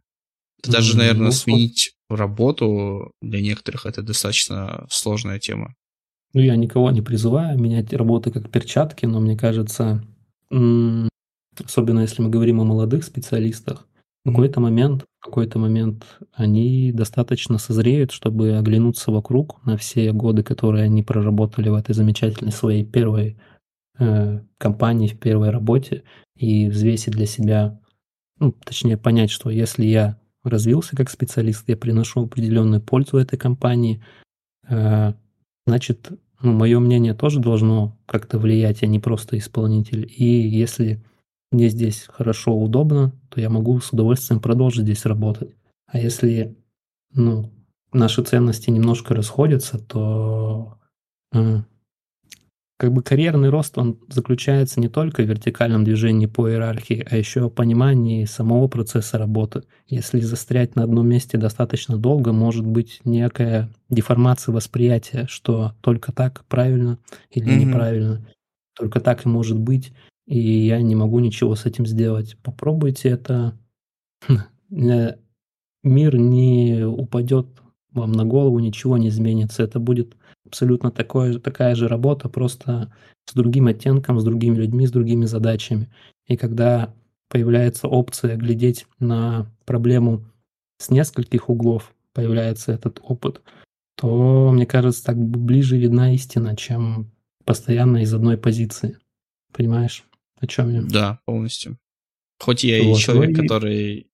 Даже, 0.63 0.97
наверное, 0.97 1.25
ну, 1.25 1.31
сменить 1.31 1.93
работу 2.09 3.13
для 3.21 3.41
некоторых 3.41 3.85
это 3.85 4.01
достаточно 4.01 4.85
сложная 4.89 5.39
тема. 5.39 5.75
Ну, 6.33 6.41
я 6.41 6.55
никого 6.55 6.91
не 6.91 7.01
призываю 7.01 7.57
менять 7.59 7.91
работы 7.93 8.31
как 8.31 8.51
перчатки, 8.51 9.05
но 9.05 9.19
мне 9.19 9.37
кажется, 9.37 10.03
особенно 10.51 11.99
если 12.01 12.21
мы 12.21 12.29
говорим 12.29 12.61
о 12.61 12.65
молодых 12.65 13.03
специалистах, 13.03 13.85
в 14.25 14.31
какой-то 14.31 14.59
момент, 14.59 15.05
в 15.19 15.25
какой-то 15.25 15.59
момент 15.59 16.05
они 16.33 16.91
достаточно 16.91 17.57
созреют, 17.57 18.11
чтобы 18.11 18.57
оглянуться 18.57 19.11
вокруг 19.11 19.65
на 19.65 19.77
все 19.77 20.11
годы, 20.11 20.43
которые 20.43 20.85
они 20.85 21.03
проработали 21.03 21.69
в 21.69 21.75
этой 21.75 21.95
замечательной 21.95 22.51
своей 22.51 22.83
первой 22.83 23.37
э, 23.97 24.41
компании, 24.57 25.07
в 25.07 25.17
первой 25.17 25.49
работе, 25.51 26.03
и 26.35 26.69
взвесить 26.69 27.13
для 27.13 27.25
себя, 27.25 27.79
ну, 28.39 28.51
точнее 28.51 28.97
понять, 28.97 29.31
что 29.31 29.49
если 29.49 29.85
я 29.85 30.19
развился 30.43 30.95
как 30.95 31.09
специалист, 31.09 31.63
я 31.67 31.77
приношу 31.77 32.25
определенную 32.25 32.81
пользу 32.81 33.17
этой 33.17 33.37
компании, 33.37 34.03
э, 34.67 35.13
значит, 35.65 36.11
ну, 36.41 36.53
мое 36.53 36.79
мнение 36.79 37.13
тоже 37.13 37.39
должно 37.39 37.97
как-то 38.05 38.39
влиять, 38.39 38.81
я 38.81 38.87
не 38.87 38.99
просто 38.99 39.37
исполнитель. 39.37 40.11
И 40.15 40.23
если 40.23 41.03
мне 41.51 41.69
здесь 41.69 42.05
хорошо, 42.07 42.55
удобно, 42.57 43.11
то 43.29 43.41
я 43.41 43.49
могу 43.49 43.79
с 43.79 43.91
удовольствием 43.91 44.41
продолжить 44.41 44.83
здесь 44.83 45.05
работать. 45.05 45.55
А 45.87 45.97
если 45.97 46.55
ну, 47.13 47.51
наши 47.91 48.23
ценности 48.23 48.69
немножко 48.69 49.15
расходятся, 49.15 49.79
то 49.79 50.77
как 52.79 52.93
бы 52.93 53.03
карьерный 53.03 53.49
рост, 53.49 53.77
он 53.77 53.99
заключается 54.07 54.79
не 54.79 54.87
только 54.87 55.21
в 55.21 55.25
вертикальном 55.25 55.83
движении 55.83 56.27
по 56.27 56.49
иерархии, 56.49 57.05
а 57.11 57.17
еще 57.17 57.41
в 57.41 57.49
понимании 57.49 58.23
самого 58.23 58.69
процесса 58.69 59.17
работы. 59.17 59.63
Если 59.87 60.21
застрять 60.21 60.77
на 60.77 60.83
одном 60.83 61.05
месте 61.05 61.37
достаточно 61.37 61.97
долго, 61.97 62.31
может 62.31 62.65
быть 62.65 63.01
некая 63.03 63.69
деформация 63.89 64.53
восприятия, 64.53 65.25
что 65.27 65.73
только 65.81 66.13
так 66.13 66.45
правильно 66.45 66.99
или 67.29 67.51
mm-hmm. 67.51 67.65
неправильно, 67.65 68.25
только 68.77 69.01
так 69.01 69.25
и 69.25 69.29
может 69.29 69.59
быть, 69.59 69.91
и 70.25 70.39
я 70.39 70.81
не 70.81 70.95
могу 70.95 71.19
ничего 71.19 71.55
с 71.55 71.65
этим 71.65 71.85
сделать. 71.85 72.37
Попробуйте 72.41 73.09
это. 73.09 73.57
Мир 74.69 76.15
не 76.15 76.85
упадет 76.85 77.47
вам 77.91 78.13
на 78.13 78.23
голову, 78.23 78.59
ничего 78.59 78.97
не 78.97 79.09
изменится. 79.09 79.63
Это 79.63 79.81
будет 79.81 80.15
абсолютно 80.49 80.91
такое, 80.91 81.39
такая 81.39 81.75
же 81.75 81.87
работа, 81.87 82.27
просто 82.27 82.93
с 83.29 83.33
другим 83.33 83.67
оттенком, 83.67 84.19
с 84.19 84.23
другими 84.23 84.55
людьми, 84.55 84.87
с 84.87 84.91
другими 84.91 85.25
задачами. 85.25 85.89
И 86.27 86.35
когда 86.35 86.93
появляется 87.29 87.87
опция 87.87 88.35
глядеть 88.35 88.85
на 88.99 89.51
проблему 89.65 90.25
с 90.79 90.89
нескольких 90.89 91.49
углов, 91.49 91.93
появляется 92.13 92.71
этот 92.71 92.99
опыт, 93.03 93.41
то, 93.95 94.51
мне 94.51 94.65
кажется, 94.65 95.03
так 95.03 95.17
ближе 95.17 95.77
видна 95.77 96.13
истина, 96.13 96.55
чем 96.55 97.11
постоянно 97.45 98.01
из 98.01 98.13
одной 98.13 98.37
позиции. 98.37 98.97
Понимаешь, 99.53 100.05
о 100.39 100.47
чем 100.47 100.73
я? 100.73 100.81
Да, 100.81 101.19
полностью. 101.25 101.77
Хоть 102.39 102.63
я 102.63 102.81
вот, 102.83 102.97
и 102.97 102.99
человек, 102.99 103.37
ну 103.37 103.43
и... 103.43 103.47
который 103.47 104.07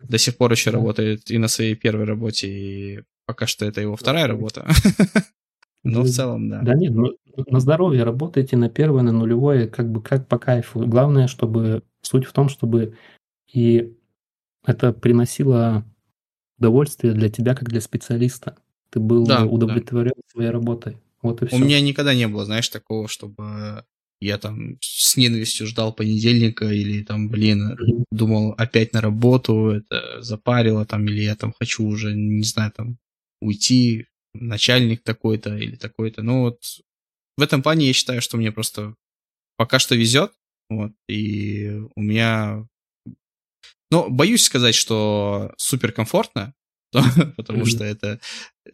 до 0.00 0.18
сих 0.18 0.36
пор 0.36 0.52
еще 0.52 0.70
да. 0.70 0.78
работает 0.78 1.30
и 1.30 1.38
на 1.38 1.48
своей 1.48 1.74
первой 1.74 2.04
работе, 2.04 2.48
и 2.48 3.02
пока 3.26 3.46
что 3.46 3.64
это 3.64 3.80
его 3.80 3.96
вторая 3.96 4.26
работа. 4.26 4.68
Но 5.84 6.02
в 6.02 6.08
целом, 6.08 6.48
да. 6.48 6.62
Да 6.62 6.74
нет, 6.74 6.92
ну, 6.94 7.16
на 7.46 7.60
здоровье 7.60 8.04
работайте 8.04 8.56
на 8.56 8.68
первое, 8.68 9.02
на 9.02 9.12
нулевое, 9.12 9.66
как 9.66 9.90
бы 9.90 10.02
как 10.02 10.28
по 10.28 10.38
кайфу. 10.38 10.86
Главное, 10.86 11.26
чтобы 11.26 11.82
суть 12.02 12.24
в 12.24 12.32
том, 12.32 12.48
чтобы 12.48 12.96
и 13.52 13.92
это 14.64 14.92
приносило 14.92 15.84
удовольствие 16.58 17.12
для 17.14 17.28
тебя, 17.28 17.54
как 17.54 17.68
для 17.68 17.80
специалиста. 17.80 18.56
Ты 18.90 19.00
был 19.00 19.26
да, 19.26 19.44
удовлетворен 19.44 20.12
да. 20.16 20.22
своей 20.30 20.50
работой. 20.50 20.98
Вот 21.22 21.42
и 21.42 21.46
все. 21.46 21.56
У 21.56 21.58
меня 21.58 21.80
никогда 21.80 22.14
не 22.14 22.28
было, 22.28 22.44
знаешь, 22.44 22.68
такого, 22.68 23.08
чтобы 23.08 23.84
я 24.20 24.38
там 24.38 24.78
с 24.80 25.16
ненавистью 25.16 25.66
ждал 25.66 25.92
понедельника 25.92 26.66
или 26.66 27.02
там, 27.02 27.28
блин, 27.28 27.72
mm-hmm. 27.72 28.04
думал 28.12 28.54
опять 28.56 28.92
на 28.92 29.00
работу, 29.00 29.70
это 29.70 30.22
запарило 30.22 30.84
там, 30.84 31.06
или 31.06 31.22
я 31.22 31.34
там 31.34 31.52
хочу 31.58 31.84
уже, 31.84 32.14
не 32.14 32.44
знаю, 32.44 32.72
там 32.76 32.98
уйти, 33.40 34.06
начальник 34.34 35.02
такой-то 35.02 35.56
или 35.56 35.76
такой-то. 35.76 36.22
Ну 36.22 36.42
вот 36.42 36.62
в 37.36 37.42
этом 37.42 37.62
плане 37.62 37.86
я 37.86 37.92
считаю, 37.92 38.20
что 38.20 38.36
мне 38.36 38.52
просто 38.52 38.94
пока 39.56 39.78
что 39.78 39.94
везет. 39.94 40.32
Вот, 40.68 40.92
и 41.08 41.80
у 41.94 42.02
меня... 42.02 42.66
Ну, 43.90 44.08
боюсь 44.08 44.42
сказать, 44.42 44.74
что 44.74 45.52
супер 45.58 45.92
комфортно, 45.92 46.54
потому 47.36 47.66
что 47.66 47.84
это 47.84 48.20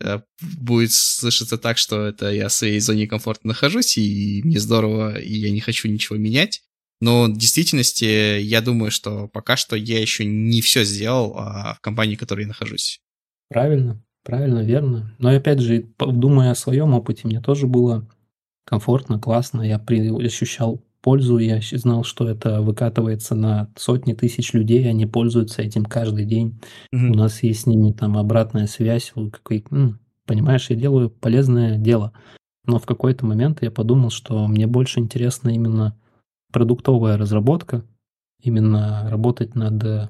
э, 0.00 0.20
будет 0.60 0.92
слышаться 0.92 1.58
так, 1.58 1.76
что 1.76 2.06
это 2.06 2.30
я 2.30 2.48
в 2.48 2.52
своей 2.52 2.78
зоне 2.78 3.08
комфорта 3.08 3.46
нахожусь, 3.46 3.98
и 3.98 4.42
мне 4.44 4.60
здорово, 4.60 5.18
и 5.18 5.32
я 5.32 5.50
не 5.50 5.60
хочу 5.60 5.88
ничего 5.88 6.16
менять. 6.16 6.62
Но 7.00 7.24
в 7.24 7.36
действительности 7.36 8.40
я 8.40 8.60
думаю, 8.60 8.90
что 8.90 9.28
пока 9.28 9.56
что 9.56 9.76
я 9.76 10.00
еще 10.00 10.24
не 10.24 10.60
все 10.60 10.84
сделал 10.84 11.36
а, 11.36 11.74
в 11.74 11.80
компании, 11.80 12.16
в 12.16 12.18
которой 12.18 12.42
я 12.42 12.48
нахожусь. 12.48 13.00
Правильно. 13.48 14.02
Правильно, 14.28 14.58
верно. 14.58 15.10
Но 15.18 15.30
опять 15.30 15.58
же, 15.58 15.86
думая 15.98 16.50
о 16.50 16.54
своем 16.54 16.92
опыте, 16.92 17.26
мне 17.26 17.40
тоже 17.40 17.66
было 17.66 18.06
комфортно, 18.66 19.18
классно. 19.18 19.62
Я 19.62 19.78
при, 19.78 20.06
ощущал 20.22 20.82
пользу, 21.00 21.38
я 21.38 21.60
знал, 21.62 22.04
что 22.04 22.28
это 22.28 22.60
выкатывается 22.60 23.34
на 23.34 23.70
сотни 23.74 24.12
тысяч 24.12 24.52
людей, 24.52 24.86
они 24.86 25.06
пользуются 25.06 25.62
этим 25.62 25.86
каждый 25.86 26.26
день. 26.26 26.60
Mm-hmm. 26.94 27.08
У 27.08 27.14
нас 27.14 27.42
есть 27.42 27.62
с 27.62 27.66
ними 27.66 27.92
там 27.92 28.18
обратная 28.18 28.66
связь. 28.66 29.14
Какой, 29.32 29.64
понимаешь, 30.26 30.68
я 30.68 30.76
делаю 30.76 31.08
полезное 31.08 31.78
дело. 31.78 32.12
но 32.66 32.78
в 32.78 32.84
какой-то 32.84 33.24
момент 33.24 33.62
я 33.62 33.70
подумал, 33.70 34.10
что 34.10 34.46
мне 34.46 34.66
больше 34.66 35.00
интересна 35.00 35.48
именно 35.48 35.96
продуктовая 36.52 37.16
разработка, 37.16 37.82
именно 38.42 39.08
работать 39.08 39.54
над 39.54 39.82
э, 39.82 40.08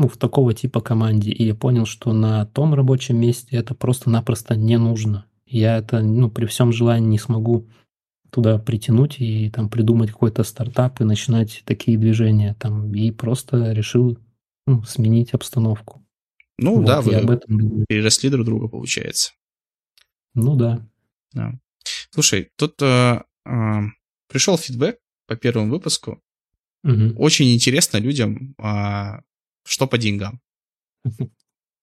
ну, 0.00 0.08
в 0.08 0.16
такого 0.16 0.54
типа 0.54 0.80
команде. 0.80 1.30
И 1.30 1.44
я 1.44 1.54
понял, 1.54 1.84
что 1.84 2.14
на 2.14 2.46
том 2.46 2.72
рабочем 2.72 3.20
месте 3.20 3.56
это 3.56 3.74
просто-напросто 3.74 4.56
не 4.56 4.78
нужно. 4.78 5.26
Я 5.44 5.76
это, 5.76 6.00
ну, 6.00 6.30
при 6.30 6.46
всем 6.46 6.72
желании 6.72 7.06
не 7.06 7.18
смогу 7.18 7.68
туда 8.30 8.58
притянуть 8.58 9.20
и 9.20 9.50
там 9.50 9.68
придумать 9.68 10.10
какой-то 10.10 10.42
стартап 10.42 11.02
и 11.02 11.04
начинать 11.04 11.62
такие 11.66 11.98
движения 11.98 12.56
там. 12.58 12.94
И 12.94 13.10
просто 13.10 13.72
решил 13.72 14.18
ну, 14.66 14.82
сменить 14.84 15.34
обстановку. 15.34 16.02
Ну 16.56 16.76
вот, 16.76 16.86
да, 16.86 17.02
вы 17.02 17.16
об 17.16 17.30
этом 17.30 17.84
переросли 17.86 18.30
друг 18.30 18.46
друга, 18.46 18.68
получается. 18.68 19.32
Ну 20.32 20.56
да. 20.56 20.88
да. 21.34 21.52
Слушай, 22.10 22.48
тут 22.56 22.80
э, 22.80 23.20
э, 23.44 23.80
пришел 24.28 24.56
фидбэк 24.56 24.96
по 25.26 25.36
первому 25.36 25.70
выпуску. 25.70 26.22
Угу. 26.84 27.16
Очень 27.18 27.52
интересно 27.52 27.98
людям, 27.98 28.54
э, 28.58 29.20
что 29.64 29.86
по 29.86 29.98
деньгам. 29.98 30.40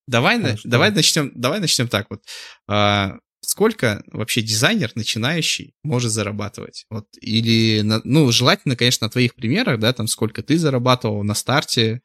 Давай, 0.07 0.37
на, 0.37 0.55
давай 0.63 0.91
начнем, 0.91 1.33
давай 1.35 1.59
начнем 1.59 1.89
так 1.89 2.09
вот. 2.09 2.23
А, 2.65 3.17
сколько 3.41 4.03
вообще 4.07 4.41
дизайнер 4.41 4.91
начинающий 4.95 5.75
может 5.83 6.11
зарабатывать? 6.11 6.85
Вот 6.89 7.07
или, 7.19 7.81
ну, 7.81 8.31
желательно, 8.31 8.77
конечно, 8.77 9.07
на 9.07 9.11
твоих 9.11 9.35
примерах, 9.35 9.79
да, 9.81 9.91
там 9.91 10.07
сколько 10.07 10.43
ты 10.43 10.57
зарабатывал 10.57 11.23
на 11.25 11.33
старте, 11.33 12.01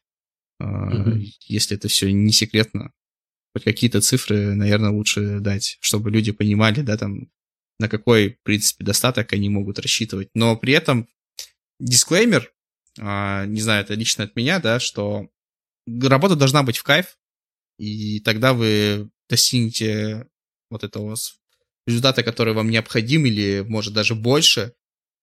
угу. 0.59 1.21
если 1.47 1.77
это 1.77 1.87
все 1.87 2.13
не 2.13 2.33
секретно. 2.33 2.93
Хоть 3.55 3.65
какие-то 3.65 4.01
цифры, 4.01 4.55
наверное, 4.55 4.91
лучше 4.91 5.41
дать, 5.41 5.79
чтобы 5.81 6.11
люди 6.11 6.33
понимали, 6.33 6.81
да, 6.81 6.97
там, 6.97 7.31
на 7.79 7.89
какой, 7.89 8.35
в 8.35 8.43
принципе, 8.43 8.85
достаток 8.85 9.33
они 9.33 9.49
могут 9.49 9.79
рассчитывать. 9.79 10.29
Но 10.35 10.57
при 10.57 10.73
этом 10.73 11.09
дисклеймер, 11.79 12.53
а, 12.99 13.45
не 13.47 13.61
знаю, 13.61 13.85
это 13.85 13.95
лично 13.95 14.25
от 14.25 14.37
меня, 14.37 14.59
да, 14.59 14.81
что 14.81 15.29
работа 15.87 16.37
должна 16.37 16.63
быть 16.63 16.77
в 16.77 16.83
кайф, 16.83 17.19
и 17.79 18.21
тогда 18.21 18.53
вы 18.53 19.11
достигнете 19.29 20.27
вот 20.71 20.85
этого 20.85 21.17
результата, 21.87 22.23
который 22.23 22.55
вам 22.55 22.71
необходим, 22.71 23.27
или, 23.27 23.65
может, 23.67 23.93
даже 23.93 24.15
больше, 24.15 24.75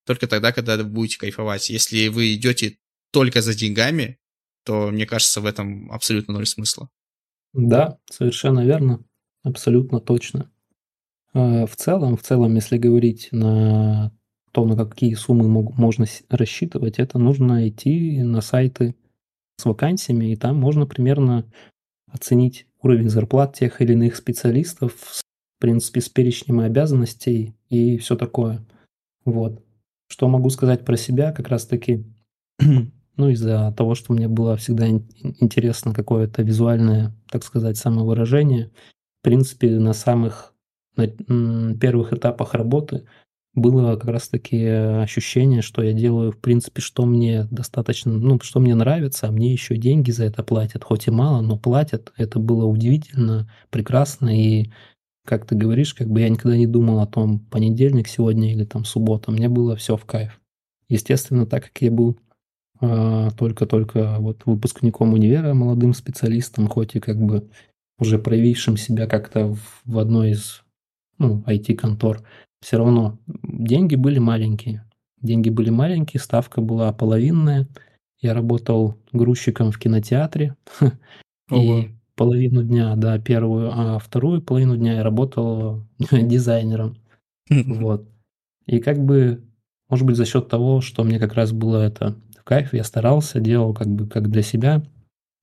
только 0.05 0.27
тогда, 0.27 0.51
когда 0.51 0.77
вы 0.77 0.85
будете 0.85 1.17
кайфовать. 1.19 1.69
Если 1.69 2.07
вы 2.07 2.33
идете 2.33 2.77
только 3.11 3.41
за 3.41 3.53
деньгами, 3.55 4.17
то, 4.65 4.89
мне 4.89 5.05
кажется, 5.05 5.41
в 5.41 5.45
этом 5.45 5.91
абсолютно 5.91 6.33
ноль 6.33 6.45
смысла. 6.45 6.89
Да, 7.53 7.97
совершенно 8.11 8.65
верно, 8.65 9.03
абсолютно 9.43 9.99
точно. 9.99 10.51
А, 11.33 11.65
в 11.65 11.75
целом, 11.75 12.17
в 12.17 12.23
целом, 12.23 12.55
если 12.55 12.77
говорить 12.77 13.29
на 13.31 14.11
то, 14.51 14.65
на 14.65 14.75
какие 14.75 15.13
суммы 15.13 15.47
можно 15.47 16.05
рассчитывать, 16.29 16.99
это 16.99 17.17
нужно 17.19 17.67
идти 17.67 18.21
на 18.21 18.41
сайты 18.41 18.95
с 19.59 19.65
вакансиями, 19.65 20.31
и 20.31 20.35
там 20.35 20.57
можно 20.57 20.85
примерно 20.85 21.45
оценить 22.11 22.67
уровень 22.81 23.09
зарплат 23.09 23.55
тех 23.55 23.81
или 23.81 23.93
иных 23.93 24.15
специалистов, 24.15 24.93
в 24.93 25.23
принципе, 25.59 26.01
с 26.01 26.09
перечнем 26.09 26.59
обязанностей 26.61 27.55
и 27.69 27.97
все 27.97 28.15
такое. 28.15 28.65
Вот. 29.25 29.63
Что 30.07 30.27
могу 30.27 30.49
сказать 30.49 30.85
про 30.85 30.97
себя, 30.97 31.31
как 31.31 31.49
раз-таки, 31.49 32.05
ну, 32.59 33.29
из-за 33.29 33.73
того, 33.77 33.95
что 33.95 34.13
мне 34.13 34.27
было 34.27 34.55
всегда 34.57 34.87
интересно 34.87 35.93
какое-то 35.93 36.41
визуальное, 36.41 37.13
так 37.29 37.43
сказать, 37.43 37.77
самовыражение, 37.77 38.71
в 39.21 39.23
принципе, 39.23 39.77
на 39.77 39.93
самых 39.93 40.53
на 40.95 41.75
первых 41.77 42.13
этапах 42.13 42.53
работы 42.53 43.05
было 43.59 43.95
как 43.95 44.09
раз-таки 44.09 44.65
ощущение, 44.65 45.61
что 45.61 45.83
я 45.83 45.93
делаю, 45.93 46.31
в 46.31 46.37
принципе, 46.39 46.81
что 46.81 47.05
мне 47.05 47.47
достаточно, 47.51 48.11
ну, 48.11 48.39
что 48.41 48.59
мне 48.59 48.75
нравится, 48.75 49.27
а 49.27 49.31
мне 49.31 49.51
еще 49.51 49.77
деньги 49.77 50.11
за 50.11 50.25
это 50.25 50.43
платят, 50.43 50.83
хоть 50.83 51.07
и 51.07 51.11
мало, 51.11 51.41
но 51.41 51.57
платят. 51.57 52.11
Это 52.17 52.39
было 52.39 52.65
удивительно, 52.65 53.49
прекрасно, 53.69 54.29
и 54.35 54.71
как 55.25 55.45
ты 55.45 55.55
говоришь, 55.55 55.93
как 55.93 56.07
бы 56.07 56.21
я 56.21 56.29
никогда 56.29 56.57
не 56.57 56.67
думал 56.67 56.99
о 56.99 57.07
том, 57.07 57.39
понедельник 57.39 58.07
сегодня 58.07 58.51
или 58.51 58.65
там 58.65 58.83
суббота, 58.85 59.31
мне 59.31 59.47
было 59.47 59.75
все 59.75 59.95
в 59.95 60.05
кайф. 60.05 60.39
Естественно, 60.87 61.45
так 61.45 61.65
как 61.65 61.81
я 61.81 61.91
был 61.91 62.17
а, 62.81 63.29
только-только 63.31 64.17
вот 64.19 64.41
выпускником 64.45 65.13
универа, 65.13 65.53
молодым 65.53 65.93
специалистом, 65.93 66.67
хоть 66.67 66.95
и 66.95 66.99
как 66.99 67.21
бы 67.21 67.47
уже 67.99 68.17
проявившим 68.17 68.77
себя 68.77 69.05
как-то 69.05 69.53
в, 69.53 69.81
в 69.85 69.99
одной 69.99 70.31
из 70.31 70.63
ну, 71.17 71.43
IT-контор, 71.45 72.23
все 72.61 72.77
равно 72.77 73.17
деньги 73.43 73.95
были 73.95 74.19
маленькие. 74.19 74.85
Деньги 75.21 75.49
были 75.49 75.69
маленькие, 75.69 76.21
ставка 76.21 76.61
была 76.61 76.91
половинная. 76.93 77.67
Я 78.19 78.33
работал 78.33 78.97
грузчиком 79.11 79.71
в 79.71 79.79
кинотеатре. 79.79 80.55
И 81.51 81.89
половину 82.15 82.63
дня, 82.63 82.95
да, 82.95 83.17
первую, 83.17 83.71
а 83.73 83.97
вторую 83.97 84.41
половину 84.41 84.75
дня 84.75 84.95
я 84.95 85.03
работал 85.03 85.83
дизайнером. 86.11 86.97
Вот. 87.49 88.07
И 88.67 88.79
как 88.79 89.03
бы, 89.03 89.43
может 89.89 90.05
быть, 90.05 90.17
за 90.17 90.25
счет 90.25 90.49
того, 90.49 90.81
что 90.81 91.03
мне 91.03 91.17
как 91.17 91.33
раз 91.33 91.51
было 91.51 91.77
это 91.77 92.15
в 92.37 92.43
кайф, 92.43 92.73
я 92.73 92.83
старался, 92.83 93.39
делал 93.39 93.73
как 93.73 93.87
бы 93.87 94.07
как 94.07 94.29
для 94.29 94.43
себя. 94.43 94.83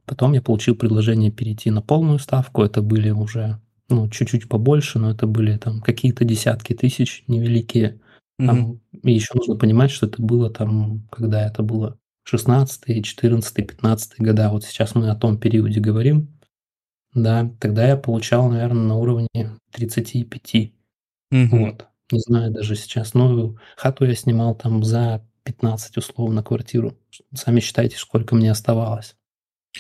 Потом 0.05 0.35
я 0.35 0.41
получил 0.43 0.77
предложение 0.77 1.33
перейти 1.33 1.71
на 1.71 1.83
полную 1.83 2.21
ставку. 2.21 2.63
Это 2.63 2.83
были 2.83 3.11
уже 3.11 3.59
ну, 3.89 4.09
чуть-чуть 4.09 4.49
побольше, 4.49 4.99
но 4.99 5.11
это 5.11 5.27
были 5.27 5.57
там 5.57 5.81
какие-то 5.81 6.25
десятки 6.25 6.75
тысяч 6.75 7.25
невеликие. 7.29 8.01
Там, 8.39 8.73
mm 8.73 9.01
И 9.03 9.13
еще 9.13 9.35
нужно 9.35 9.57
понимать, 9.57 9.91
что 9.91 10.07
это 10.07 10.21
было 10.21 10.51
там, 10.51 11.07
когда 11.11 11.47
это 11.47 11.63
было 11.63 11.99
16, 12.25 13.05
14, 13.05 13.55
15 13.55 14.21
года. 14.21 14.51
Вот 14.51 14.65
сейчас 14.65 14.95
мы 14.95 15.11
о 15.11 15.17
том 15.17 15.39
периоде 15.39 15.81
говорим. 15.81 16.37
Да, 17.15 17.51
тогда 17.61 17.87
я 17.89 17.97
получал, 17.97 18.51
наверное, 18.51 18.83
на 18.83 18.97
уровне 18.97 19.59
35. 19.73 20.73
mm 21.33 21.49
Вот. 21.51 21.87
Не 22.13 22.21
знаю 22.21 22.53
даже 22.53 22.77
сейчас. 22.77 23.15
Ну, 23.15 23.57
хату 23.77 24.05
я 24.05 24.15
снимал 24.15 24.55
там 24.55 24.85
за 24.85 25.27
15 25.45 25.97
условно 25.97 26.43
квартиру. 26.43 26.97
Сами 27.35 27.61
считайте, 27.61 27.97
сколько 27.97 28.35
мне 28.35 28.51
оставалось. 28.51 29.17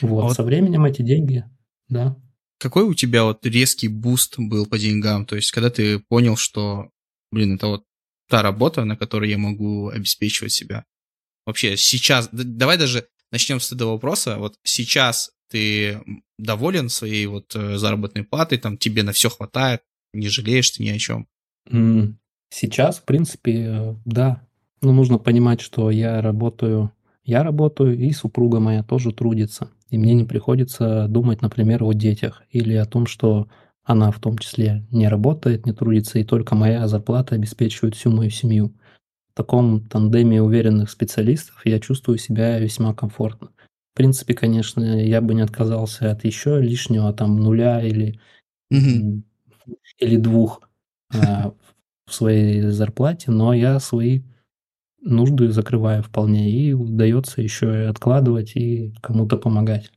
Вот. 0.00 0.20
А 0.20 0.24
вот... 0.26 0.36
Со 0.36 0.42
временем 0.42 0.84
эти 0.84 1.02
деньги, 1.02 1.44
да. 1.88 2.16
Какой 2.58 2.84
у 2.84 2.94
тебя 2.94 3.24
вот 3.24 3.44
резкий 3.44 3.88
boost 3.88 4.38
был 4.38 4.66
по 4.66 4.78
деньгам? 4.78 5.26
То 5.26 5.36
есть, 5.36 5.50
когда 5.50 5.70
ты 5.70 5.98
понял, 5.98 6.36
что, 6.36 6.90
блин, 7.30 7.56
это 7.56 7.66
вот 7.66 7.84
та 8.28 8.42
работа, 8.42 8.84
на 8.84 8.96
которой 8.96 9.30
я 9.30 9.38
могу 9.38 9.88
обеспечивать 9.88 10.52
себя. 10.52 10.84
Вообще, 11.44 11.76
сейчас, 11.76 12.28
давай 12.32 12.78
даже 12.78 13.06
начнем 13.30 13.60
с 13.60 13.72
этого 13.72 13.92
вопроса. 13.92 14.36
Вот 14.38 14.56
сейчас 14.64 15.30
ты 15.48 16.00
доволен 16.38 16.88
своей 16.88 17.26
вот 17.26 17.54
э, 17.54 17.78
заработной 17.78 18.24
платой, 18.24 18.58
там 18.58 18.78
тебе 18.78 19.02
на 19.02 19.12
все 19.12 19.30
хватает, 19.30 19.82
не 20.12 20.28
жалеешь 20.28 20.70
ты 20.70 20.82
ни 20.82 20.88
о 20.88 20.98
чем? 20.98 21.28
Сейчас, 22.48 22.98
в 22.98 23.04
принципе, 23.04 23.96
да. 24.04 24.42
Но 24.82 24.92
нужно 24.92 25.18
понимать, 25.18 25.60
что 25.60 25.90
я 25.90 26.20
работаю, 26.20 26.92
я 27.22 27.42
работаю, 27.42 27.98
и 27.98 28.10
супруга 28.12 28.60
моя 28.60 28.82
тоже 28.82 29.12
трудится 29.12 29.70
и 29.90 29.98
мне 29.98 30.14
не 30.14 30.24
приходится 30.24 31.06
думать, 31.08 31.42
например, 31.42 31.82
о 31.84 31.92
детях 31.92 32.42
или 32.50 32.74
о 32.74 32.86
том, 32.86 33.06
что 33.06 33.48
она 33.84 34.10
в 34.10 34.18
том 34.18 34.36
числе 34.38 34.84
не 34.90 35.08
работает, 35.08 35.64
не 35.64 35.72
трудится, 35.72 36.18
и 36.18 36.24
только 36.24 36.54
моя 36.54 36.88
зарплата 36.88 37.36
обеспечивает 37.36 37.94
всю 37.94 38.10
мою 38.10 38.30
семью. 38.30 38.74
В 39.32 39.36
таком 39.36 39.80
тандеме 39.80 40.42
уверенных 40.42 40.90
специалистов 40.90 41.64
я 41.64 41.78
чувствую 41.78 42.18
себя 42.18 42.58
весьма 42.58 42.94
комфортно. 42.94 43.50
В 43.94 43.96
принципе, 43.96 44.34
конечно, 44.34 44.82
я 44.82 45.20
бы 45.20 45.34
не 45.34 45.42
отказался 45.42 46.10
от 46.10 46.24
еще 46.24 46.60
лишнего 46.60 47.12
там 47.12 47.36
нуля 47.36 47.80
или, 47.80 48.18
mm-hmm. 48.72 49.22
или 49.98 50.16
двух 50.16 50.62
а, 51.14 51.52
в 52.06 52.14
своей 52.14 52.62
зарплате, 52.62 53.30
но 53.30 53.54
я 53.54 53.78
свои 53.78 54.22
нужды 55.06 55.50
закрываю 55.50 56.02
вполне, 56.02 56.50
и 56.50 56.72
удается 56.72 57.40
еще 57.40 57.66
и 57.66 57.86
откладывать 57.86 58.56
и 58.56 58.92
кому-то 59.02 59.36
помогать. 59.36 59.90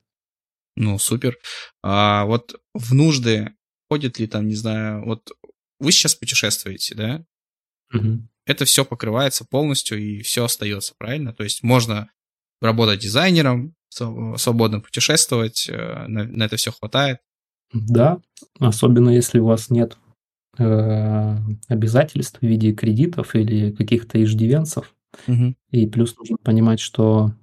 Ну, 0.75 0.97
супер. 0.97 1.37
А 1.83 2.25
вот 2.25 2.55
в 2.73 2.93
нужды 2.93 3.53
ходит 3.89 4.19
ли 4.19 4.27
там, 4.27 4.47
не 4.47 4.55
знаю, 4.55 5.03
вот 5.03 5.31
вы 5.79 5.91
сейчас 5.91 6.15
путешествуете, 6.15 6.95
да? 6.95 7.25
Угу. 7.93 8.27
Это 8.45 8.65
все 8.65 8.85
покрывается 8.85 9.45
полностью 9.45 9.99
и 9.99 10.21
все 10.21 10.45
остается, 10.45 10.93
правильно? 10.97 11.33
То 11.33 11.43
есть 11.43 11.63
можно 11.63 12.09
работать 12.61 12.99
дизайнером, 12.99 13.75
свободно 13.89 14.79
путешествовать, 14.81 15.67
э, 15.69 16.07
на, 16.07 16.23
на 16.25 16.43
это 16.43 16.55
все 16.57 16.71
хватает. 16.71 17.19
Да, 17.73 18.19
особенно 18.59 19.09
если 19.09 19.39
у 19.39 19.45
вас 19.45 19.69
нет 19.69 19.97
э, 20.57 21.37
обязательств 21.67 22.39
в 22.39 22.45
виде 22.45 22.73
кредитов 22.73 23.35
или 23.35 23.71
каких-то 23.71 24.21
иждивенцев, 24.23 24.93
И 25.71 25.87
плюс 25.87 26.15
нужно 26.17 26.37
понимать, 26.37 26.79
что 26.79 27.33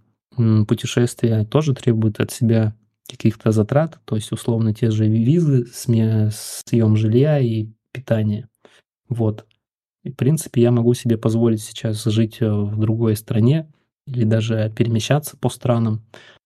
путешествия 0.68 1.44
тоже 1.44 1.74
требуют 1.74 2.20
от 2.20 2.30
себя 2.30 2.74
каких-то 3.08 3.52
затрат, 3.52 4.00
то 4.04 4.16
есть 4.16 4.32
условно 4.32 4.74
те 4.74 4.90
же 4.90 5.06
визы, 5.06 5.66
съем 5.66 6.96
жилья 6.96 7.38
и 7.38 7.68
питание. 7.92 8.48
Вот. 9.08 9.46
И, 10.02 10.10
в 10.10 10.16
принципе, 10.16 10.62
я 10.62 10.70
могу 10.70 10.94
себе 10.94 11.16
позволить 11.16 11.62
сейчас 11.62 12.04
жить 12.04 12.38
э, 12.40 12.48
в 12.48 12.78
другой 12.78 13.16
стране 13.16 13.68
или 14.06 14.24
даже 14.24 14.72
перемещаться 14.76 15.36
по 15.36 15.48
странам, 15.48 16.04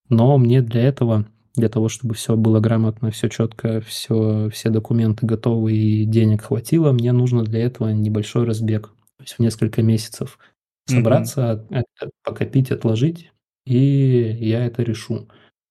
но 0.09 0.39
мне 0.39 0.62
для 0.62 0.83
этого, 0.83 1.27
для 1.55 1.68
того, 1.68 1.89
чтобы 1.89 2.14
все 2.14 2.37
было 2.37 2.61
грамотно, 2.61 3.11
все 3.11 3.29
четко, 3.29 3.83
все, 3.83 4.49
все 4.51 4.71
документы 4.71 5.27
готовы 5.27 5.75
и 5.75 6.05
денег 6.07 6.43
хватило, 6.43 6.93
мне 6.93 7.12
нужно 7.12 7.45
для 7.45 7.61
этого 7.61 7.91
небольшой 7.91 8.45
разбег, 8.45 8.89
то 9.18 9.25
есть 9.25 9.35
в 9.35 9.39
несколько 9.41 9.83
месяцев 9.83 10.39
собраться, 10.87 11.66
mm-hmm. 11.70 12.11
покопить, 12.24 12.70
отложить, 12.70 13.33
и 13.66 14.37
я 14.41 14.64
это 14.66 14.83
решу. 14.83 15.28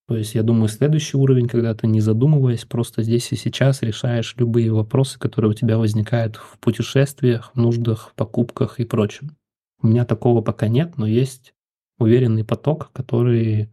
То 0.07 0.17
есть 0.17 0.33
я 0.33 0.41
думаю, 0.41 0.69
следующий 0.69 1.17
уровень, 1.17 1.47
когда 1.47 1.75
ты 1.75 1.85
не 1.85 2.01
задумываясь, 2.01 2.65
просто 2.65 3.03
здесь 3.03 3.31
и 3.31 3.35
сейчас 3.35 3.83
решаешь 3.83 4.33
любые 4.37 4.71
вопросы, 4.73 5.19
которые 5.19 5.51
у 5.51 5.53
тебя 5.53 5.77
возникают 5.77 6.35
в 6.35 6.57
путешествиях, 6.59 7.51
нуждах, 7.53 8.13
покупках 8.15 8.79
и 8.79 8.85
прочем. 8.85 9.35
У 9.81 9.87
меня 9.87 10.05
такого 10.05 10.41
пока 10.41 10.67
нет, 10.67 10.97
но 10.97 11.05
есть 11.05 11.53
уверенный 11.99 12.43
поток, 12.43 12.89
который 12.91 13.69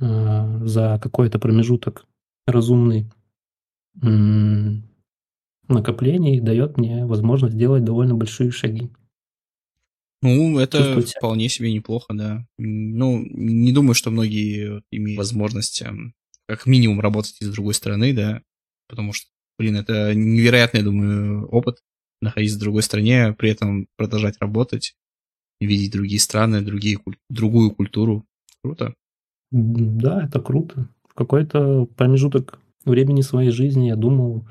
э, 0.00 0.64
за 0.64 1.00
какой-то 1.02 1.40
промежуток 1.40 2.06
разумный 2.46 3.10
накоплений 5.68 6.40
дает 6.40 6.76
мне 6.76 7.04
возможность 7.06 7.54
сделать 7.54 7.84
довольно 7.84 8.14
большие 8.14 8.50
шаги. 8.50 8.90
Ну, 10.24 10.58
это 10.58 11.02
вполне 11.02 11.50
себе 11.50 11.70
неплохо, 11.72 12.14
да. 12.14 12.46
Ну, 12.56 13.22
не 13.24 13.72
думаю, 13.72 13.94
что 13.94 14.10
многие 14.10 14.82
имеют 14.90 15.18
возможность 15.18 15.82
эм, 15.82 16.14
как 16.48 16.64
минимум 16.64 17.00
работать 17.00 17.36
из 17.40 17.50
другой 17.52 17.74
страны, 17.74 18.14
да, 18.14 18.40
потому 18.88 19.12
что, 19.12 19.28
блин, 19.58 19.76
это 19.76 20.14
невероятный, 20.14 20.80
я 20.80 20.84
думаю, 20.84 21.46
опыт 21.48 21.78
находиться 22.22 22.56
в 22.56 22.60
другой 22.60 22.82
стране, 22.82 23.34
при 23.38 23.50
этом 23.50 23.86
продолжать 23.96 24.36
работать, 24.40 24.94
видеть 25.60 25.92
другие 25.92 26.20
страны, 26.20 26.62
другие, 26.62 26.98
другую 27.28 27.72
культуру. 27.72 28.24
Круто. 28.62 28.94
Да, 29.50 30.24
это 30.24 30.40
круто. 30.40 30.88
В 31.06 31.14
какой-то 31.14 31.84
промежуток 31.96 32.58
времени 32.86 33.20
своей 33.20 33.50
жизни 33.50 33.88
я 33.88 33.96
думал, 33.96 34.48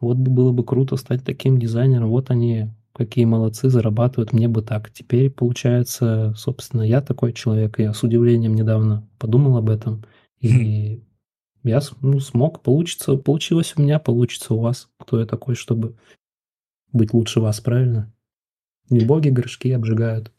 вот 0.00 0.16
было 0.16 0.50
бы 0.50 0.64
круто 0.64 0.96
стать 0.96 1.24
таким 1.24 1.58
дизайнером. 1.58 2.08
Вот 2.08 2.30
они 2.30 2.70
какие 3.00 3.24
молодцы, 3.24 3.70
зарабатывают, 3.70 4.34
мне 4.34 4.46
бы 4.46 4.60
так. 4.60 4.92
Теперь, 4.92 5.30
получается, 5.30 6.34
собственно, 6.36 6.82
я 6.82 7.00
такой 7.00 7.32
человек, 7.32 7.78
я 7.78 7.94
с 7.94 8.02
удивлением 8.02 8.54
недавно 8.54 9.08
подумал 9.18 9.56
об 9.56 9.70
этом, 9.70 10.04
и 10.42 11.02
я 11.62 11.80
ну, 12.02 12.20
смог, 12.20 12.62
получится, 12.62 13.16
получилось 13.16 13.72
у 13.74 13.80
меня, 13.80 13.98
получится 13.98 14.52
у 14.52 14.60
вас. 14.60 14.90
Кто 14.98 15.18
я 15.18 15.24
такой, 15.24 15.54
чтобы 15.54 15.96
быть 16.92 17.14
лучше 17.14 17.40
вас, 17.40 17.58
правильно? 17.62 18.12
Не 18.90 19.06
боги 19.06 19.30
горшки 19.30 19.72
обжигают. 19.72 20.30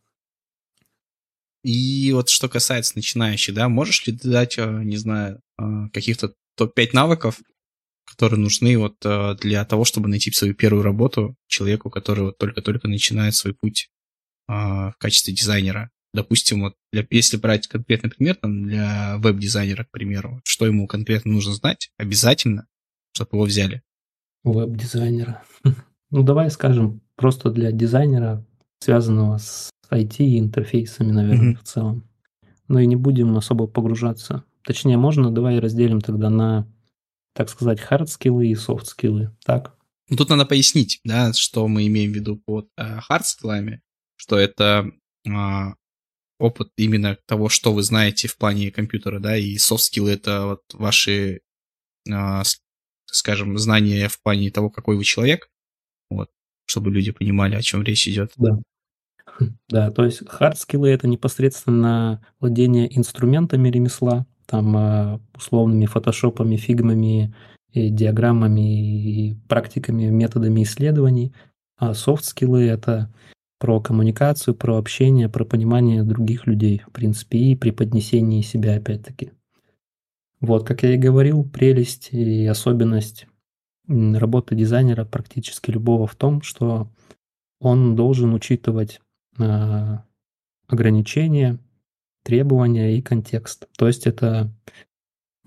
И 1.64 2.12
вот 2.14 2.30
что 2.30 2.48
касается 2.48 2.94
начинающих, 2.96 3.56
да, 3.56 3.70
можешь 3.70 4.06
ли 4.06 4.16
ты 4.16 4.30
дать, 4.30 4.60
э, 4.60 4.84
не 4.84 4.98
знаю, 4.98 5.42
э, 5.58 5.64
каких-то 5.92 6.36
топ-5 6.58 6.90
навыков, 6.94 7.40
которые 8.12 8.40
нужны 8.40 8.78
вот 8.78 8.96
э, 9.06 9.36
для 9.42 9.64
того, 9.66 9.86
чтобы 9.86 10.10
найти 10.10 10.32
свою 10.32 10.54
первую 10.54 10.84
работу 10.84 11.36
человеку, 11.48 11.90
который 11.90 12.26
вот 12.26 12.38
только-только 12.38 12.88
начинает 12.88 13.36
свой 13.36 13.54
путь 13.54 13.90
а, 14.48 14.92
в 14.92 14.98
качестве 14.98 15.34
дизайнера. 15.34 15.90
Допустим, 16.14 16.62
вот 16.62 16.76
для, 16.92 17.06
если 17.10 17.38
брать 17.38 17.68
конкретный 17.68 18.10
пример, 18.10 18.36
там, 18.36 18.66
для 18.66 19.18
веб-дизайнера, 19.18 19.86
к 19.86 19.92
примеру, 19.92 20.42
что 20.44 20.66
ему 20.66 20.88
конкретно 20.88 21.32
нужно 21.32 21.54
знать 21.54 21.90
обязательно, 21.98 22.68
чтобы 23.14 23.38
его 23.38 23.46
взяли? 23.46 23.82
Веб-дизайнера. 24.44 25.44
Ну, 26.14 26.24
давай 26.24 26.52
скажем, 26.52 27.00
просто 27.16 27.52
для 27.52 27.72
дизайнера, 27.72 28.46
связанного 28.80 29.38
с 29.38 29.70
IT 29.90 30.18
и 30.18 30.40
интерфейсами, 30.40 31.10
наверное, 31.10 31.54
mm-hmm. 31.54 31.60
в 31.60 31.64
целом. 31.64 32.10
Но 32.68 32.82
и 32.82 32.86
не 32.86 32.98
будем 32.98 33.38
особо 33.38 33.66
погружаться. 33.68 34.44
Точнее, 34.66 34.98
можно, 34.98 35.32
давай 35.32 35.60
разделим 35.60 36.02
тогда 36.02 36.30
на 36.30 36.68
так 37.34 37.50
сказать, 37.50 37.80
хард-скиллы 37.80 38.48
и 38.48 38.56
софт-скиллы, 38.56 39.36
так? 39.44 39.78
Ну, 40.10 40.18
тут 40.18 40.30
надо 40.30 40.46
пояснить, 40.46 41.00
да, 41.04 41.32
что 41.34 41.68
мы 41.68 41.88
имеем 41.88 42.12
в 42.12 42.16
виду 42.16 42.38
под 42.38 42.68
э, 42.78 43.00
hard 43.00 43.24
skill 43.24 43.55
ами, 43.55 43.80
что 44.18 44.38
это 44.38 44.92
э, 45.26 45.30
опыт 46.38 46.70
именно 46.76 47.18
того, 47.26 47.50
что 47.50 47.74
вы 47.74 47.84
знаете 47.84 48.28
в 48.28 48.38
плане 48.38 48.72
компьютера, 48.72 49.20
да, 49.20 49.38
и 49.38 49.58
soft 49.58 49.79
skill 49.79 50.06
ы 50.06 50.12
это 50.12 50.46
вот 50.48 50.62
ваши, 50.74 51.40
э, 52.10 52.42
скажем, 53.06 53.58
знания 53.58 54.10
в 54.10 54.22
плане 54.22 54.52
того, 54.52 54.70
какой 54.70 54.98
вы 54.98 55.04
человек, 55.04 55.50
вот, 56.10 56.30
чтобы 56.66 56.92
люди 56.92 57.12
понимали, 57.12 57.56
о 57.56 57.62
чем 57.62 57.84
речь 57.84 58.08
идет. 58.08 58.34
Да. 58.36 58.60
Да, 59.70 59.92
то 59.92 60.04
есть 60.04 60.24
hard 60.28 60.53
skill 60.53 60.84
ы 60.84 60.90
это 60.90 61.08
непосредственно 61.08 62.26
владение 62.40 62.96
инструментами 62.96 63.70
ремесла, 63.70 64.26
там 64.46 64.78
э, 64.78 65.20
условными 65.36 65.86
фотошопами, 65.86 66.56
фигмами, 66.56 67.34
и 67.72 67.90
диаграммами 67.90 69.30
и 69.30 69.36
практиками, 69.48 70.06
методами 70.06 70.64
исследований. 70.64 71.34
А 71.78 71.94
софт-скиллы— 71.94 72.64
это 72.68 73.12
про 73.60 73.80
коммуникацию, 73.80 74.56
про 74.56 74.78
общение, 74.78 75.30
про 75.30 75.46
понимание 75.46 76.04
других 76.04 76.48
людей, 76.48 76.82
в 76.86 76.92
принципе, 76.92 77.38
и 77.38 77.56
при 77.56 77.72
поднесении 77.72 78.42
себя 78.42 78.76
опять-таки. 78.76 79.32
Вот, 80.40 80.66
как 80.66 80.84
я 80.84 80.96
и 80.96 80.98
говорил, 80.98 81.44
прелесть 81.44 82.10
и 82.12 82.46
особенность 82.46 83.28
работы 83.88 84.56
дизайнера 84.56 85.06
практически 85.06 85.72
любого 85.72 86.08
в 86.08 86.16
том, 86.16 86.42
что 86.42 86.90
он 87.60 87.96
должен 87.96 88.34
учитывать 88.34 89.00
э, 89.38 89.98
ограничения, 90.68 91.60
требования 92.24 92.98
и 92.98 93.02
контекст. 93.02 93.68
То 93.78 93.88
есть 93.88 94.08
это 94.08 94.52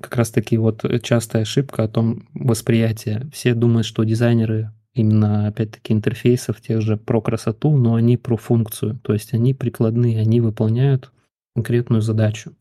как 0.01 0.16
раз-таки 0.16 0.57
вот 0.57 0.85
частая 1.03 1.43
ошибка 1.43 1.85
о 1.85 1.89
том 1.89 2.29
восприятии. 2.35 3.29
Все 3.33 3.55
думают, 3.55 3.87
что 3.87 4.05
дизайнеры 4.05 4.72
именно, 4.95 5.49
опять-таки, 5.49 5.93
интерфейсов 5.93 6.61
тех 6.61 6.81
же 6.81 6.97
про 6.97 7.20
красоту, 7.20 7.77
но 7.77 7.95
они 7.95 8.16
про 8.16 8.37
функцию. 8.37 8.99
То 9.03 9.12
есть 9.12 9.35
они 9.35 9.55
прикладные, 9.55 10.20
они 10.20 10.41
выполняют 10.41 11.12
конкретную 11.55 12.03
задачу. 12.03 12.55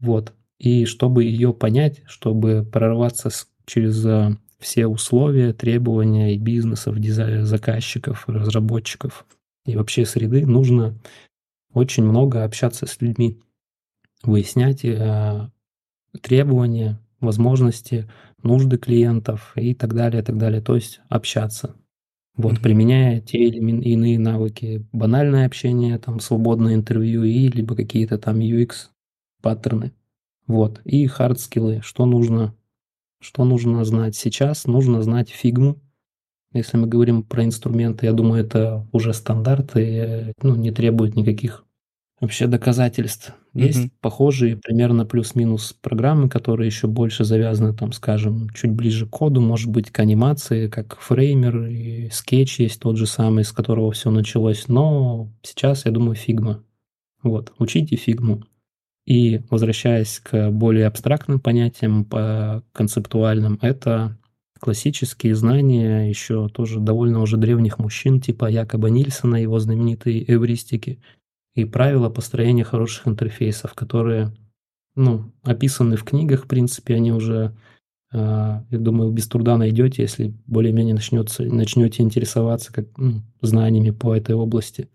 Вот. 0.00 0.32
И 0.58 0.84
чтобы 0.84 1.24
ее 1.24 1.52
понять, 1.52 2.02
чтобы 2.06 2.64
прорваться 2.64 3.30
через 3.66 4.04
э, 4.04 4.36
все 4.58 4.86
условия, 4.86 5.52
требования 5.52 6.34
и 6.34 6.38
бизнесов, 6.38 6.98
дизайн, 6.98 7.44
заказчиков, 7.44 8.28
разработчиков 8.28 9.26
и 9.66 9.76
вообще 9.76 10.04
среды, 10.04 10.46
нужно 10.46 10.96
очень 11.72 12.04
много 12.04 12.44
общаться 12.44 12.86
с 12.86 13.00
людьми, 13.00 13.40
выяснять 14.22 14.84
э, 14.84 15.50
требования, 16.20 17.00
возможности, 17.20 18.10
нужды 18.42 18.78
клиентов 18.78 19.52
и 19.56 19.74
так 19.74 19.94
далее, 19.94 20.22
так 20.22 20.36
далее. 20.36 20.60
То 20.60 20.74
есть 20.74 21.00
общаться. 21.08 21.76
Вот, 22.34 22.54
mm-hmm. 22.54 22.62
применяя 22.62 23.20
те 23.20 23.38
или 23.44 23.58
иные 23.58 24.18
навыки, 24.18 24.86
банальное 24.92 25.46
общение, 25.46 25.98
там, 25.98 26.18
свободное 26.18 26.74
интервью 26.74 27.24
и 27.24 27.48
либо 27.48 27.76
какие-то 27.76 28.18
там 28.18 28.38
UX 28.38 28.88
паттерны. 29.42 29.92
Вот, 30.46 30.80
и 30.84 31.06
хард 31.06 31.38
скиллы, 31.40 31.80
что 31.82 32.06
нужно, 32.06 32.54
что 33.20 33.44
нужно 33.44 33.84
знать 33.84 34.16
сейчас, 34.16 34.66
нужно 34.66 35.02
знать 35.02 35.28
фигму. 35.28 35.78
Если 36.54 36.76
мы 36.76 36.86
говорим 36.86 37.22
про 37.22 37.44
инструменты, 37.44 38.06
я 38.06 38.12
думаю, 38.12 38.44
это 38.44 38.86
уже 38.92 39.14
стандарт 39.14 39.72
и 39.76 40.32
ну, 40.42 40.54
не 40.54 40.70
требует 40.70 41.16
никаких 41.16 41.61
вообще 42.22 42.46
доказательств. 42.46 43.34
Есть 43.52 43.86
mm-hmm. 43.86 43.92
похожие 44.00 44.56
примерно 44.56 45.04
плюс-минус 45.04 45.76
программы, 45.82 46.28
которые 46.28 46.68
еще 46.68 46.86
больше 46.86 47.24
завязаны, 47.24 47.74
там, 47.74 47.90
скажем, 47.90 48.48
чуть 48.50 48.70
ближе 48.70 49.06
к 49.06 49.10
коду, 49.10 49.40
может 49.40 49.68
быть, 49.68 49.90
к 49.90 49.98
анимации, 49.98 50.68
как 50.68 50.98
Framer 51.00 51.66
и 51.66 52.08
скетч 52.10 52.60
есть 52.60 52.80
тот 52.80 52.96
же 52.96 53.08
самый, 53.08 53.42
с 53.42 53.50
которого 53.50 53.90
все 53.90 54.12
началось. 54.12 54.68
Но 54.68 55.32
сейчас, 55.42 55.84
я 55.84 55.90
думаю, 55.90 56.14
фигма. 56.14 56.62
Вот, 57.24 57.52
учите 57.58 57.96
фигму. 57.96 58.44
И 59.04 59.40
возвращаясь 59.50 60.20
к 60.20 60.50
более 60.52 60.86
абстрактным 60.86 61.40
понятиям, 61.40 62.04
по 62.04 62.62
концептуальным, 62.72 63.58
это 63.62 64.16
классические 64.60 65.34
знания 65.34 66.08
еще 66.08 66.48
тоже 66.48 66.78
довольно 66.78 67.20
уже 67.20 67.36
древних 67.36 67.80
мужчин, 67.80 68.20
типа 68.20 68.48
Якоба 68.48 68.90
Нильсона, 68.90 69.42
его 69.42 69.58
знаменитые 69.58 70.22
эвристики– 70.32 71.00
и 71.54 71.64
правила 71.64 72.08
построения 72.08 72.64
хороших 72.64 73.06
интерфейсов, 73.06 73.74
которые 73.74 74.32
ну, 74.94 75.32
описаны 75.42 75.96
в 75.96 76.04
книгах, 76.04 76.44
в 76.44 76.48
принципе, 76.48 76.94
они 76.94 77.12
уже, 77.12 77.54
э, 78.12 78.16
я 78.70 78.78
думаю, 78.78 79.10
без 79.10 79.26
труда 79.26 79.56
найдете, 79.56 80.02
если 80.02 80.34
более-менее 80.46 80.94
начнется, 80.94 81.44
начнете 81.44 82.02
интересоваться 82.02 82.72
как, 82.72 82.86
ну, 82.96 83.22
знаниями 83.40 83.90
по 83.90 84.14
этой 84.14 84.34
области. 84.34 84.88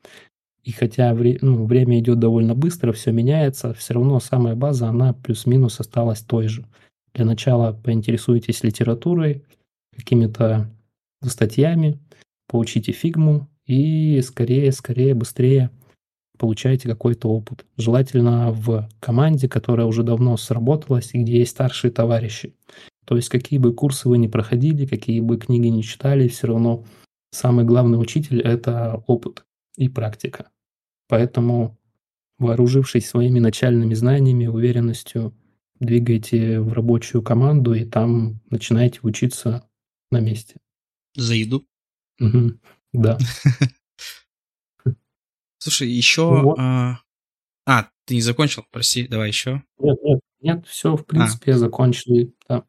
И 0.63 0.71
хотя 0.71 1.13
вре, 1.13 1.37
ну, 1.41 1.65
время 1.65 1.99
идет 1.99 2.19
довольно 2.19 2.53
быстро, 2.53 2.91
все 2.91 3.11
меняется, 3.11 3.73
все 3.73 3.93
равно 3.93 4.19
самая 4.19 4.55
база, 4.55 4.89
она 4.89 5.13
плюс-минус 5.13 5.79
осталась 5.79 6.21
той 6.21 6.47
же. 6.47 6.65
Для 7.13 7.25
начала 7.25 7.73
поинтересуйтесь 7.73 8.63
литературой, 8.63 9.43
какими-то 9.95 10.69
статьями, 11.23 11.99
поучите 12.47 12.91
фигму 12.91 13.49
и 13.65 14.21
скорее, 14.21 14.71
скорее, 14.71 15.15
быстрее 15.15 15.71
получаете 16.37 16.87
какой-то 16.89 17.29
опыт. 17.29 17.65
Желательно 17.77 18.51
в 18.51 18.89
команде, 18.99 19.47
которая 19.49 19.87
уже 19.87 20.03
давно 20.03 20.37
сработалась 20.37 21.11
и 21.13 21.19
где 21.19 21.39
есть 21.39 21.51
старшие 21.51 21.91
товарищи. 21.91 22.55
То 23.05 23.15
есть 23.15 23.29
какие 23.29 23.59
бы 23.59 23.73
курсы 23.73 24.09
вы 24.09 24.17
ни 24.17 24.27
проходили, 24.27 24.85
какие 24.85 25.19
бы 25.19 25.37
книги 25.37 25.67
ни 25.67 25.81
читали, 25.81 26.27
все 26.27 26.47
равно 26.47 26.83
самый 27.31 27.65
главный 27.65 27.99
учитель– 27.99 28.41
это 28.43 29.03
опыт 29.07 29.45
и 29.77 29.89
практика. 29.89 30.49
Поэтому, 31.07 31.77
вооружившись 32.37 33.07
своими 33.07 33.39
начальными 33.39 33.93
знаниями, 33.93 34.47
уверенностью, 34.47 35.33
двигайте 35.79 36.59
в 36.59 36.73
рабочую 36.73 37.21
команду 37.21 37.73
и 37.73 37.85
там 37.85 38.41
начинаете 38.49 38.99
учиться 39.03 39.67
на 40.11 40.19
месте. 40.19 40.55
За 41.15 41.33
еду? 41.33 41.65
Угу. 42.19 42.53
Да. 42.93 43.17
Слушай, 45.59 45.89
еще... 45.89 46.41
Вот. 46.41 46.57
А, 46.59 46.99
а, 47.65 47.89
ты 48.05 48.15
не 48.15 48.21
закончил? 48.21 48.65
Прости, 48.71 49.07
давай 49.07 49.29
еще. 49.29 49.63
Нет, 49.79 49.97
нет, 50.03 50.19
нет, 50.41 50.67
все, 50.67 50.95
в 50.95 51.01
а. 51.01 51.03
принципе, 51.03 51.53
а. 51.53 51.57
закончили, 51.57 52.33
да. 52.47 52.63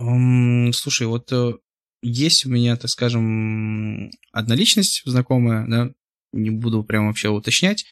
Um, 0.00 0.72
слушай, 0.72 1.06
вот 1.08 1.32
э, 1.32 1.54
есть 2.02 2.46
у 2.46 2.50
меня, 2.50 2.76
так 2.76 2.88
скажем, 2.90 4.10
одна 4.32 4.54
личность 4.54 5.02
знакомая, 5.04 5.66
да, 5.66 5.90
не 6.32 6.50
буду 6.50 6.84
прям 6.84 7.08
вообще 7.08 7.28
уточнять. 7.28 7.86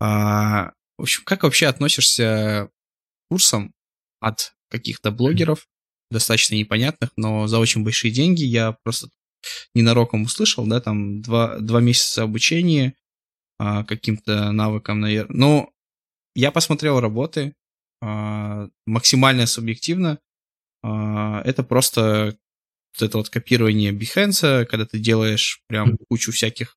А, 0.00 0.72
в 0.98 1.02
общем, 1.02 1.22
как 1.24 1.42
вообще 1.42 1.66
относишься 1.66 2.68
к 2.68 3.30
курсам 3.30 3.72
от 4.20 4.54
каких-то 4.68 5.10
блогеров, 5.10 5.68
достаточно 6.10 6.54
непонятных, 6.54 7.10
но 7.16 7.46
за 7.46 7.58
очень 7.58 7.84
большие 7.84 8.12
деньги. 8.12 8.42
Я 8.42 8.76
просто 8.82 9.08
ненароком 9.74 10.22
услышал, 10.22 10.66
да, 10.66 10.80
там 10.80 11.20
два, 11.20 11.58
два 11.58 11.80
месяца 11.80 12.22
обучения 12.22 12.94
каким-то 13.58 14.52
навыкам, 14.52 15.00
наверное. 15.00 15.36
Но 15.36 15.70
я 16.34 16.50
посмотрел 16.50 17.00
работы, 17.00 17.54
а, 18.00 18.68
максимально 18.86 19.46
субъективно. 19.46 20.18
А, 20.82 21.40
это 21.44 21.62
просто 21.62 22.36
вот 22.94 23.02
это 23.08 23.18
вот 23.18 23.30
копирование 23.30 23.92
Behance, 23.92 24.66
когда 24.66 24.86
ты 24.86 24.98
делаешь 24.98 25.62
прям 25.66 25.96
кучу 26.08 26.32
всяких... 26.32 26.76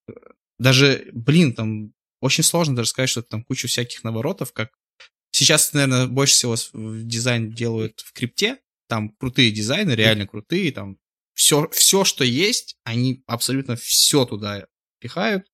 Даже, 0.59 1.09
блин, 1.13 1.53
там 1.53 1.93
очень 2.21 2.43
сложно 2.43 2.75
даже 2.75 2.89
сказать, 2.89 3.09
что 3.09 3.21
там 3.21 3.43
кучу 3.43 3.67
всяких 3.67 4.03
наворотов, 4.03 4.53
как 4.53 4.71
Сейчас, 5.31 5.71
наверное, 5.73 6.07
больше 6.07 6.33
всего 6.33 6.55
дизайн 7.03 7.51
делают 7.51 7.99
в 7.99 8.11
крипте. 8.13 8.57
Там 8.87 9.09
крутые 9.09 9.51
дизайны, 9.51 9.91
реально 9.91 10.25
крутые. 10.25 10.71
Там 10.71 10.97
все, 11.35 11.69
все, 11.71 12.03
что 12.03 12.23
есть, 12.23 12.75
они 12.83 13.23
абсолютно 13.27 13.75
все 13.75 14.25
туда 14.25 14.65
пихают. 14.99 15.45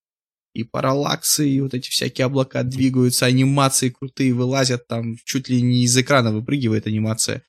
И 0.54 0.64
параллаксы, 0.64 1.49
и 1.49 1.62
вот 1.62 1.74
эти 1.74 1.89
всякие 1.89 2.26
облака 2.26 2.64
двигаются, 2.64 3.26
анимации 3.26 3.89
крутые 3.89 4.34
вылазят, 4.34 4.88
там 4.88 5.16
чуть 5.26 5.49
ли 5.49 5.62
не 5.62 5.84
из 5.84 5.97
экрана 5.97 6.32
выпрыгивает 6.32 6.88
анимация. 6.88 7.43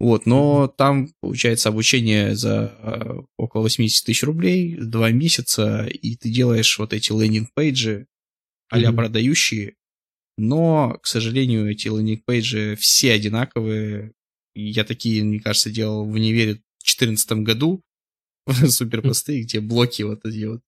Вот, 0.00 0.26
но 0.26 0.68
там, 0.68 1.10
получается, 1.20 1.70
обучение 1.70 2.36
за 2.36 2.72
э, 2.78 3.20
около 3.36 3.62
80 3.62 4.06
тысяч 4.06 4.22
рублей, 4.22 4.76
два 4.76 5.10
месяца, 5.10 5.86
и 5.86 6.14
ты 6.14 6.30
делаешь 6.30 6.78
вот 6.78 6.92
эти 6.92 7.10
landing 7.10 7.62
page 7.62 7.91
и, 7.91 8.06
а-ля 8.70 8.90
mm-hmm. 8.90 8.94
продающие, 8.94 9.74
но, 10.38 10.98
к 11.02 11.06
сожалению, 11.06 11.68
эти 11.68 11.88
лендинг-пейджи 11.88 12.76
все 12.76 13.12
одинаковые. 13.12 14.12
Я 14.54 14.84
такие, 14.84 15.24
мне 15.24 15.40
кажется, 15.40 15.68
делал 15.68 16.04
в 16.04 16.12
универе 16.12 16.54
в 16.54 16.84
2014 16.84 17.32
году. 17.38 17.82
Супер 18.68 19.02
простые, 19.02 19.42
где 19.42 19.60
блоки 19.60 20.02
вот 20.02 20.24
эти 20.24 20.44
вот. 20.44 20.62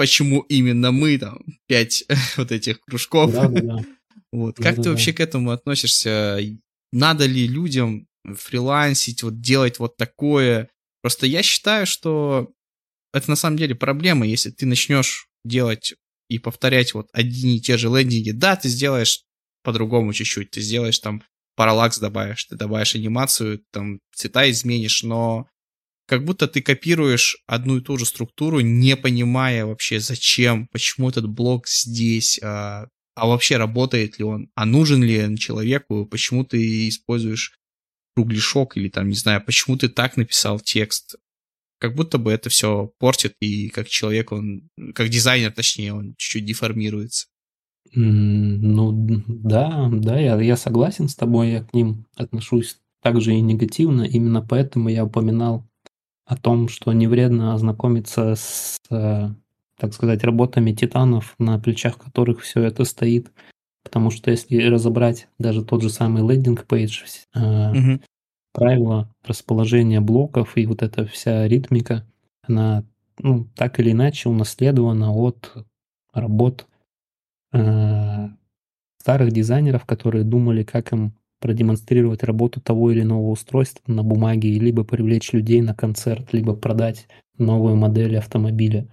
Почему 0.00 0.40
именно 0.48 0.92
мы 0.92 1.18
там? 1.18 1.44
Пять 1.66 2.04
вот 2.38 2.52
этих 2.52 2.80
кружков. 2.80 3.34
Да, 3.34 3.48
да, 3.48 3.60
да. 3.60 3.84
Вот. 4.32 4.56
Как 4.56 4.76
ты 4.76 4.88
вообще 4.88 5.12
к 5.12 5.20
этому 5.20 5.50
относишься? 5.50 6.38
Надо 6.90 7.26
ли 7.26 7.46
людям 7.46 8.06
фрилансить, 8.24 9.22
вот 9.22 9.42
делать 9.42 9.78
вот 9.78 9.98
такое? 9.98 10.70
Просто 11.02 11.26
я 11.26 11.42
считаю, 11.42 11.84
что 11.84 12.50
это 13.12 13.28
на 13.28 13.36
самом 13.36 13.58
деле 13.58 13.74
проблема, 13.74 14.26
если 14.26 14.48
ты 14.48 14.64
начнешь 14.64 15.28
делать 15.44 15.92
и 16.30 16.38
повторять 16.38 16.94
вот 16.94 17.10
одни 17.12 17.58
и 17.58 17.60
те 17.60 17.76
же 17.76 17.88
лендинги. 17.88 18.30
Да, 18.30 18.56
ты 18.56 18.70
сделаешь 18.70 19.24
по-другому 19.62 20.14
чуть-чуть, 20.14 20.50
ты 20.50 20.62
сделаешь 20.62 20.98
там 20.98 21.22
параллакс 21.56 21.98
добавишь, 21.98 22.46
ты 22.46 22.56
добавишь 22.56 22.94
анимацию, 22.94 23.62
там 23.70 24.00
цвета 24.14 24.50
изменишь, 24.50 25.02
но 25.02 25.46
как 26.10 26.24
будто 26.24 26.48
ты 26.48 26.60
копируешь 26.60 27.38
одну 27.46 27.76
и 27.76 27.80
ту 27.80 27.96
же 27.96 28.04
структуру, 28.04 28.58
не 28.58 28.96
понимая 28.96 29.64
вообще 29.64 30.00
зачем, 30.00 30.66
почему 30.72 31.08
этот 31.08 31.28
блок 31.28 31.68
здесь, 31.68 32.40
а, 32.42 32.88
а 33.14 33.28
вообще 33.28 33.58
работает 33.58 34.18
ли 34.18 34.24
он, 34.24 34.50
а 34.56 34.66
нужен 34.66 35.04
ли 35.04 35.22
он 35.22 35.36
человеку, 35.36 36.06
почему 36.06 36.44
ты 36.44 36.88
используешь 36.88 37.56
кругляшок 38.16 38.76
или 38.76 38.88
там, 38.88 39.08
не 39.08 39.14
знаю, 39.14 39.40
почему 39.46 39.76
ты 39.76 39.88
так 39.88 40.16
написал 40.16 40.58
текст, 40.58 41.14
как 41.78 41.94
будто 41.94 42.18
бы 42.18 42.32
это 42.32 42.50
все 42.50 42.90
портит, 42.98 43.36
и 43.38 43.68
как 43.68 43.88
человек, 43.88 44.32
он, 44.32 44.68
как 44.96 45.10
дизайнер, 45.10 45.52
точнее, 45.52 45.94
он 45.94 46.16
чуть-чуть 46.18 46.44
деформируется. 46.44 47.28
Ну, 47.94 49.22
да, 49.28 49.88
да, 49.92 50.18
я, 50.18 50.40
я 50.40 50.56
согласен 50.56 51.08
с 51.08 51.14
тобой, 51.14 51.52
я 51.52 51.62
к 51.62 51.72
ним 51.72 52.08
отношусь 52.16 52.80
также 53.00 53.32
и 53.32 53.40
негативно, 53.40 54.02
именно 54.02 54.42
поэтому 54.42 54.88
я 54.88 55.04
упоминал 55.04 55.69
о 56.30 56.36
том, 56.36 56.68
что 56.68 56.92
не 56.92 57.06
вредно 57.06 57.54
ознакомиться 57.54 58.34
с, 58.36 58.80
так 58.88 59.92
сказать, 59.92 60.24
работами 60.24 60.72
титанов, 60.72 61.34
на 61.38 61.58
плечах 61.58 61.98
которых 61.98 62.40
все 62.40 62.62
это 62.62 62.84
стоит, 62.84 63.30
потому 63.82 64.10
что 64.10 64.30
если 64.30 64.62
разобрать 64.62 65.28
даже 65.38 65.64
тот 65.64 65.82
же 65.82 65.90
самый 65.90 66.22
landing 66.22 66.69
page, 66.69 67.02
угу 67.34 68.00
правила 68.52 69.08
расположения 69.24 70.00
блоков 70.00 70.56
и 70.56 70.66
вот 70.66 70.82
эта 70.82 71.06
вся 71.06 71.46
ритмика, 71.46 72.06
она 72.42 72.84
ну, 73.18 73.46
так 73.54 73.78
или 73.80 73.92
иначе 73.92 74.28
унаследована 74.28 75.12
от 75.12 75.52
работ 76.12 76.66
э, 77.52 78.28
старых 78.98 79.32
дизайнеров, 79.32 79.84
которые 79.84 80.24
думали, 80.24 80.62
как 80.62 80.92
им 80.92 81.14
продемонстрировать 81.40 82.22
работу 82.22 82.60
того 82.60 82.90
или 82.92 83.02
иного 83.02 83.28
устройства 83.30 83.82
на 83.86 84.02
бумаге, 84.02 84.58
либо 84.58 84.84
привлечь 84.84 85.32
людей 85.32 85.60
на 85.62 85.74
концерт, 85.74 86.32
либо 86.32 86.54
продать 86.54 87.08
новую 87.38 87.76
модель 87.76 88.16
автомобиля. 88.18 88.88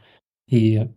И 0.50 0.88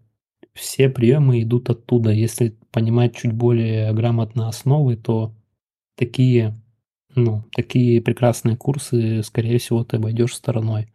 все 0.55 0.89
приемы 0.89 1.43
идут 1.43 1.71
оттуда. 1.71 2.11
Если 2.11 2.57
понимать 2.71 3.17
чуть 3.17 3.33
более 3.33 3.93
грамотно 3.93 4.49
основы, 4.49 4.97
то 4.97 5.35
такие 5.97 6.61
ну, 7.15 7.43
такие 7.53 8.01
прекрасные 8.01 8.57
курсы, 8.57 9.23
скорее 9.23 9.59
всего, 9.59 9.85
ты 9.85 9.97
обойдешь 9.97 10.35
стороной. 10.35 10.93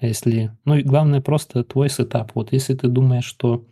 А 0.00 0.06
если... 0.06 0.56
Ну 0.64 0.76
и 0.76 0.82
главное 0.82 1.20
просто 1.20 1.64
твой 1.64 1.90
сетап. 1.90 2.32
Вот 2.34 2.52
если 2.52 2.74
ты 2.74 2.88
думаешь, 2.88 3.24
что 3.24 3.66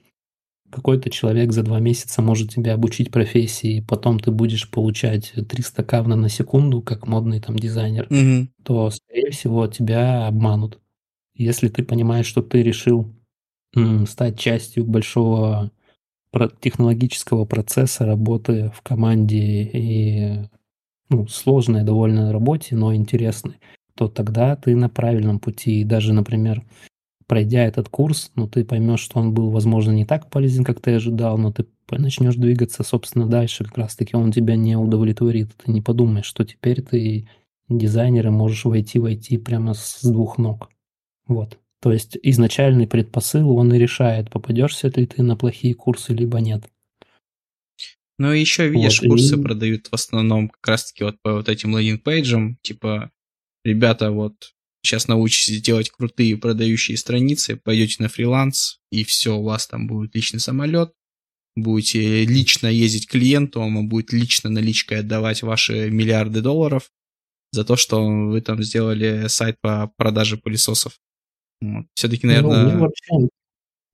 какой-то 0.70 1.10
человек 1.10 1.52
за 1.52 1.62
два 1.62 1.80
месяца 1.80 2.22
может 2.22 2.50
тебя 2.50 2.74
обучить 2.74 3.10
профессии, 3.10 3.76
и 3.76 3.80
потом 3.80 4.18
ты 4.18 4.30
будешь 4.30 4.70
получать 4.70 5.32
300 5.48 5.84
кавна 5.84 6.16
на 6.16 6.28
секунду, 6.28 6.82
как 6.82 7.06
модный 7.06 7.40
там 7.40 7.56
дизайнер, 7.56 8.06
mm-hmm. 8.08 8.48
то, 8.64 8.90
скорее 8.90 9.30
всего, 9.30 9.66
тебя 9.66 10.26
обманут. 10.26 10.78
Если 11.34 11.68
ты 11.68 11.84
понимаешь, 11.84 12.26
что 12.26 12.42
ты 12.42 12.62
решил 12.62 13.12
м, 13.74 14.06
стать 14.06 14.38
частью 14.38 14.84
большого 14.84 15.70
технологического 16.60 17.44
процесса 17.44 18.04
работы 18.04 18.70
в 18.74 18.82
команде 18.82 19.62
и 19.62 20.48
ну, 21.08 21.26
сложной 21.28 21.82
довольно 21.82 22.32
работе, 22.32 22.76
но 22.76 22.94
интересной, 22.94 23.58
то 23.94 24.08
тогда 24.08 24.56
ты 24.56 24.76
на 24.76 24.88
правильном 24.88 25.38
пути. 25.38 25.80
И 25.80 25.84
даже, 25.84 26.12
например, 26.12 26.62
пройдя 27.26 27.64
этот 27.64 27.88
курс, 27.88 28.30
ну, 28.34 28.48
ты 28.48 28.64
поймешь, 28.64 29.00
что 29.00 29.18
он 29.18 29.32
был, 29.32 29.50
возможно, 29.50 29.90
не 29.92 30.04
так 30.04 30.30
полезен, 30.30 30.64
как 30.64 30.80
ты 30.80 30.92
ожидал, 30.94 31.38
но 31.38 31.52
ты 31.52 31.66
начнешь 31.90 32.36
двигаться, 32.36 32.82
собственно, 32.82 33.26
дальше, 33.26 33.64
как 33.64 33.78
раз-таки 33.78 34.16
он 34.16 34.32
тебя 34.32 34.56
не 34.56 34.76
удовлетворит. 34.76 35.50
Ты 35.56 35.72
не 35.72 35.82
подумаешь, 35.82 36.26
что 36.26 36.44
теперь 36.44 36.82
ты 36.82 37.28
дизайнер 37.68 38.28
и 38.28 38.30
можешь 38.30 38.64
войти 38.64 38.98
войти 38.98 39.38
прямо 39.38 39.74
с 39.74 40.02
двух 40.02 40.38
ног. 40.38 40.70
Вот. 41.26 41.58
То 41.80 41.92
есть 41.92 42.16
изначальный 42.22 42.86
предпосыл, 42.86 43.50
он 43.50 43.72
и 43.72 43.78
решает, 43.78 44.30
попадешься 44.30 44.88
ли 44.88 45.06
ты 45.06 45.22
на 45.22 45.36
плохие 45.36 45.74
курсы, 45.74 46.14
либо 46.14 46.40
нет. 46.40 46.64
Ну 48.18 48.32
и 48.32 48.40
еще, 48.40 48.68
видишь, 48.68 49.02
вот, 49.02 49.10
курсы 49.10 49.38
и... 49.38 49.42
продают 49.42 49.88
в 49.88 49.92
основном 49.92 50.48
как 50.48 50.68
раз-таки 50.68 51.04
вот 51.04 51.20
по 51.20 51.34
вот 51.34 51.48
этим 51.48 51.76
лендинг-пейджам, 51.76 52.56
типа, 52.62 53.10
ребята, 53.62 54.10
вот, 54.10 54.54
сейчас 54.86 55.08
научитесь 55.08 55.60
делать 55.60 55.90
крутые 55.90 56.36
продающие 56.36 56.96
страницы, 56.96 57.56
пойдете 57.56 58.02
на 58.02 58.08
фриланс, 58.08 58.80
и 58.90 59.04
все, 59.04 59.36
у 59.36 59.42
вас 59.42 59.66
там 59.66 59.86
будет 59.86 60.14
личный 60.14 60.40
самолет, 60.40 60.92
будете 61.56 62.24
лично 62.24 62.68
ездить 62.68 63.06
к 63.06 63.12
клиенту, 63.12 63.60
он 63.60 63.88
будет 63.88 64.12
лично 64.12 64.50
наличкой 64.50 65.00
отдавать 65.00 65.42
ваши 65.42 65.90
миллиарды 65.90 66.40
долларов 66.40 66.90
за 67.52 67.64
то, 67.64 67.76
что 67.76 68.04
вы 68.04 68.40
там 68.40 68.62
сделали 68.62 69.28
сайт 69.28 69.56
по 69.60 69.90
продаже 69.96 70.36
пылесосов. 70.36 70.98
Вот. 71.60 71.86
Все-таки, 71.94 72.26
наверное... 72.26 72.72
Ну, 72.72 72.80
вообще 72.80 73.28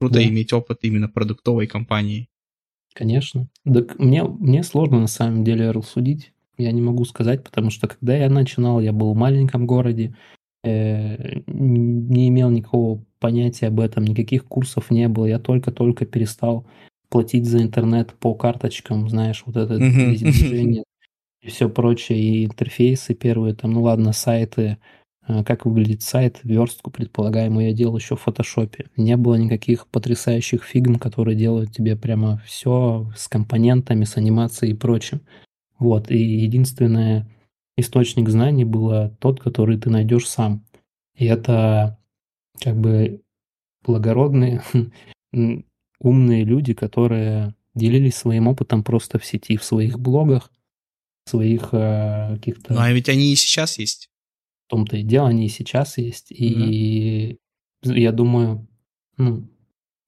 круто 0.00 0.14
да. 0.14 0.24
иметь 0.24 0.52
опыт 0.52 0.80
именно 0.82 1.08
продуктовой 1.08 1.68
компании. 1.68 2.28
Конечно. 2.92 3.48
Так 3.64 3.98
мне, 3.98 4.24
мне 4.24 4.64
сложно 4.64 5.00
на 5.00 5.06
самом 5.06 5.44
деле 5.44 5.70
рассудить. 5.70 6.32
Я 6.58 6.72
не 6.72 6.82
могу 6.82 7.04
сказать, 7.04 7.44
потому 7.44 7.70
что 7.70 7.88
когда 7.88 8.16
я 8.16 8.28
начинал, 8.28 8.80
я 8.80 8.92
был 8.92 9.14
в 9.14 9.16
маленьком 9.16 9.66
городе, 9.66 10.14
не 10.64 12.28
имел 12.28 12.50
никакого 12.50 13.04
понятия 13.18 13.68
об 13.68 13.80
этом, 13.80 14.04
никаких 14.04 14.44
курсов 14.44 14.90
не 14.90 15.08
было. 15.08 15.26
Я 15.26 15.38
только-только 15.38 16.06
перестал 16.06 16.66
платить 17.08 17.46
за 17.46 17.62
интернет 17.62 18.14
по 18.14 18.34
карточкам, 18.34 19.08
знаешь, 19.08 19.42
вот 19.46 19.56
это 19.56 19.76
движение 19.76 20.84
и 21.42 21.48
все 21.48 21.68
прочее, 21.68 22.18
и 22.18 22.44
интерфейсы 22.46 23.14
первые, 23.14 23.54
там, 23.54 23.72
ну 23.72 23.82
ладно, 23.82 24.12
сайты, 24.12 24.78
а, 25.24 25.44
как 25.44 25.66
выглядит 25.66 26.02
сайт, 26.02 26.40
верстку 26.42 26.90
предполагаемую 26.90 27.66
я 27.66 27.72
делал 27.72 27.96
еще 27.96 28.16
в 28.16 28.22
фотошопе. 28.22 28.86
Не 28.96 29.16
было 29.16 29.34
никаких 29.34 29.86
потрясающих 29.88 30.64
фигм, 30.64 30.96
которые 30.96 31.36
делают 31.36 31.72
тебе 31.72 31.96
прямо 31.96 32.40
все 32.46 33.10
с 33.16 33.28
компонентами, 33.28 34.04
с 34.04 34.16
анимацией 34.16 34.72
и 34.72 34.76
прочим. 34.76 35.20
Вот, 35.78 36.10
и 36.10 36.18
единственный 36.18 37.24
источник 37.82 38.28
знаний 38.28 38.64
было 38.64 39.14
тот, 39.20 39.40
который 39.40 39.78
ты 39.78 39.90
найдешь 39.90 40.28
сам. 40.28 40.64
И 41.14 41.26
это 41.26 41.98
как 42.58 42.76
бы 42.76 43.22
благородные, 43.84 44.62
умные 46.00 46.44
люди, 46.44 46.74
которые 46.74 47.54
делились 47.74 48.16
своим 48.16 48.48
опытом 48.48 48.82
просто 48.82 49.18
в 49.18 49.24
сети, 49.24 49.56
в 49.56 49.64
своих 49.64 49.98
блогах, 49.98 50.50
в 51.24 51.30
своих 51.30 51.68
э, 51.72 52.34
каких-то... 52.34 52.74
Ну, 52.74 52.80
а 52.80 52.92
ведь 52.92 53.08
они 53.08 53.32
и 53.32 53.36
сейчас 53.36 53.78
есть 53.78 54.10
том-то 54.68 54.96
и 54.96 55.02
дело, 55.02 55.28
они 55.28 55.46
и 55.46 55.50
сейчас 55.50 55.98
есть. 55.98 56.32
И 56.32 57.38
mm-hmm. 57.84 57.98
я 57.98 58.12
думаю, 58.12 58.66
ну, 59.18 59.46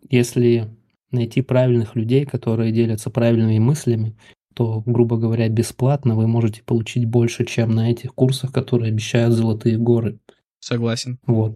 если 0.09 0.75
найти 1.11 1.43
правильных 1.43 1.97
людей, 1.97 2.25
которые 2.25 2.73
делятся 2.73 3.11
правильными 3.11 3.59
мыслями, 3.59 4.17
то, 4.55 4.83
грубо 4.87 5.17
говоря, 5.17 5.49
бесплатно 5.49 6.15
вы 6.15 6.27
можете 6.27 6.63
получить 6.63 7.05
больше, 7.05 7.45
чем 7.45 7.71
на 7.71 7.91
этих 7.91 8.15
курсах, 8.15 8.53
которые 8.53 8.89
обещают 8.89 9.35
золотые 9.35 9.79
горы. 9.79 10.19
Согласен. 10.61 11.19
Вот. 11.27 11.55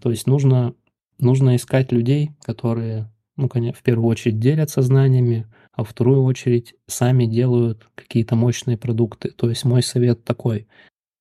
То 0.00 0.10
есть 0.10 0.26
нужно, 0.26 0.74
нужно 1.18 1.56
искать 1.56 1.92
людей, 1.92 2.30
которые, 2.42 3.12
ну, 3.36 3.48
конечно, 3.48 3.78
в 3.78 3.82
первую 3.82 4.08
очередь 4.08 4.40
делятся 4.40 4.82
знаниями, 4.82 5.46
а 5.72 5.84
в 5.84 5.90
вторую 5.90 6.24
очередь 6.24 6.74
сами 6.86 7.26
делают 7.26 7.88
какие-то 7.94 8.34
мощные 8.34 8.76
продукты. 8.76 9.30
То 9.30 9.48
есть 9.48 9.64
мой 9.64 9.82
совет 9.82 10.24
такой. 10.24 10.66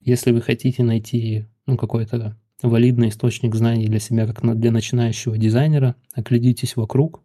Если 0.01 0.31
вы 0.31 0.41
хотите 0.41 0.83
найти 0.83 1.45
ну, 1.65 1.77
какой-то 1.77 2.37
валидный 2.61 3.09
источник 3.09 3.55
знаний 3.55 3.87
для 3.87 3.99
себя, 3.99 4.27
как 4.27 4.59
для 4.59 4.71
начинающего 4.71 5.37
дизайнера, 5.37 5.95
оглядитесь 6.13 6.75
вокруг, 6.75 7.21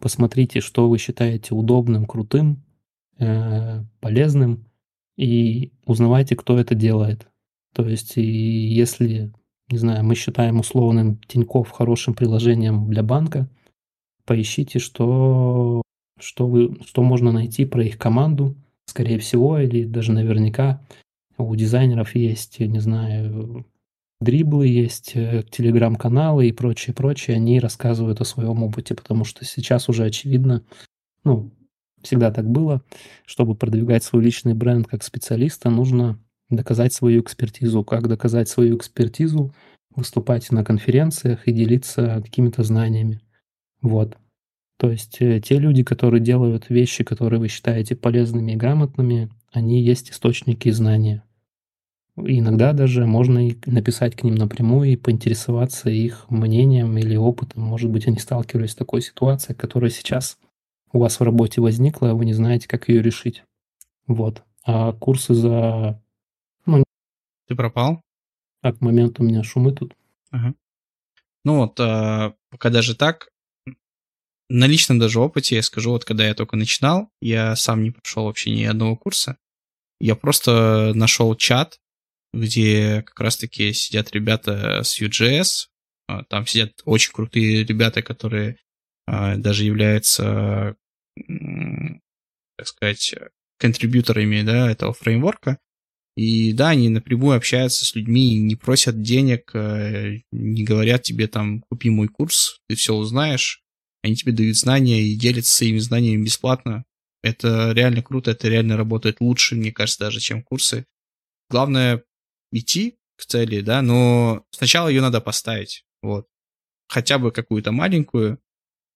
посмотрите, 0.00 0.60
что 0.60 0.88
вы 0.88 0.98
считаете 0.98 1.54
удобным, 1.54 2.06
крутым, 2.06 2.62
э, 3.20 3.84
полезным, 4.00 4.66
и 5.16 5.72
узнавайте, 5.84 6.34
кто 6.34 6.58
это 6.58 6.74
делает. 6.74 7.28
То 7.74 7.86
есть, 7.86 8.16
если, 8.16 9.32
не 9.70 9.78
знаю, 9.78 10.02
мы 10.04 10.14
считаем 10.14 10.58
условным 10.58 11.18
Тиньков 11.28 11.70
хорошим 11.70 12.14
приложением 12.14 12.88
для 12.88 13.02
банка, 13.02 13.48
поищите, 14.24 14.78
что, 14.78 15.82
что, 16.18 16.46
вы, 16.46 16.78
что 16.86 17.02
можно 17.02 17.32
найти 17.32 17.66
про 17.66 17.84
их 17.84 17.98
команду, 17.98 18.56
скорее 18.86 19.18
всего, 19.18 19.58
или 19.58 19.84
даже 19.84 20.12
наверняка 20.12 20.80
у 21.36 21.54
дизайнеров 21.54 22.14
есть, 22.14 22.58
не 22.60 22.80
знаю, 22.80 23.66
дриблы, 24.20 24.68
есть 24.68 25.12
э, 25.14 25.42
телеграм-каналы 25.50 26.48
и 26.48 26.52
прочее, 26.52 26.94
прочее. 26.94 27.36
Они 27.36 27.60
рассказывают 27.60 28.20
о 28.20 28.24
своем 28.24 28.62
опыте, 28.62 28.94
потому 28.94 29.24
что 29.24 29.44
сейчас 29.44 29.88
уже 29.88 30.04
очевидно, 30.04 30.62
ну, 31.24 31.50
всегда 32.02 32.30
так 32.30 32.48
было, 32.48 32.82
чтобы 33.26 33.54
продвигать 33.54 34.04
свой 34.04 34.22
личный 34.22 34.54
бренд 34.54 34.86
как 34.86 35.02
специалиста, 35.02 35.70
нужно 35.70 36.18
доказать 36.48 36.92
свою 36.92 37.22
экспертизу. 37.22 37.84
Как 37.84 38.08
доказать 38.08 38.48
свою 38.48 38.76
экспертизу? 38.76 39.54
Выступать 39.94 40.50
на 40.52 40.64
конференциях 40.64 41.48
и 41.48 41.52
делиться 41.52 42.20
какими-то 42.22 42.62
знаниями. 42.62 43.20
Вот. 43.82 44.16
То 44.78 44.90
есть 44.90 45.20
э, 45.20 45.40
те 45.40 45.58
люди, 45.58 45.82
которые 45.82 46.20
делают 46.20 46.70
вещи, 46.70 47.04
которые 47.04 47.40
вы 47.40 47.48
считаете 47.48 47.96
полезными 47.96 48.52
и 48.52 48.56
грамотными, 48.56 49.28
они 49.52 49.82
есть 49.82 50.10
источники 50.10 50.70
знания. 50.70 51.22
Иногда 52.16 52.72
даже 52.72 53.06
можно 53.06 53.48
и 53.48 53.56
написать 53.66 54.16
к 54.16 54.22
ним 54.22 54.34
напрямую 54.34 54.90
и 54.90 54.96
поинтересоваться 54.96 55.90
их 55.90 56.26
мнением 56.28 56.96
или 56.98 57.16
опытом. 57.16 57.62
Может 57.62 57.90
быть, 57.90 58.06
они 58.06 58.18
сталкивались 58.18 58.72
с 58.72 58.76
такой 58.76 59.02
ситуацией, 59.02 59.56
которая 59.56 59.90
сейчас 59.90 60.38
у 60.92 60.98
вас 60.98 61.20
в 61.20 61.22
работе 61.22 61.60
возникла, 61.60 62.14
вы 62.14 62.24
не 62.24 62.32
знаете, 62.32 62.68
как 62.68 62.88
ее 62.88 63.02
решить. 63.02 63.44
Вот. 64.06 64.42
А 64.64 64.92
курсы 64.92 65.34
за... 65.34 66.02
Ну, 66.66 66.84
Ты 67.48 67.54
пропал? 67.54 68.02
А 68.62 68.72
к 68.72 68.80
моменту 68.80 69.22
у 69.22 69.26
меня 69.26 69.42
шумы 69.42 69.72
тут. 69.72 69.94
Ага. 70.30 70.54
Ну 71.44 71.56
вот, 71.58 71.78
а, 71.80 72.34
пока 72.50 72.70
даже 72.70 72.94
так, 72.94 73.28
на 74.48 74.66
личном 74.66 74.98
даже 74.98 75.20
опыте 75.20 75.56
я 75.56 75.62
скажу, 75.62 75.90
вот 75.90 76.04
когда 76.04 76.26
я 76.26 76.34
только 76.34 76.56
начинал, 76.56 77.10
я 77.20 77.56
сам 77.56 77.82
не 77.82 77.92
прошел 77.92 78.24
вообще 78.24 78.50
ни 78.50 78.64
одного 78.64 78.96
курса. 78.96 79.38
Я 80.00 80.16
просто 80.16 80.92
нашел 80.94 81.34
чат 81.34 81.78
где 82.32 83.02
как 83.02 83.20
раз-таки 83.20 83.72
сидят 83.72 84.12
ребята 84.12 84.82
с 84.82 85.00
UGS, 85.00 85.66
а, 86.06 86.24
там 86.24 86.46
сидят 86.46 86.80
очень 86.84 87.12
крутые 87.12 87.64
ребята, 87.64 88.02
которые 88.02 88.56
даже 89.36 89.64
являются, 89.64 90.76
так 91.16 92.66
сказать, 92.66 93.14
контрибьюторами 93.58 94.42
да, 94.42 94.70
этого 94.70 94.92
фреймворка. 94.92 95.58
И 96.16 96.52
да, 96.52 96.70
они 96.70 96.88
напрямую 96.88 97.36
общаются 97.36 97.84
с 97.84 97.94
людьми, 97.94 98.38
не 98.38 98.56
просят 98.56 99.00
денег, 99.00 99.52
э, 99.54 100.20
не 100.32 100.64
говорят 100.64 101.02
тебе 101.02 101.28
там, 101.28 101.60
купи 101.62 101.88
мой 101.88 102.08
курс, 102.08 102.60
ты 102.68 102.74
все 102.74 102.94
узнаешь. 102.94 103.62
Они 104.02 104.16
тебе 104.16 104.32
дают 104.32 104.56
знания 104.56 105.02
и 105.02 105.14
делятся 105.14 105.54
своими 105.54 105.78
знаниями 105.78 106.24
бесплатно. 106.24 106.84
Это 107.22 107.72
реально 107.72 108.02
круто, 108.02 108.32
это 108.32 108.48
реально 108.48 108.76
работает 108.76 109.20
лучше, 109.20 109.54
мне 109.54 109.72
кажется, 109.72 110.00
даже, 110.00 110.20
чем 110.20 110.42
курсы. 110.42 110.86
Главное 111.48 112.02
идти 112.52 112.98
к 113.16 113.26
цели, 113.26 113.60
да, 113.60 113.82
но 113.82 114.44
сначала 114.50 114.88
ее 114.88 115.02
надо 115.02 115.20
поставить, 115.20 115.84
вот. 116.02 116.26
Хотя 116.88 117.18
бы 117.18 117.30
какую-то 117.30 117.72
маленькую, 117.72 118.40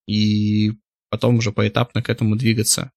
и 0.06 0.72
потом 1.10 1.36
уже 1.36 1.52
поэтапно 1.52 2.02
к 2.02 2.08
этому 2.08 2.36
двигаться. 2.36 2.90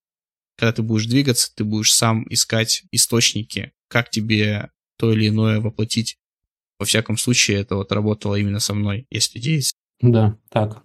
Когда 0.58 0.74
ты 0.74 0.82
будешь 0.82 1.06
двигаться, 1.06 1.52
ты 1.56 1.64
будешь 1.64 1.94
сам 1.94 2.26
искать 2.30 2.84
источники, 2.92 3.74
как 3.88 4.10
тебе 4.10 4.72
то 4.98 5.12
или 5.14 5.30
иное 5.30 5.60
воплотить. 5.60 6.18
Во 6.80 6.86
всяком 6.86 7.18
случае, 7.18 7.60
это 7.60 7.76
вот 7.76 7.92
работало 7.92 8.36
именно 8.36 8.60
со 8.60 8.74
мной, 8.74 9.06
если 9.12 9.40
есть. 9.40 9.74
Да, 10.02 10.38
так. 10.50 10.82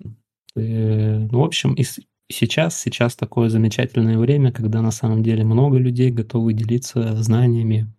Э, 0.57 1.19
ну, 1.19 1.41
в 1.41 1.45
общем, 1.45 1.75
и 1.75 1.85
сейчас, 2.31 2.79
сейчас 2.79 3.17
такое 3.17 3.49
замечательное 3.49 4.19
время, 4.19 4.53
когда 4.53 4.83
на 4.83 4.91
самом 4.91 5.23
деле 5.23 5.45
много 5.45 5.79
людей 5.79 6.11
готовы 6.11 6.53
делиться 6.53 7.17
знаниями, 7.23 7.93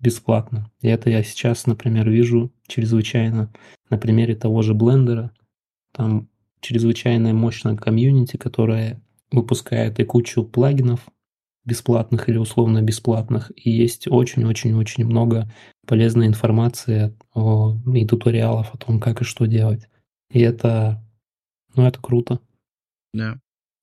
бесплатно. 0.00 0.70
И 0.80 0.88
это 0.88 1.10
я 1.10 1.22
сейчас, 1.22 1.66
например, 1.66 2.08
вижу 2.10 2.52
чрезвычайно 2.66 3.52
на 3.90 3.98
примере 3.98 4.34
того 4.36 4.62
же 4.62 4.74
блендера. 4.74 5.32
Там 5.92 6.28
чрезвычайно 6.64 7.34
мощная 7.34 7.76
комьюнити, 7.76 8.36
которая 8.36 9.00
выпускает 9.30 10.00
и 10.00 10.04
кучу 10.04 10.44
плагинов 10.44 11.00
бесплатных 11.64 12.28
или 12.28 12.38
условно 12.38 12.82
бесплатных. 12.82 13.52
И 13.56 13.70
есть 13.70 14.08
очень-очень-очень 14.08 15.04
много 15.04 15.50
полезной 15.86 16.26
информации 16.26 17.16
о, 17.34 17.76
и 17.94 18.06
туториалов 18.06 18.74
о 18.74 18.78
том, 18.78 19.00
как 19.00 19.22
и 19.22 19.24
что 19.24 19.46
делать. 19.46 19.88
И 20.30 20.40
это, 20.40 21.02
ну, 21.74 21.86
это 21.86 22.00
круто. 22.00 22.40
Да. 23.12 23.38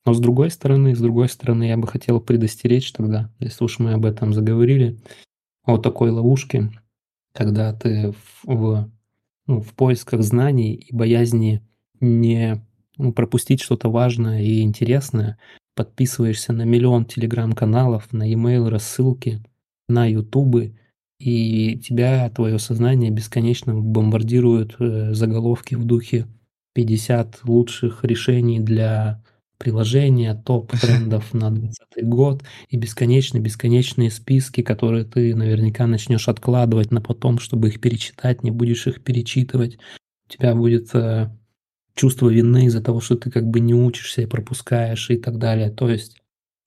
Но 0.06 0.14
с 0.14 0.20
другой 0.20 0.50
стороны, 0.50 0.96
с 0.96 1.00
другой 1.00 1.30
стороны, 1.30 1.66
я 1.66 1.78
бы 1.78 1.88
хотел 1.88 2.20
предостеречь 2.20 2.92
тогда, 2.92 3.32
если 3.40 3.64
уж 3.64 3.78
мы 3.80 3.94
об 3.94 4.06
этом 4.06 4.34
заговорили, 4.34 5.00
вот 5.66 5.84
такой 5.84 6.10
ловушки, 6.10 6.72
когда 7.34 7.72
ты 7.74 8.12
в, 8.12 8.44
в, 8.46 8.92
ну, 9.46 9.62
в 9.62 9.74
поисках 9.74 10.22
знаний 10.24 10.74
и 10.74 10.94
боязни 10.94 11.62
не 12.00 12.66
пропустить 13.14 13.62
что-то 13.62 13.90
важное 13.90 14.42
и 14.42 14.62
интересное, 14.62 15.38
подписываешься 15.76 16.54
на 16.54 16.64
миллион 16.64 17.06
телеграм-каналов, 17.06 18.12
на 18.14 18.24
e-mail 18.24 18.70
рассылки, 18.70 19.42
на 19.88 20.06
ютубы, 20.06 20.76
и 21.20 21.78
тебя, 21.78 22.30
твое 22.30 22.58
сознание 22.58 23.12
бесконечно 23.12 23.76
бомбардирует 23.76 24.76
э, 24.80 25.14
заголовки 25.14 25.76
в 25.76 25.86
духе 25.86 26.28
50 26.74 27.42
лучших 27.44 28.04
решений 28.04 28.60
для 28.60 29.24
приложения, 29.60 30.34
топ 30.34 30.72
трендов 30.82 31.34
на 31.34 31.52
2020 31.52 32.08
год 32.08 32.44
и 32.70 32.78
бесконечные-бесконечные 32.78 34.10
списки, 34.10 34.64
которые 34.64 35.06
ты 35.06 35.36
наверняка 35.36 35.86
начнешь 35.86 36.28
откладывать 36.28 36.90
на 36.90 37.02
потом, 37.02 37.38
чтобы 37.38 37.68
их 37.68 37.80
перечитать, 37.80 38.44
не 38.44 38.50
будешь 38.50 38.88
их 38.88 39.04
перечитывать. 39.04 39.78
У 40.28 40.32
тебя 40.32 40.56
будет 40.56 40.90
э, 40.96 41.30
чувство 42.02 42.30
вины 42.30 42.66
из-за 42.66 42.82
того, 42.82 43.00
что 43.00 43.16
ты 43.16 43.30
как 43.30 43.46
бы 43.46 43.60
не 43.60 43.76
учишься 43.76 44.24
и 44.24 44.26
пропускаешь 44.26 45.12
и 45.12 45.18
так 45.18 45.38
далее. 45.38 45.70
То 45.70 45.88
есть 45.88 46.20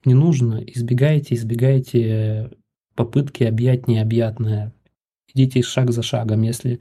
не 0.05 0.15
нужно, 0.15 0.63
избегайте, 0.65 1.35
избегайте 1.35 2.53
попытки 2.95 3.43
объять 3.43 3.89
необъятное. 3.89 4.73
Идите 5.35 5.61
шаг 5.63 5.91
за 5.91 6.05
шагом. 6.05 6.43
Если, 6.43 6.81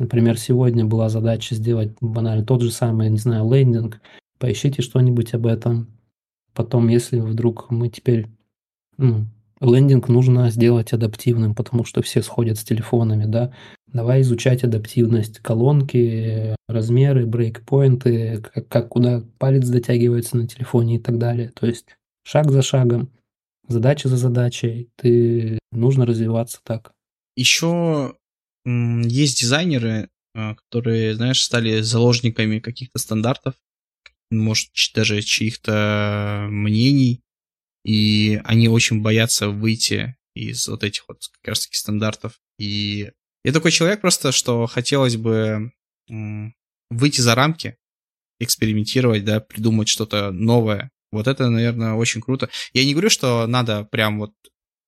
например, 0.00 0.40
сегодня 0.40 0.84
была 0.84 1.08
задача 1.08 1.54
сделать 1.54 1.92
банально 2.00 2.44
тот 2.44 2.62
же 2.62 2.72
самый, 2.72 3.10
не 3.10 3.18
знаю, 3.18 3.48
лендинг, 3.48 4.00
поищите 4.40 4.82
что-нибудь 4.82 5.32
об 5.32 5.46
этом. 5.46 5.86
Потом, 6.52 6.88
если 6.88 7.20
вдруг 7.20 7.70
мы 7.70 7.90
теперь 7.90 8.26
ну, 8.96 9.26
лендинг 9.60 10.08
нужно 10.08 10.50
сделать 10.50 10.92
адаптивным, 10.92 11.54
потому 11.54 11.84
что 11.84 12.02
все 12.02 12.22
сходят 12.22 12.58
с 12.58 12.64
телефонами, 12.64 13.26
да. 13.26 13.52
Давай 13.94 14.22
изучать 14.22 14.64
адаптивность, 14.64 15.38
колонки, 15.38 16.56
размеры, 16.68 17.26
брейкпоинты, 17.26 18.42
как, 18.42 18.68
как 18.68 18.88
куда 18.88 19.22
палец 19.38 19.68
дотягивается 19.68 20.36
на 20.36 20.48
телефоне 20.48 20.96
и 20.96 20.98
так 20.98 21.16
далее. 21.16 21.52
То 21.54 21.66
есть 21.66 21.86
шаг 22.24 22.50
за 22.50 22.60
шагом, 22.60 23.12
задача 23.68 24.08
за 24.08 24.16
задачей, 24.16 24.90
ты 24.96 25.60
нужно 25.70 26.06
развиваться 26.06 26.58
так. 26.64 26.92
Еще 27.36 28.16
есть 28.66 29.40
дизайнеры, 29.40 30.10
а, 30.34 30.56
которые, 30.56 31.14
знаешь, 31.14 31.40
стали 31.40 31.80
заложниками 31.80 32.58
каких-то 32.58 32.98
стандартов, 32.98 33.54
может, 34.30 34.70
даже 34.92 35.22
чьих-то 35.22 36.48
мнений, 36.50 37.20
и 37.84 38.40
они 38.44 38.68
очень 38.68 39.02
боятся 39.02 39.50
выйти 39.50 40.16
из 40.34 40.66
вот 40.66 40.82
этих 40.82 41.06
вот 41.06 41.18
как 41.40 41.50
раз 41.50 41.66
таки 41.66 41.76
стандартов. 41.76 42.40
И 42.58 43.12
я 43.44 43.52
такой 43.52 43.70
человек 43.70 44.00
просто, 44.00 44.32
что 44.32 44.66
хотелось 44.66 45.16
бы 45.16 45.70
выйти 46.90 47.20
за 47.20 47.34
рамки, 47.34 47.76
экспериментировать, 48.40 49.24
да, 49.24 49.40
придумать 49.40 49.88
что-то 49.88 50.30
новое. 50.30 50.90
Вот 51.12 51.28
это, 51.28 51.48
наверное, 51.48 51.94
очень 51.94 52.20
круто. 52.20 52.50
Я 52.72 52.84
не 52.84 52.92
говорю, 52.92 53.10
что 53.10 53.46
надо 53.46 53.84
прям 53.84 54.18
вот, 54.18 54.32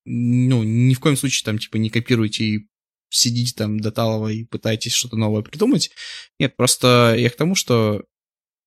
ну, 0.05 0.63
ни 0.63 0.95
в 0.95 1.01
коем 1.01 1.17
случае 1.17 1.45
там, 1.45 1.59
типа, 1.59 1.77
не 1.77 1.91
копируйте 1.91 2.45
и 2.45 2.69
сидите 3.09 3.55
там 3.55 3.79
до 3.79 3.93
талого 3.93 4.29
и 4.29 4.45
пытайтесь 4.45 4.93
что-то 4.93 5.17
новое 5.17 5.43
придумать. 5.43 5.91
Нет, 6.41 6.57
просто 6.57 7.15
я 7.17 7.31
к 7.31 7.37
тому, 7.37 7.55
что 7.55 8.05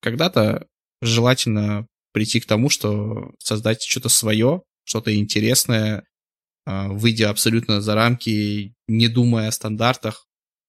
когда-то 0.02 0.68
желательно 1.02 1.88
прийти 2.14 2.40
к 2.40 2.46
тому, 2.46 2.70
что 2.70 3.34
создать 3.40 3.84
что-то 3.84 4.10
свое, 4.10 4.64
что-то 4.86 5.16
интересное, 5.16 6.04
выйдя 6.70 7.30
абсолютно 7.30 7.82
за 7.82 7.96
рамки, 7.96 8.76
не 8.88 9.08
думая 9.08 9.48
о 9.48 9.52
стандартах. 9.52 10.28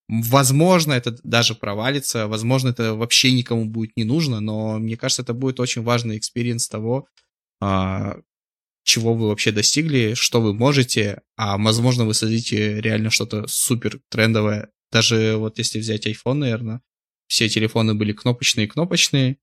Возможно, 0.09 0.93
это 0.93 1.17
даже 1.23 1.55
провалится, 1.55 2.27
возможно, 2.27 2.71
это 2.71 2.95
вообще 2.95 3.33
никому 3.33 3.67
будет 3.67 3.97
не 3.97 4.05
нужно, 4.05 4.41
но 4.41 4.79
мне 4.79 4.97
кажется, 4.97 5.23
это 5.23 5.35
будет 5.35 5.61
очень 5.61 5.83
важный 5.83 6.19
experience 6.19 6.69
того, 6.69 7.07
а, 7.61 8.17
чего 8.83 9.15
вы 9.15 9.29
вообще 9.29 9.53
достигли, 9.53 10.15
что 10.15 10.41
вы 10.41 10.53
можете, 10.53 11.23
а 11.37 11.59
возможно, 11.59 12.07
вы 12.07 12.15
создадите 12.15 12.81
реально 12.81 13.11
что-то 13.11 13.47
супер 13.47 14.01
трендовое. 14.09 14.71
Даже 14.91 15.37
вот 15.37 15.59
если 15.59 15.79
взять 15.79 16.07
iPhone, 16.07 16.35
наверное, 16.35 16.81
все 17.29 17.49
телефоны 17.49 17.95
были 17.95 18.13
кнопочные-кнопочные, 18.13 19.37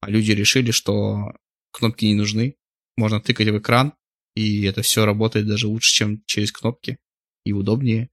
а 0.00 0.10
люди 0.10 0.32
решили, 0.32 0.70
что 0.70 1.32
кнопки 1.72 2.06
не 2.06 2.14
нужны, 2.14 2.56
можно 2.96 3.20
тыкать 3.20 3.48
в 3.48 3.58
экран, 3.58 3.92
и 4.36 4.62
это 4.64 4.82
все 4.82 5.04
работает 5.04 5.48
даже 5.48 5.66
лучше, 5.66 5.92
чем 5.92 6.22
через 6.26 6.52
кнопки, 6.52 6.98
и 7.44 7.52
удобнее. 7.52 8.10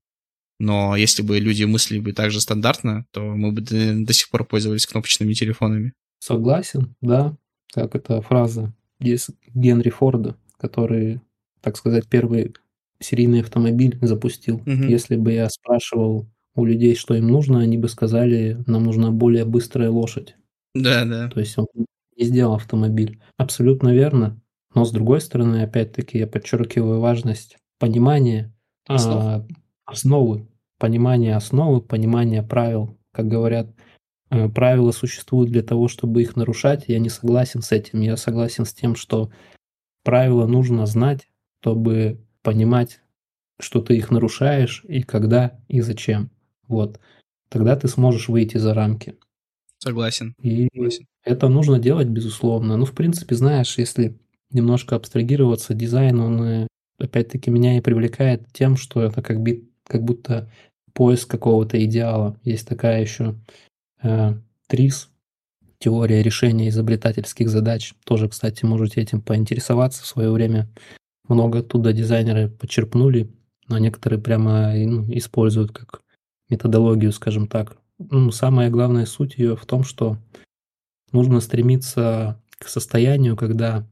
Но 0.60 0.96
если 0.96 1.22
бы 1.22 1.40
люди 1.40 1.66
мыслили 1.66 2.00
бы 2.00 2.14
так 2.14 2.32
же 2.32 2.40
стандартно, 2.40 3.06
то 3.12 3.22
мы 3.22 3.52
бы 3.52 3.62
до 3.62 4.14
сих 4.14 4.30
пор 4.30 4.46
пользовались 4.46 4.88
кнопочными 4.88 5.34
телефонами. 5.34 5.94
Согласен, 6.20 6.96
да. 7.02 7.36
Как 7.74 7.96
эта 7.96 8.22
фраза 8.22 8.74
Генри 9.00 9.90
Форда, 9.90 10.38
который, 10.58 11.20
так 11.62 11.76
сказать, 11.76 12.08
первый 12.08 12.56
серийный 13.00 13.42
автомобиль 13.42 13.98
запустил. 14.02 14.58
Угу. 14.58 14.72
Если 14.72 15.18
бы 15.18 15.34
я 15.34 15.50
спрашивал 15.50 16.30
у 16.56 16.66
людей, 16.66 16.96
что 16.96 17.16
им 17.16 17.28
нужно, 17.28 17.60
они 17.60 17.78
бы 17.78 17.90
сказали, 17.90 18.64
нам 18.66 18.84
нужна 18.84 19.12
более 19.12 19.44
быстрая 19.44 19.90
лошадь. 19.90 20.36
Да, 20.74 21.04
да. 21.04 21.30
То 21.30 21.40
есть 21.40 21.58
он 21.58 21.68
не 21.76 22.26
сделал 22.26 22.56
автомобиль. 22.56 23.20
Абсолютно 23.38 23.94
верно. 23.94 24.40
Но 24.74 24.86
с 24.86 24.92
другой 24.92 25.22
стороны, 25.22 25.64
опять-таки, 25.64 26.18
я 26.18 26.28
подчеркиваю 26.28 27.00
важность 27.00 27.58
понимания 27.80 28.54
Основ. 28.88 29.24
а, 29.24 29.48
основы, 29.86 30.48
понимания 30.80 31.36
основы, 31.36 31.82
понимания 31.82 32.44
правил. 32.44 32.98
Как 33.12 33.28
говорят, 33.28 33.68
э, 34.32 34.50
правила 34.50 34.92
существуют 34.92 35.52
для 35.52 35.62
того, 35.62 35.88
чтобы 35.88 36.22
их 36.22 36.36
нарушать. 36.36 36.86
Я 36.88 37.00
не 37.00 37.10
согласен 37.10 37.62
с 37.62 37.72
этим. 37.72 38.02
Я 38.02 38.18
согласен 38.18 38.66
с 38.66 38.74
тем, 38.74 38.96
что 38.96 39.32
правила 40.04 40.48
нужно 40.48 40.86
знать, 40.86 41.28
чтобы 41.62 42.26
понимать, 42.42 43.02
что 43.60 43.82
ты 43.82 43.96
их 43.96 44.10
нарушаешь 44.12 44.84
и 44.88 45.04
когда 45.04 45.60
и 45.68 45.82
зачем. 45.82 46.32
Вот. 46.68 47.00
Тогда 47.50 47.76
ты 47.76 47.88
сможешь 47.88 48.30
выйти 48.30 48.58
за 48.58 48.74
рамки. 48.74 49.16
Согласен. 49.78 50.34
И 50.42 50.68
Согласен. 50.74 51.06
это 51.24 51.48
нужно 51.50 51.78
делать, 51.78 52.08
безусловно. 52.08 52.78
Ну, 52.78 52.86
в 52.86 52.94
принципе, 52.94 53.36
знаешь, 53.36 53.78
если 53.78 54.18
немножко 54.54 54.96
абстрагироваться, 54.96 55.74
дизайн, 55.74 56.20
он 56.20 56.44
э, 56.44 56.68
опять-таки 57.00 57.50
меня 57.50 57.78
и 57.78 57.82
привлекает 57.82 58.46
тем, 58.54 58.78
что 58.78 59.02
это 59.02 59.22
как, 59.22 59.42
би, 59.42 59.70
как 59.86 60.04
будто 60.04 60.50
поиск 60.94 61.30
какого-то 61.30 61.84
идеала. 61.84 62.38
Есть 62.44 62.68
такая 62.68 63.02
еще 63.02 63.36
э, 64.02 64.34
ТРИС, 64.68 65.10
теория 65.80 66.24
решения 66.24 66.70
изобретательских 66.70 67.50
задач. 67.50 67.94
Тоже, 68.06 68.30
кстати, 68.30 68.66
можете 68.66 69.02
этим 69.02 69.22
поинтересоваться 69.22 70.04
в 70.04 70.08
свое 70.08 70.32
время. 70.32 70.70
Много 71.28 71.60
оттуда 71.60 71.94
дизайнеры 71.94 72.50
почерпнули, 72.50 73.30
но 73.68 73.78
некоторые 73.78 74.22
прямо 74.22 74.74
ну, 74.74 75.06
используют 75.14 75.72
как 75.72 76.02
методологию, 76.50 77.12
скажем 77.12 77.48
так 77.48 77.78
ну, 78.10 78.32
самая 78.32 78.70
главная 78.70 79.06
суть 79.06 79.38
ее 79.38 79.56
в 79.56 79.66
том, 79.66 79.84
что 79.84 80.18
нужно 81.12 81.40
стремиться 81.40 82.42
к 82.58 82.68
состоянию, 82.68 83.36
когда 83.36 83.80
э, 83.80 83.84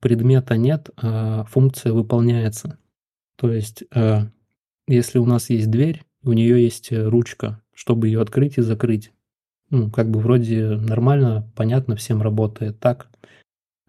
предмета 0.00 0.56
нет, 0.56 0.90
а 0.96 1.44
функция 1.44 1.92
выполняется. 1.92 2.78
То 3.36 3.52
есть, 3.52 3.84
э, 3.94 4.22
если 4.86 5.18
у 5.18 5.26
нас 5.26 5.50
есть 5.50 5.70
дверь, 5.70 6.02
у 6.22 6.32
нее 6.32 6.62
есть 6.62 6.92
ручка, 6.92 7.62
чтобы 7.72 8.08
ее 8.08 8.20
открыть 8.20 8.58
и 8.58 8.62
закрыть. 8.62 9.12
Ну, 9.70 9.90
как 9.90 10.10
бы 10.10 10.20
вроде 10.20 10.76
нормально, 10.76 11.50
понятно, 11.54 11.96
всем 11.96 12.22
работает 12.22 12.80
так. 12.80 13.08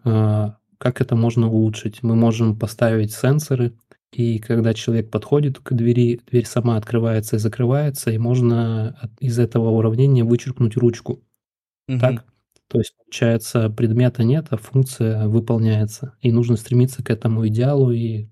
Э, 0.04 0.52
как 0.78 1.00
это 1.00 1.16
можно 1.16 1.48
улучшить? 1.48 2.02
Мы 2.02 2.14
можем 2.14 2.58
поставить 2.58 3.12
сенсоры, 3.12 3.72
и 4.12 4.38
когда 4.38 4.74
человек 4.74 5.10
подходит 5.10 5.58
к 5.58 5.72
двери, 5.72 6.20
дверь 6.30 6.46
сама 6.46 6.76
открывается 6.76 7.36
и 7.36 7.38
закрывается, 7.38 8.10
и 8.10 8.18
можно 8.18 8.96
из 9.20 9.38
этого 9.38 9.70
уравнения 9.70 10.24
вычеркнуть 10.24 10.76
ручку. 10.76 11.22
Угу. 11.88 11.98
Так? 11.98 12.24
То 12.72 12.78
есть, 12.78 12.94
получается, 12.96 13.68
предмета 13.68 14.24
нет, 14.24 14.46
а 14.48 14.56
функция 14.56 15.28
выполняется. 15.28 16.16
И 16.22 16.32
нужно 16.32 16.56
стремиться 16.56 17.04
к 17.04 17.10
этому 17.10 17.46
идеалу, 17.48 17.92
и, 17.92 18.30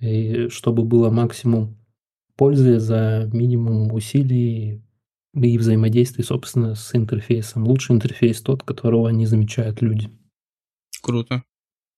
и 0.00 0.48
чтобы 0.48 0.82
было 0.82 1.10
максимум 1.10 1.78
пользы 2.36 2.80
за 2.80 3.30
минимум 3.32 3.92
усилий 3.92 4.82
и 5.32 5.58
взаимодействия, 5.58 6.24
собственно, 6.24 6.74
с 6.74 6.92
интерфейсом. 6.96 7.64
Лучший 7.68 7.94
интерфейс 7.94 8.42
тот, 8.42 8.64
которого 8.64 9.10
не 9.10 9.26
замечают 9.26 9.80
люди. 9.80 10.10
Круто. 11.00 11.44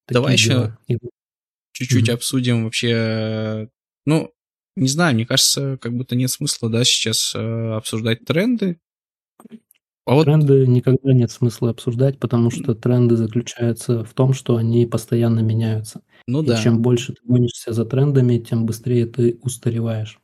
Такие 0.07 0.21
Давай 0.21 0.37
дела. 0.37 0.79
еще 0.87 0.99
чуть-чуть 1.73 2.11
mm-hmm. 2.11 2.12
обсудим 2.12 2.65
вообще, 2.65 3.71
ну, 4.05 4.31
не 4.77 4.89
знаю, 4.89 5.15
мне 5.15 5.25
кажется, 5.25 5.79
как 5.81 5.97
будто 5.97 6.15
нет 6.15 6.31
смысла, 6.31 6.69
да, 6.69 6.85
сейчас 6.85 7.35
э, 7.35 7.73
обсуждать 7.73 8.27
тренды. 8.27 8.79
А 10.07 10.15
вот... 10.15 10.25
Тренды 10.25 10.67
никогда 10.67 11.13
нет 11.13 11.31
смысла 11.31 11.71
обсуждать, 11.71 12.19
потому 12.19 12.51
что 12.51 12.75
тренды 12.75 13.17
заключаются 13.17 14.05
в 14.05 14.13
том, 14.13 14.35
что 14.35 14.57
они 14.57 14.87
постоянно 14.87 15.41
меняются. 15.41 16.03
Ну 16.27 16.43
и 16.43 16.47
да. 16.47 16.63
чем 16.63 16.83
больше 16.83 17.15
ты 17.15 17.21
гонишься 17.25 17.73
за 17.73 17.85
трендами, 17.85 18.39
тем 18.39 18.67
быстрее 18.67 19.07
ты 19.07 19.39
устареваешь. 19.43 20.19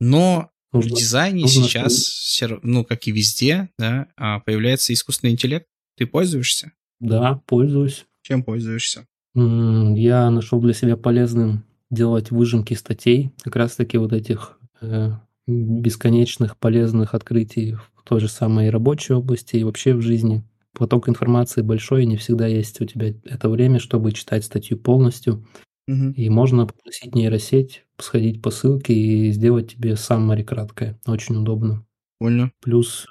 Но 0.00 0.50
нужно, 0.72 0.94
в 0.94 0.98
дизайне 0.98 1.42
нужно 1.42 1.64
сейчас, 1.64 2.42
ну, 2.62 2.84
как 2.84 3.06
и 3.06 3.12
везде, 3.12 3.70
да, 3.78 4.08
а, 4.16 4.40
появляется 4.40 4.92
искусственный 4.92 5.32
интеллект. 5.32 5.66
Ты 5.96 6.06
пользуешься? 6.06 6.72
Да, 7.00 7.40
пользуюсь. 7.46 8.06
Чем 8.22 8.42
пользуешься? 8.42 9.06
Я 9.34 10.30
нашел 10.30 10.60
для 10.60 10.74
себя 10.74 10.96
полезным 10.96 11.64
делать 11.90 12.30
выжимки 12.30 12.74
статей, 12.74 13.32
как 13.42 13.56
раз-таки 13.56 13.98
вот 13.98 14.12
этих 14.12 14.58
э, 14.80 15.12
бесконечных 15.46 16.56
полезных 16.56 17.14
открытий 17.14 17.74
в 17.74 17.93
той 18.04 18.20
же 18.20 18.28
самой 18.28 18.70
рабочей 18.70 19.14
области 19.14 19.56
и 19.56 19.64
вообще 19.64 19.94
в 19.94 20.00
жизни. 20.00 20.44
Поток 20.72 21.08
информации 21.08 21.62
большой, 21.62 22.02
и 22.02 22.06
не 22.06 22.16
всегда 22.16 22.46
есть 22.46 22.80
у 22.80 22.84
тебя 22.84 23.14
это 23.24 23.48
время, 23.48 23.78
чтобы 23.78 24.12
читать 24.12 24.44
статью 24.44 24.78
полностью. 24.78 25.46
Угу. 25.86 26.14
И 26.16 26.28
можно 26.30 26.66
попросить 26.66 27.14
нейросеть 27.14 27.84
сходить 27.98 28.42
по 28.42 28.50
ссылке 28.50 28.94
и 28.94 29.30
сделать 29.30 29.74
тебе 29.74 29.96
сам 29.96 30.30
краткое. 30.44 30.98
Очень 31.06 31.36
удобно. 31.36 31.84
Понял. 32.18 32.50
Плюс 32.60 33.06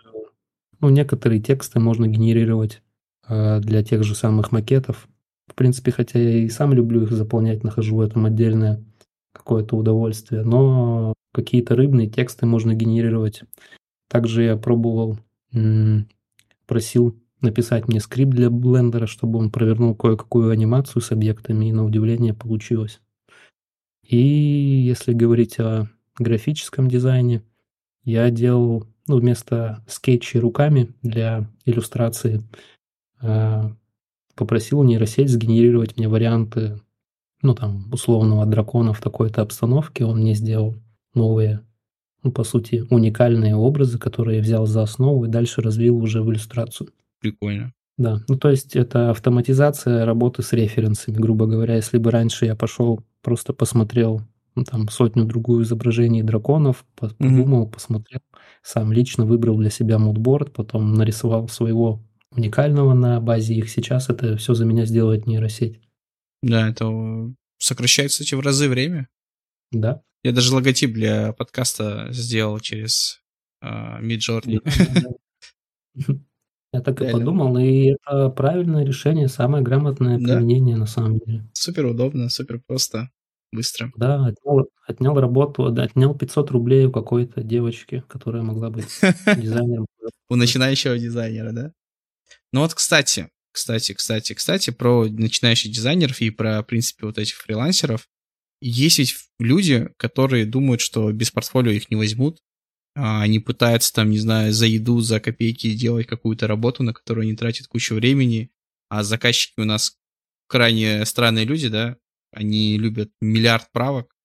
Ну, 0.79 0.89
некоторые 0.89 1.41
тексты 1.41 1.79
можно 1.79 2.07
генерировать 2.07 2.81
э, 3.27 3.59
для 3.61 3.83
тех 3.83 4.03
же 4.03 4.15
самых 4.15 4.51
макетов. 4.51 5.07
В 5.47 5.55
принципе, 5.55 5.91
хотя 5.91 6.19
я 6.19 6.39
и 6.39 6.49
сам 6.49 6.73
люблю 6.73 7.03
их 7.03 7.11
заполнять, 7.11 7.63
нахожу 7.63 7.97
в 7.97 8.01
этом 8.01 8.25
отдельное 8.25 8.83
какое-то 9.33 9.75
удовольствие, 9.75 10.43
но 10.43 11.13
какие-то 11.33 11.75
рыбные 11.75 12.09
тексты 12.09 12.45
можно 12.45 12.73
генерировать. 12.73 13.43
Также 14.07 14.43
я 14.43 14.57
пробовал, 14.57 15.17
просил 16.65 17.15
написать 17.41 17.87
мне 17.87 17.99
скрипт 17.99 18.31
для 18.31 18.49
блендера, 18.49 19.05
чтобы 19.05 19.39
он 19.39 19.51
провернул 19.51 19.95
кое-какую 19.95 20.51
анимацию 20.51 21.01
с 21.01 21.11
объектами, 21.11 21.67
и 21.67 21.73
на 21.73 21.85
удивление 21.85 22.33
получилось. 22.33 23.01
И 24.07 24.17
если 24.17 25.13
говорить 25.13 25.59
о 25.59 25.89
графическом 26.17 26.87
дизайне, 26.87 27.43
я 28.03 28.29
делал 28.29 28.85
ну, 29.07 29.17
вместо 29.17 29.83
скетчей 29.87 30.39
руками 30.39 30.93
для 31.01 31.49
иллюстрации, 31.65 32.41
э, 33.21 33.63
попросил 34.35 34.83
нейросеть 34.83 35.29
сгенерировать 35.29 35.97
мне 35.97 36.07
варианты, 36.07 36.79
ну, 37.41 37.55
там, 37.55 37.91
условного 37.91 38.45
дракона 38.45 38.93
в 38.93 39.01
такой-то 39.01 39.41
обстановке. 39.41 40.05
Он 40.05 40.19
мне 40.19 40.33
сделал 40.33 40.75
новые, 41.13 41.61
ну, 42.23 42.31
по 42.31 42.43
сути, 42.43 42.85
уникальные 42.89 43.55
образы, 43.55 43.99
которые 43.99 44.37
я 44.37 44.43
взял 44.43 44.65
за 44.65 44.81
основу 44.83 45.25
и 45.25 45.29
дальше 45.29 45.61
развил 45.61 45.97
уже 45.97 46.21
в 46.21 46.31
иллюстрацию. 46.31 46.89
Прикольно. 47.19 47.73
Да, 47.97 48.21
ну 48.27 48.37
то 48.37 48.49
есть 48.49 48.75
это 48.75 49.11
автоматизация 49.11 50.05
работы 50.05 50.41
с 50.41 50.51
референсами, 50.53 51.15
грубо 51.15 51.45
говоря. 51.45 51.75
Если 51.75 51.97
бы 51.99 52.09
раньше 52.09 52.45
я 52.45 52.55
пошел, 52.55 53.03
просто 53.21 53.53
посмотрел 53.53 54.21
ну, 54.55 54.63
там 54.63 54.89
сотню-другую 54.89 55.63
изображений 55.63 56.23
драконов, 56.23 56.85
подумал, 56.95 57.67
mm-hmm. 57.67 57.71
посмотрел, 57.71 58.21
сам 58.61 58.91
лично 58.91 59.25
выбрал 59.25 59.57
для 59.57 59.69
себя 59.69 59.99
мудборд, 59.99 60.53
потом 60.53 60.93
нарисовал 60.93 61.47
своего 61.49 62.01
уникального 62.31 62.93
на 62.93 63.19
базе 63.19 63.55
их. 63.55 63.69
Сейчас 63.69 64.09
это 64.09 64.37
все 64.37 64.53
за 64.53 64.65
меня 64.65 64.85
сделает 64.85 65.27
нейросеть. 65.27 65.79
Да, 66.41 66.69
это 66.69 67.33
сокращает, 67.57 68.09
кстати, 68.09 68.35
в 68.35 68.39
разы 68.39 68.69
время. 68.69 69.07
Да. 69.71 70.01
Я 70.23 70.31
даже 70.31 70.53
логотип 70.53 70.93
для 70.93 71.33
подкаста 71.33 72.07
сделал 72.11 72.59
через 72.59 73.21
Midjourney. 73.63 74.59
Я 76.73 76.81
так 76.81 77.01
и 77.01 77.11
подумал, 77.11 77.57
и 77.57 77.93
это 77.93 78.29
правильное 78.29 78.83
решение, 78.83 79.27
самое 79.27 79.63
грамотное 79.63 80.17
применение 80.17 80.75
на 80.75 80.87
самом 80.87 81.19
деле. 81.19 81.47
Супер 81.53 81.85
удобно, 81.85 82.29
супер 82.29 82.61
просто, 82.65 83.09
быстро. 83.51 83.91
Да, 83.95 84.25
отнял, 84.25 84.69
отнял 84.87 85.19
работу, 85.19 85.65
отнял 85.65 86.15
500 86.15 86.49
рублей 86.51 86.85
у 86.85 86.91
какой-то 86.91 87.43
девочки, 87.43 88.03
которая 88.09 88.41
могла 88.41 88.71
быть 88.71 88.87
дизайнером. 89.37 89.85
У 90.29 90.35
начинающего 90.35 90.97
дизайнера, 90.97 91.51
да? 91.51 91.71
Ну 92.51 92.61
вот, 92.61 92.73
кстати, 92.73 93.29
кстати, 93.51 93.93
кстати, 93.93 94.33
кстати, 94.33 94.71
про 94.71 95.05
начинающих 95.05 95.71
дизайнеров 95.71 96.21
и 96.21 96.31
про, 96.31 96.61
в 96.61 96.65
принципе, 96.65 97.05
вот 97.05 97.19
этих 97.19 97.35
фрилансеров. 97.35 98.07
Есть 98.65 98.99
ведь 98.99 99.15
люди, 99.39 99.89
которые 99.97 100.45
думают, 100.45 100.79
что 100.79 101.11
без 101.11 101.31
портфолио 101.31 101.71
их 101.71 101.91
не 101.91 101.97
возьмут, 101.97 102.39
а, 102.95 103.21
они 103.21 103.39
пытаются 103.39 103.91
там, 103.91 104.09
не 104.09 104.19
знаю, 104.19 104.53
за 104.53 104.67
еду, 104.67 105.01
за 105.01 105.19
копейки 105.19 105.75
делать 105.75 106.07
какую-то 106.07 106.47
работу, 106.47 106.81
на 106.81 106.93
которую 106.93 107.23
они 107.23 107.35
тратят 107.35 107.67
кучу 107.67 107.93
времени, 107.93 108.51
а 108.87 109.03
заказчики 109.03 109.59
у 109.59 109.65
нас 109.65 109.97
крайне 110.47 111.05
странные 111.05 111.43
люди, 111.43 111.67
да, 111.67 111.97
они 112.31 112.77
любят 112.77 113.11
миллиард 113.19 113.69
правок, 113.73 114.15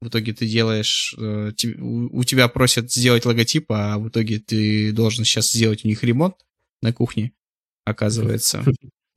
в 0.00 0.08
итоге 0.08 0.32
ты 0.32 0.48
делаешь, 0.48 1.14
э, 1.16 1.52
у 1.78 2.24
тебя 2.24 2.48
просят 2.48 2.90
сделать 2.92 3.24
логотип, 3.24 3.70
а 3.70 3.98
в 3.98 4.08
итоге 4.08 4.40
ты 4.40 4.90
должен 4.90 5.24
сейчас 5.24 5.52
сделать 5.52 5.84
у 5.84 5.88
них 5.88 6.02
ремонт 6.02 6.34
на 6.82 6.92
кухне, 6.92 7.32
оказывается. 7.84 8.64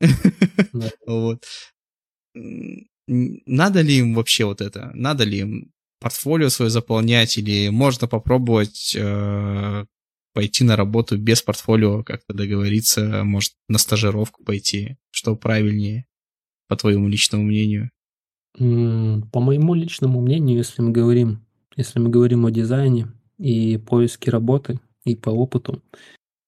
Вот. 1.04 1.44
Надо 3.08 3.80
ли 3.80 3.98
им 3.98 4.14
вообще 4.14 4.44
вот 4.44 4.60
это? 4.60 4.90
Надо 4.94 5.24
ли 5.24 5.38
им 5.38 5.72
портфолио 6.00 6.48
свое 6.48 6.70
заполнять, 6.70 7.38
или 7.38 7.68
можно 7.70 8.06
попробовать 8.06 8.94
э, 8.96 9.84
пойти 10.34 10.64
на 10.64 10.76
работу 10.76 11.18
без 11.18 11.42
портфолио, 11.42 12.04
как-то 12.04 12.34
договориться, 12.34 13.24
может, 13.24 13.54
на 13.68 13.78
стажировку 13.78 14.44
пойти, 14.44 14.96
что 15.10 15.34
правильнее, 15.34 16.06
по 16.68 16.76
твоему 16.76 17.08
личному 17.08 17.44
мнению? 17.44 17.90
По 18.56 19.40
моему 19.40 19.74
личному 19.74 20.20
мнению, 20.20 20.58
если 20.58 20.82
мы 20.82 20.90
говорим, 20.90 21.44
если 21.76 21.98
мы 21.98 22.10
говорим 22.10 22.44
о 22.44 22.50
дизайне 22.50 23.08
и 23.38 23.78
поиске 23.78 24.30
работы, 24.30 24.80
и 25.04 25.16
по 25.16 25.30
опыту, 25.30 25.82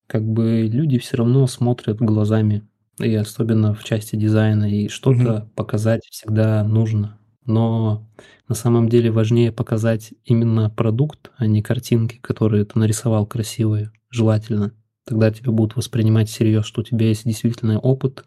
как 0.07 0.25
бы 0.25 0.69
люди 0.71 0.99
все 0.99 1.17
равно 1.19 1.47
смотрят 1.47 1.99
глазами, 1.99 2.69
и 3.03 3.15
особенно 3.15 3.75
в 3.75 3.85
части 3.85 4.17
дизайна, 4.17 4.71
и 4.71 4.89
что-то 4.89 5.35
угу. 5.35 5.51
показать 5.55 6.03
всегда 6.11 6.65
нужно. 6.65 7.19
Но 7.47 8.07
на 8.49 8.55
самом 8.55 8.89
деле 8.89 9.11
важнее 9.11 9.53
показать 9.53 10.13
именно 10.25 10.71
продукт, 10.71 11.31
а 11.37 11.47
не 11.47 11.63
картинки, 11.63 12.19
которые 12.21 12.65
ты 12.65 12.79
нарисовал 12.79 13.27
красивые, 13.27 13.93
желательно. 14.11 14.73
Тогда 15.07 15.31
тебя 15.31 15.51
будут 15.51 15.77
воспринимать 15.77 16.29
всерьез, 16.29 16.65
что 16.65 16.83
у 16.83 16.85
тебя 16.85 17.09
есть 17.09 17.25
действительно 17.25 17.79
опыт 17.79 18.25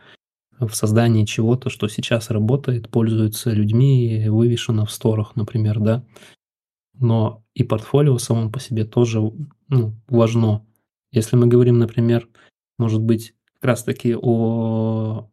в 0.59 0.73
создании 0.73 1.25
чего-то, 1.25 1.69
что 1.69 1.87
сейчас 1.87 2.29
работает, 2.29 2.89
пользуется 2.89 3.51
людьми, 3.51 4.25
вывешено 4.27 4.85
в 4.85 4.91
сторах, 4.91 5.35
например, 5.35 5.79
да. 5.79 6.05
Но 6.97 7.43
и 7.53 7.63
портфолио 7.63 8.17
самом 8.17 8.51
по 8.51 8.59
себе 8.59 8.85
тоже 8.85 9.19
ну, 9.67 9.95
важно. 10.07 10.65
Если 11.11 11.35
мы 11.35 11.47
говорим, 11.47 11.79
например, 11.79 12.27
может 12.77 13.01
быть, 13.01 13.33
как 13.63 13.69
раз 13.69 13.83
таки 13.83 14.13
о 14.13 15.29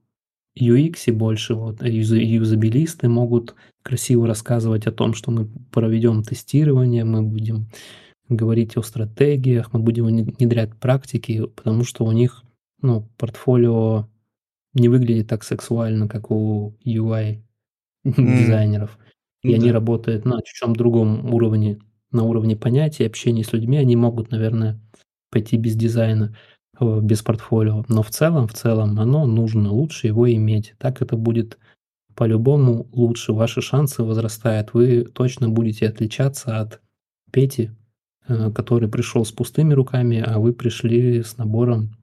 UX 0.56 1.12
больше, 1.12 1.56
вот 1.56 1.82
юзабилисты 1.82 3.08
могут 3.08 3.56
красиво 3.82 4.28
рассказывать 4.28 4.86
о 4.86 4.92
том, 4.92 5.14
что 5.14 5.32
мы 5.32 5.48
проведем 5.72 6.22
тестирование, 6.22 7.04
мы 7.04 7.22
будем 7.22 7.66
говорить 8.28 8.76
о 8.76 8.82
стратегиях, 8.82 9.72
мы 9.72 9.80
будем 9.80 10.04
внедрять 10.04 10.76
практики, 10.76 11.44
потому 11.56 11.82
что 11.82 12.04
у 12.04 12.12
них 12.12 12.44
ну, 12.82 13.08
портфолио 13.18 14.08
не 14.74 14.88
выглядит 14.88 15.26
так 15.26 15.42
сексуально, 15.42 16.06
как 16.06 16.30
у 16.30 16.78
UI 16.86 17.42
дизайнеров. 18.04 18.96
И 19.42 19.52
они 19.52 19.72
работают 19.72 20.24
на 20.24 20.38
чем 20.44 20.76
другом 20.76 21.34
уровне, 21.34 21.80
на 22.12 22.22
уровне 22.22 22.54
понятия, 22.54 23.08
общения 23.08 23.42
с 23.42 23.52
людьми, 23.52 23.76
они 23.76 23.96
могут, 23.96 24.30
наверное, 24.30 24.80
пойти 25.32 25.56
без 25.56 25.74
дизайна. 25.74 26.36
Э, 26.80 27.00
без 27.02 27.22
портфолио. 27.22 27.84
Но 27.88 28.02
в 28.02 28.10
целом, 28.10 28.48
в 28.48 28.54
целом 28.54 28.98
оно 28.98 29.26
нужно, 29.26 29.70
лучше 29.70 30.06
его 30.06 30.30
иметь. 30.32 30.74
Так 30.78 31.02
это 31.02 31.16
будет 31.16 31.58
по-любому 32.14 32.88
лучше. 32.92 33.32
Ваши 33.32 33.60
шансы 33.60 34.02
возрастают. 34.02 34.72
Вы 34.72 35.04
точно 35.04 35.50
будете 35.50 35.88
отличаться 35.88 36.58
от 36.58 36.80
Пети, 37.30 37.70
э, 38.26 38.50
который 38.52 38.88
пришел 38.88 39.24
с 39.24 39.30
пустыми 39.30 39.74
руками, 39.74 40.24
а 40.26 40.38
вы 40.38 40.52
пришли 40.54 41.22
с 41.22 41.36
набором, 41.36 41.96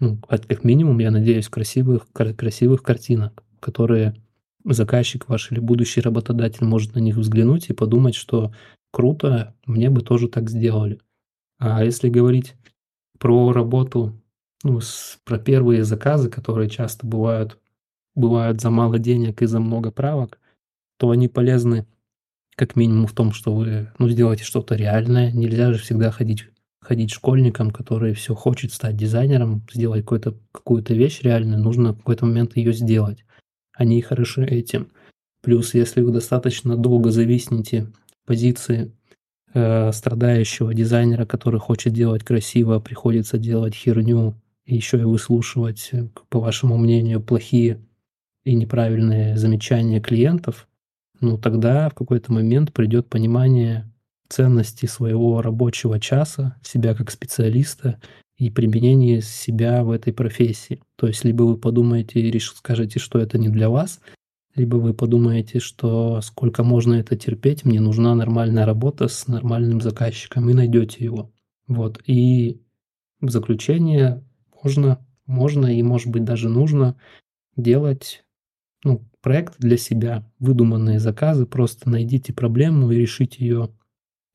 ну, 0.00 0.16
как 0.16 0.64
минимум, 0.64 0.98
я 0.98 1.10
надеюсь, 1.10 1.48
красивых, 1.48 2.08
красивых 2.12 2.82
картинок, 2.82 3.44
которые 3.60 4.16
заказчик 4.64 5.28
ваш 5.28 5.52
или 5.52 5.60
будущий 5.60 6.00
работодатель 6.00 6.64
может 6.64 6.94
на 6.94 6.98
них 6.98 7.16
взглянуть 7.16 7.68
и 7.68 7.74
подумать, 7.74 8.14
что 8.14 8.52
круто, 8.90 9.54
мне 9.66 9.90
бы 9.90 10.00
тоже 10.00 10.28
так 10.28 10.50
сделали. 10.50 10.98
А 11.58 11.84
если 11.84 12.08
говорить 12.08 12.54
про 13.24 13.54
работу, 13.54 14.12
ну, 14.64 14.82
с, 14.82 15.18
про 15.24 15.38
первые 15.38 15.82
заказы, 15.82 16.28
которые 16.28 16.68
часто 16.68 17.06
бывают, 17.06 17.58
бывают 18.14 18.60
за 18.60 18.68
мало 18.68 18.98
денег 18.98 19.40
и 19.40 19.46
за 19.46 19.60
много 19.60 19.90
правок, 19.90 20.38
то 20.98 21.08
они 21.08 21.28
полезны 21.28 21.86
как 22.54 22.76
минимум 22.76 23.06
в 23.06 23.14
том, 23.14 23.32
что 23.32 23.54
вы 23.54 23.90
ну, 23.98 24.10
сделаете 24.10 24.44
что-то 24.44 24.74
реальное. 24.74 25.32
Нельзя 25.32 25.72
же 25.72 25.78
всегда 25.78 26.10
ходить, 26.10 26.50
ходить 26.82 27.12
школьником, 27.12 27.70
который 27.70 28.12
все 28.12 28.34
хочет 28.34 28.74
стать 28.74 28.94
дизайнером, 28.94 29.62
сделать 29.72 30.02
какую-то 30.02 30.34
какую 30.52 30.84
вещь 30.86 31.22
реальную, 31.22 31.62
нужно 31.62 31.94
в 31.94 31.96
какой-то 32.00 32.26
момент 32.26 32.58
ее 32.58 32.74
сделать. 32.74 33.24
Они 33.72 34.02
хороши 34.02 34.44
этим. 34.44 34.90
Плюс, 35.40 35.72
если 35.72 36.02
вы 36.02 36.12
достаточно 36.12 36.76
долго 36.76 37.10
зависнете 37.10 37.90
в 38.22 38.26
позиции 38.26 38.92
э, 39.54 39.92
страдающего 39.92 40.74
дизайнера, 40.74 41.24
который 41.24 41.60
хочет 41.60 41.92
делать 41.92 42.22
красиво, 42.24 42.80
приходится 42.80 43.38
делать 43.38 43.74
херню, 43.74 44.34
еще 44.66 44.98
и 44.98 45.04
выслушивать, 45.04 45.90
э, 45.92 46.08
по 46.28 46.40
вашему 46.40 46.76
мнению, 46.76 47.22
плохие 47.22 47.80
и 48.44 48.54
неправильные 48.54 49.38
замечания 49.38 50.00
клиентов, 50.00 50.68
ну 51.20 51.38
тогда 51.38 51.88
в 51.88 51.94
какой-то 51.94 52.32
момент 52.32 52.72
придет 52.72 53.08
понимание 53.08 53.90
ценности 54.28 54.86
своего 54.86 55.40
рабочего 55.42 56.00
часа, 56.00 56.56
себя 56.62 56.94
как 56.94 57.10
специалиста 57.10 58.00
и 58.36 58.50
применение 58.50 59.22
себя 59.22 59.84
в 59.84 59.90
этой 59.90 60.12
профессии. 60.12 60.82
То 60.96 61.06
есть 61.06 61.24
либо 61.24 61.44
вы 61.44 61.56
подумаете 61.56 62.20
и 62.20 62.40
скажете, 62.40 62.98
что 62.98 63.18
это 63.18 63.38
не 63.38 63.48
для 63.48 63.70
вас, 63.70 64.00
либо 64.54 64.76
вы 64.76 64.94
подумаете, 64.94 65.58
что 65.58 66.20
сколько 66.20 66.62
можно 66.62 66.94
это 66.94 67.16
терпеть, 67.16 67.64
мне 67.64 67.80
нужна 67.80 68.14
нормальная 68.14 68.66
работа 68.66 69.08
с 69.08 69.26
нормальным 69.26 69.80
заказчиком, 69.80 70.48
и 70.48 70.54
найдете 70.54 71.04
его. 71.04 71.32
Вот. 71.66 72.00
И 72.06 72.60
в 73.20 73.30
заключение 73.30 74.22
можно, 74.62 75.04
можно 75.26 75.66
и, 75.66 75.82
может 75.82 76.08
быть, 76.08 76.24
даже 76.24 76.48
нужно 76.48 76.96
делать 77.56 78.24
ну, 78.84 79.02
проект 79.20 79.58
для 79.58 79.76
себя, 79.76 80.30
выдуманные 80.38 81.00
заказы, 81.00 81.46
просто 81.46 81.90
найдите 81.90 82.32
проблему 82.32 82.92
и 82.92 82.96
решите 82.96 83.44
ее 83.44 83.70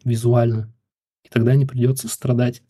визуально. 0.03 0.73
И 1.23 1.29
тогда 1.29 1.55
не 1.55 1.65
придется 1.65 2.07
страдать 2.07 2.63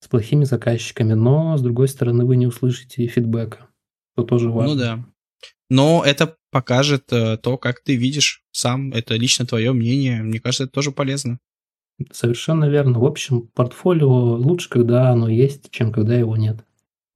с 0.00 0.08
плохими 0.08 0.44
заказчиками, 0.44 1.12
но, 1.12 1.56
с 1.56 1.62
другой 1.62 1.88
стороны, 1.88 2.24
вы 2.24 2.36
не 2.36 2.46
услышите 2.46 3.06
фидбэка, 3.06 3.68
что 4.12 4.24
тоже 4.24 4.48
ну 4.48 4.54
важно. 4.54 4.74
Ну 4.74 4.80
да. 4.80 5.04
Но 5.68 6.02
это 6.04 6.36
покажет 6.50 7.12
э, 7.12 7.36
то, 7.38 7.56
как 7.56 7.80
ты 7.80 7.96
видишь 7.96 8.42
сам, 8.52 8.92
это 8.92 9.16
лично 9.16 9.46
твое 9.46 9.72
мнение. 9.72 10.22
Мне 10.22 10.40
кажется, 10.40 10.64
это 10.64 10.72
тоже 10.72 10.92
полезно. 10.92 11.38
Совершенно 12.12 12.68
верно. 12.68 12.98
В 12.98 13.04
общем, 13.04 13.48
портфолио 13.54 14.36
лучше, 14.36 14.68
когда 14.68 15.10
оно 15.10 15.28
есть, 15.28 15.70
чем 15.70 15.92
когда 15.92 16.14
его 16.14 16.36
нет. 16.36 16.64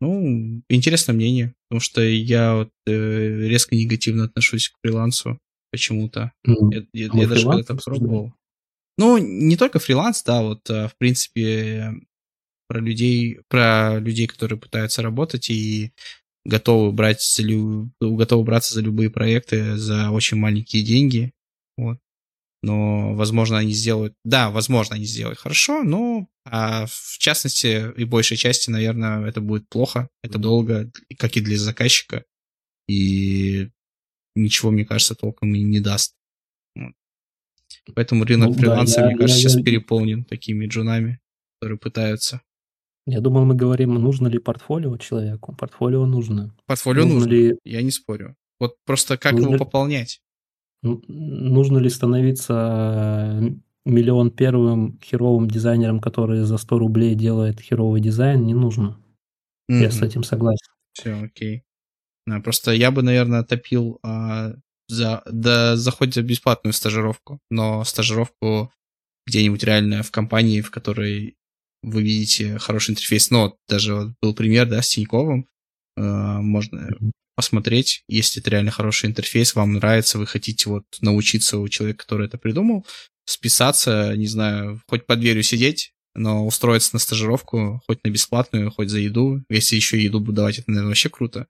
Ну, 0.00 0.62
интересное 0.68 1.14
мнение, 1.14 1.54
потому 1.68 1.80
что 1.80 2.02
я 2.02 2.54
вот, 2.56 2.70
э, 2.86 3.48
резко 3.48 3.74
негативно 3.74 4.24
отношусь 4.24 4.68
к 4.68 4.74
фрилансу 4.82 5.38
почему-то. 5.70 6.32
Mm. 6.46 6.54
Я, 6.72 6.82
я, 6.92 7.10
а 7.12 7.16
я 7.16 7.28
даже 7.28 7.48
когда-то 7.48 7.76
пробовал. 7.76 8.34
Ну, 8.98 9.18
не 9.18 9.56
только 9.56 9.78
фриланс, 9.78 10.22
да, 10.22 10.42
вот, 10.42 10.68
а, 10.70 10.88
в 10.88 10.96
принципе, 10.96 11.94
про 12.68 12.80
людей, 12.80 13.40
про 13.48 13.98
людей, 13.98 14.26
которые 14.26 14.58
пытаются 14.58 15.02
работать 15.02 15.50
и 15.50 15.92
готовы 16.44 16.92
брать 16.92 17.40
готовы 18.00 18.44
браться 18.44 18.74
за 18.74 18.80
любые 18.80 19.10
проекты 19.10 19.76
за 19.76 20.10
очень 20.10 20.36
маленькие 20.36 20.82
деньги. 20.82 21.32
Вот. 21.76 21.98
Но, 22.62 23.14
возможно, 23.14 23.58
они 23.58 23.72
сделают... 23.72 24.14
Да, 24.24 24.50
возможно, 24.50 24.96
они 24.96 25.04
сделают 25.04 25.38
хорошо, 25.38 25.82
но 25.82 26.28
а 26.46 26.86
в 26.86 27.18
частности 27.18 27.92
и 27.96 28.04
большей 28.04 28.36
части, 28.36 28.70
наверное, 28.70 29.26
это 29.26 29.40
будет 29.40 29.68
плохо. 29.68 30.08
Это 30.22 30.38
долго, 30.38 30.90
как 31.18 31.36
и 31.36 31.40
для 31.40 31.58
заказчика. 31.58 32.24
И 32.88 33.70
ничего, 34.34 34.70
мне 34.70 34.84
кажется, 34.84 35.14
толком 35.14 35.54
и 35.54 35.62
не 35.62 35.80
даст. 35.80 36.14
Вот. 36.74 36.94
Поэтому 37.94 38.24
рынок 38.24 38.50
ну, 38.50 38.54
фриланса, 38.54 38.96
да, 38.96 39.06
мне 39.06 39.12
я, 39.12 39.18
кажется, 39.18 39.40
я, 39.40 39.48
сейчас 39.48 39.58
я... 39.58 39.64
переполнен 39.64 40.24
такими 40.24 40.66
джунами, 40.66 41.20
которые 41.58 41.78
пытаются. 41.78 42.42
Я 43.06 43.20
думал, 43.20 43.44
мы 43.44 43.54
говорим, 43.54 43.94
нужно 43.94 44.28
ли 44.28 44.38
портфолио 44.38 44.96
человеку. 44.96 45.54
Портфолио 45.54 46.06
нужно. 46.06 46.54
Портфолио 46.66 47.02
нужно, 47.02 47.14
нужно. 47.20 47.30
Ли... 47.30 47.58
я 47.64 47.82
не 47.82 47.90
спорю. 47.90 48.36
Вот 48.58 48.76
просто 48.86 49.18
как 49.18 49.32
нужно... 49.32 49.54
его 49.54 49.64
пополнять? 49.64 50.22
Нужно 50.82 51.78
ли 51.78 51.90
становиться 51.90 53.40
э, 53.42 53.50
миллион 53.84 54.30
первым 54.30 54.98
херовым 55.02 55.48
дизайнером, 55.48 56.00
который 56.00 56.44
за 56.44 56.56
100 56.56 56.78
рублей 56.78 57.14
делает 57.14 57.60
херовый 57.60 58.00
дизайн? 58.00 58.44
Не 58.44 58.54
нужно. 58.54 58.98
Mm-hmm. 59.70 59.82
Я 59.82 59.90
с 59.90 60.02
этим 60.02 60.22
согласен. 60.22 60.72
Все, 60.92 61.12
окей. 61.24 61.62
Да, 62.26 62.40
просто 62.40 62.72
я 62.72 62.90
бы, 62.90 63.02
наверное, 63.02 63.42
топил 63.42 63.98
а, 64.02 64.54
за, 64.88 65.22
да, 65.30 65.76
за 65.76 65.90
хоть 65.90 66.14
за 66.14 66.22
бесплатную 66.22 66.72
стажировку, 66.72 67.40
но 67.50 67.84
стажировку 67.84 68.72
где-нибудь 69.26 69.64
реально 69.64 70.02
в 70.02 70.10
компании, 70.10 70.60
в 70.60 70.70
которой 70.70 71.36
вы 71.84 72.02
видите 72.02 72.58
хороший 72.58 72.92
интерфейс. 72.92 73.30
Но 73.30 73.56
даже 73.68 73.94
вот 73.94 74.14
был 74.22 74.34
пример, 74.34 74.68
да, 74.68 74.82
с 74.82 74.88
Тиньковым. 74.88 75.46
Э, 75.96 76.02
можно 76.02 76.90
посмотреть, 77.36 78.04
если 78.08 78.40
это 78.40 78.50
реально 78.50 78.70
хороший 78.70 79.08
интерфейс, 79.08 79.54
вам 79.54 79.74
нравится, 79.74 80.18
вы 80.18 80.26
хотите 80.26 80.70
вот 80.70 80.84
научиться 81.00 81.58
у 81.58 81.68
человека, 81.68 82.04
который 82.04 82.26
это 82.26 82.38
придумал, 82.38 82.86
списаться, 83.24 84.14
не 84.16 84.26
знаю, 84.26 84.80
хоть 84.88 85.06
под 85.06 85.20
дверью 85.20 85.42
сидеть, 85.42 85.92
но 86.14 86.46
устроиться 86.46 86.90
на 86.92 87.00
стажировку, 87.00 87.82
хоть 87.86 88.04
на 88.04 88.10
бесплатную, 88.10 88.70
хоть 88.70 88.88
за 88.88 89.00
еду. 89.00 89.42
Если 89.48 89.76
еще 89.76 90.00
еду 90.00 90.20
буду 90.20 90.32
давать, 90.32 90.58
это, 90.58 90.70
наверное, 90.70 90.90
вообще 90.90 91.08
круто. 91.08 91.48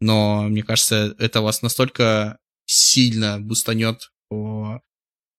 Но 0.00 0.42
мне 0.48 0.62
кажется, 0.62 1.14
это 1.18 1.40
вас 1.40 1.62
настолько 1.62 2.38
сильно 2.66 3.40
бустанет 3.40 4.10
по 4.28 4.82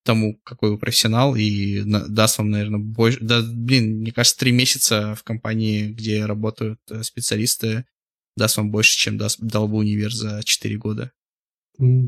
тому, 0.04 0.40
какой 0.44 0.72
вы 0.72 0.78
профессионал, 0.78 1.36
и 1.36 1.82
даст 1.84 2.38
вам, 2.38 2.50
наверное, 2.50 2.80
больше... 2.80 3.20
Да, 3.22 3.42
блин, 3.42 4.00
мне 4.00 4.12
кажется, 4.12 4.38
три 4.38 4.52
месяца 4.52 5.16
в 5.16 5.24
компании, 5.24 5.88
где 5.88 6.26
работают 6.26 6.80
э, 6.90 7.04
специалисты, 7.04 7.86
даст 8.36 8.58
вам 8.58 8.72
больше, 8.72 8.98
чем 8.98 9.18
даст, 9.18 9.40
дал 9.40 9.68
бы 9.68 9.78
универ 9.78 10.12
за 10.12 10.42
четыре 10.44 10.78
года. 10.78 11.12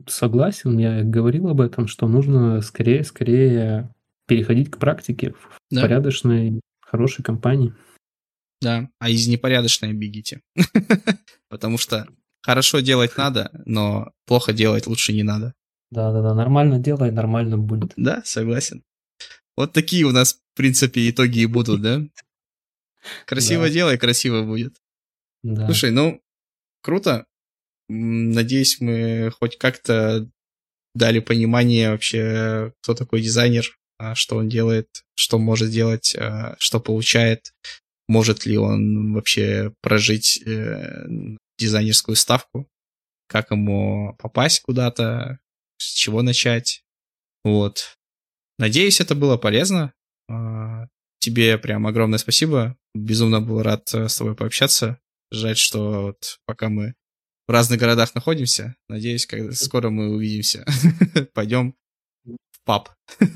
Согласен, 0.07 0.77
я 0.77 1.03
говорил 1.03 1.47
об 1.47 1.61
этом, 1.61 1.87
что 1.87 2.07
нужно 2.07 2.61
скорее, 2.61 3.03
скорее 3.03 3.89
переходить 4.27 4.69
к 4.69 4.77
практике 4.77 5.31
в 5.31 5.59
да. 5.71 5.81
порядочной, 5.81 6.61
хорошей 6.81 7.23
компании. 7.23 7.73
Да, 8.61 8.89
а 8.99 9.09
из 9.09 9.27
непорядочной 9.27 9.93
бегите. 9.93 10.41
Потому 11.49 11.77
что 11.77 12.07
хорошо 12.41 12.79
делать 12.79 13.17
надо, 13.17 13.49
но 13.65 14.11
плохо 14.25 14.53
делать 14.53 14.87
лучше 14.87 15.13
не 15.13 15.23
надо. 15.23 15.53
Да-да-да, 15.95 16.33
нормально 16.33 16.77
делай, 16.77 17.09
нормально 17.09 17.57
будет. 17.57 17.93
Да, 17.95 18.21
согласен. 18.25 18.83
Вот 19.55 19.71
такие 19.71 20.03
у 20.03 20.11
нас, 20.11 20.33
в 20.33 20.57
принципе, 20.57 21.09
итоги 21.09 21.39
и 21.39 21.45
будут, 21.45 21.81
да? 21.81 22.01
Красиво 23.25 23.63
да. 23.63 23.69
делай, 23.69 23.97
красиво 23.97 24.43
будет. 24.43 24.75
Да. 25.43 25.65
Слушай, 25.67 25.91
ну, 25.91 26.21
круто. 26.81 27.25
Надеюсь, 27.87 28.81
мы 28.81 29.31
хоть 29.39 29.57
как-то 29.57 30.29
дали 30.95 31.19
понимание 31.19 31.91
вообще, 31.91 32.73
кто 32.81 32.93
такой 32.93 33.21
дизайнер, 33.21 33.65
а, 33.97 34.15
что 34.15 34.35
он 34.35 34.49
делает, 34.49 34.89
что 35.13 35.37
может 35.37 35.69
делать, 35.69 36.13
а, 36.17 36.55
что 36.59 36.81
получает, 36.81 37.53
может 38.09 38.45
ли 38.45 38.57
он 38.57 39.13
вообще 39.13 39.71
прожить 39.81 40.41
э, 40.45 41.07
дизайнерскую 41.57 42.15
ставку, 42.15 42.67
как 43.27 43.51
ему 43.51 44.15
попасть 44.19 44.61
куда-то, 44.61 45.39
с 45.85 45.93
чего 45.93 46.21
начать. 46.21 46.83
Вот. 47.43 47.97
Надеюсь, 48.57 49.01
это 49.01 49.15
было 49.15 49.37
полезно. 49.37 49.93
А, 50.29 50.87
тебе 51.19 51.57
прям 51.57 51.87
огромное 51.87 52.19
спасибо. 52.19 52.77
Безумно 52.93 53.41
был 53.41 53.61
рад 53.61 53.93
э, 53.93 54.07
с 54.07 54.17
тобой 54.17 54.35
пообщаться. 54.35 54.99
Жаль, 55.31 55.57
что 55.57 56.03
вот 56.03 56.39
пока 56.45 56.69
мы 56.69 56.93
в 57.47 57.51
разных 57.51 57.79
городах 57.79 58.15
находимся. 58.15 58.75
Надеюсь, 58.89 59.25
когда 59.25 59.51
скоро 59.51 59.89
мы 59.89 60.15
увидимся. 60.15 60.65
Пойдем 61.33 61.75
в 62.25 62.63
паб. 62.63 62.89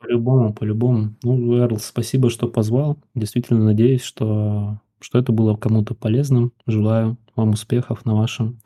По-любому, 0.00 0.54
по-любому. 0.54 1.16
Ну, 1.22 1.58
Эрл, 1.58 1.78
спасибо, 1.78 2.30
что 2.30 2.48
позвал. 2.48 2.98
Действительно 3.14 3.64
надеюсь, 3.64 4.02
что, 4.02 4.80
что 5.00 5.18
это 5.18 5.32
было 5.32 5.56
кому-то 5.56 5.94
полезным. 5.94 6.52
Желаю 6.66 7.18
вам 7.34 7.50
успехов 7.50 8.04
на 8.04 8.14
вашем 8.14 8.60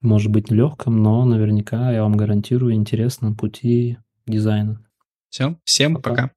может 0.00 0.30
быть 0.30 0.50
нелегком, 0.50 1.02
но 1.02 1.24
наверняка 1.24 1.90
я 1.92 2.02
вам 2.02 2.16
гарантирую 2.16 2.74
интересном 2.74 3.36
пути 3.36 3.98
дизайна. 4.26 4.84
Все, 5.28 5.58
всем 5.64 5.96
пока. 5.96 6.10
пока. 6.10 6.30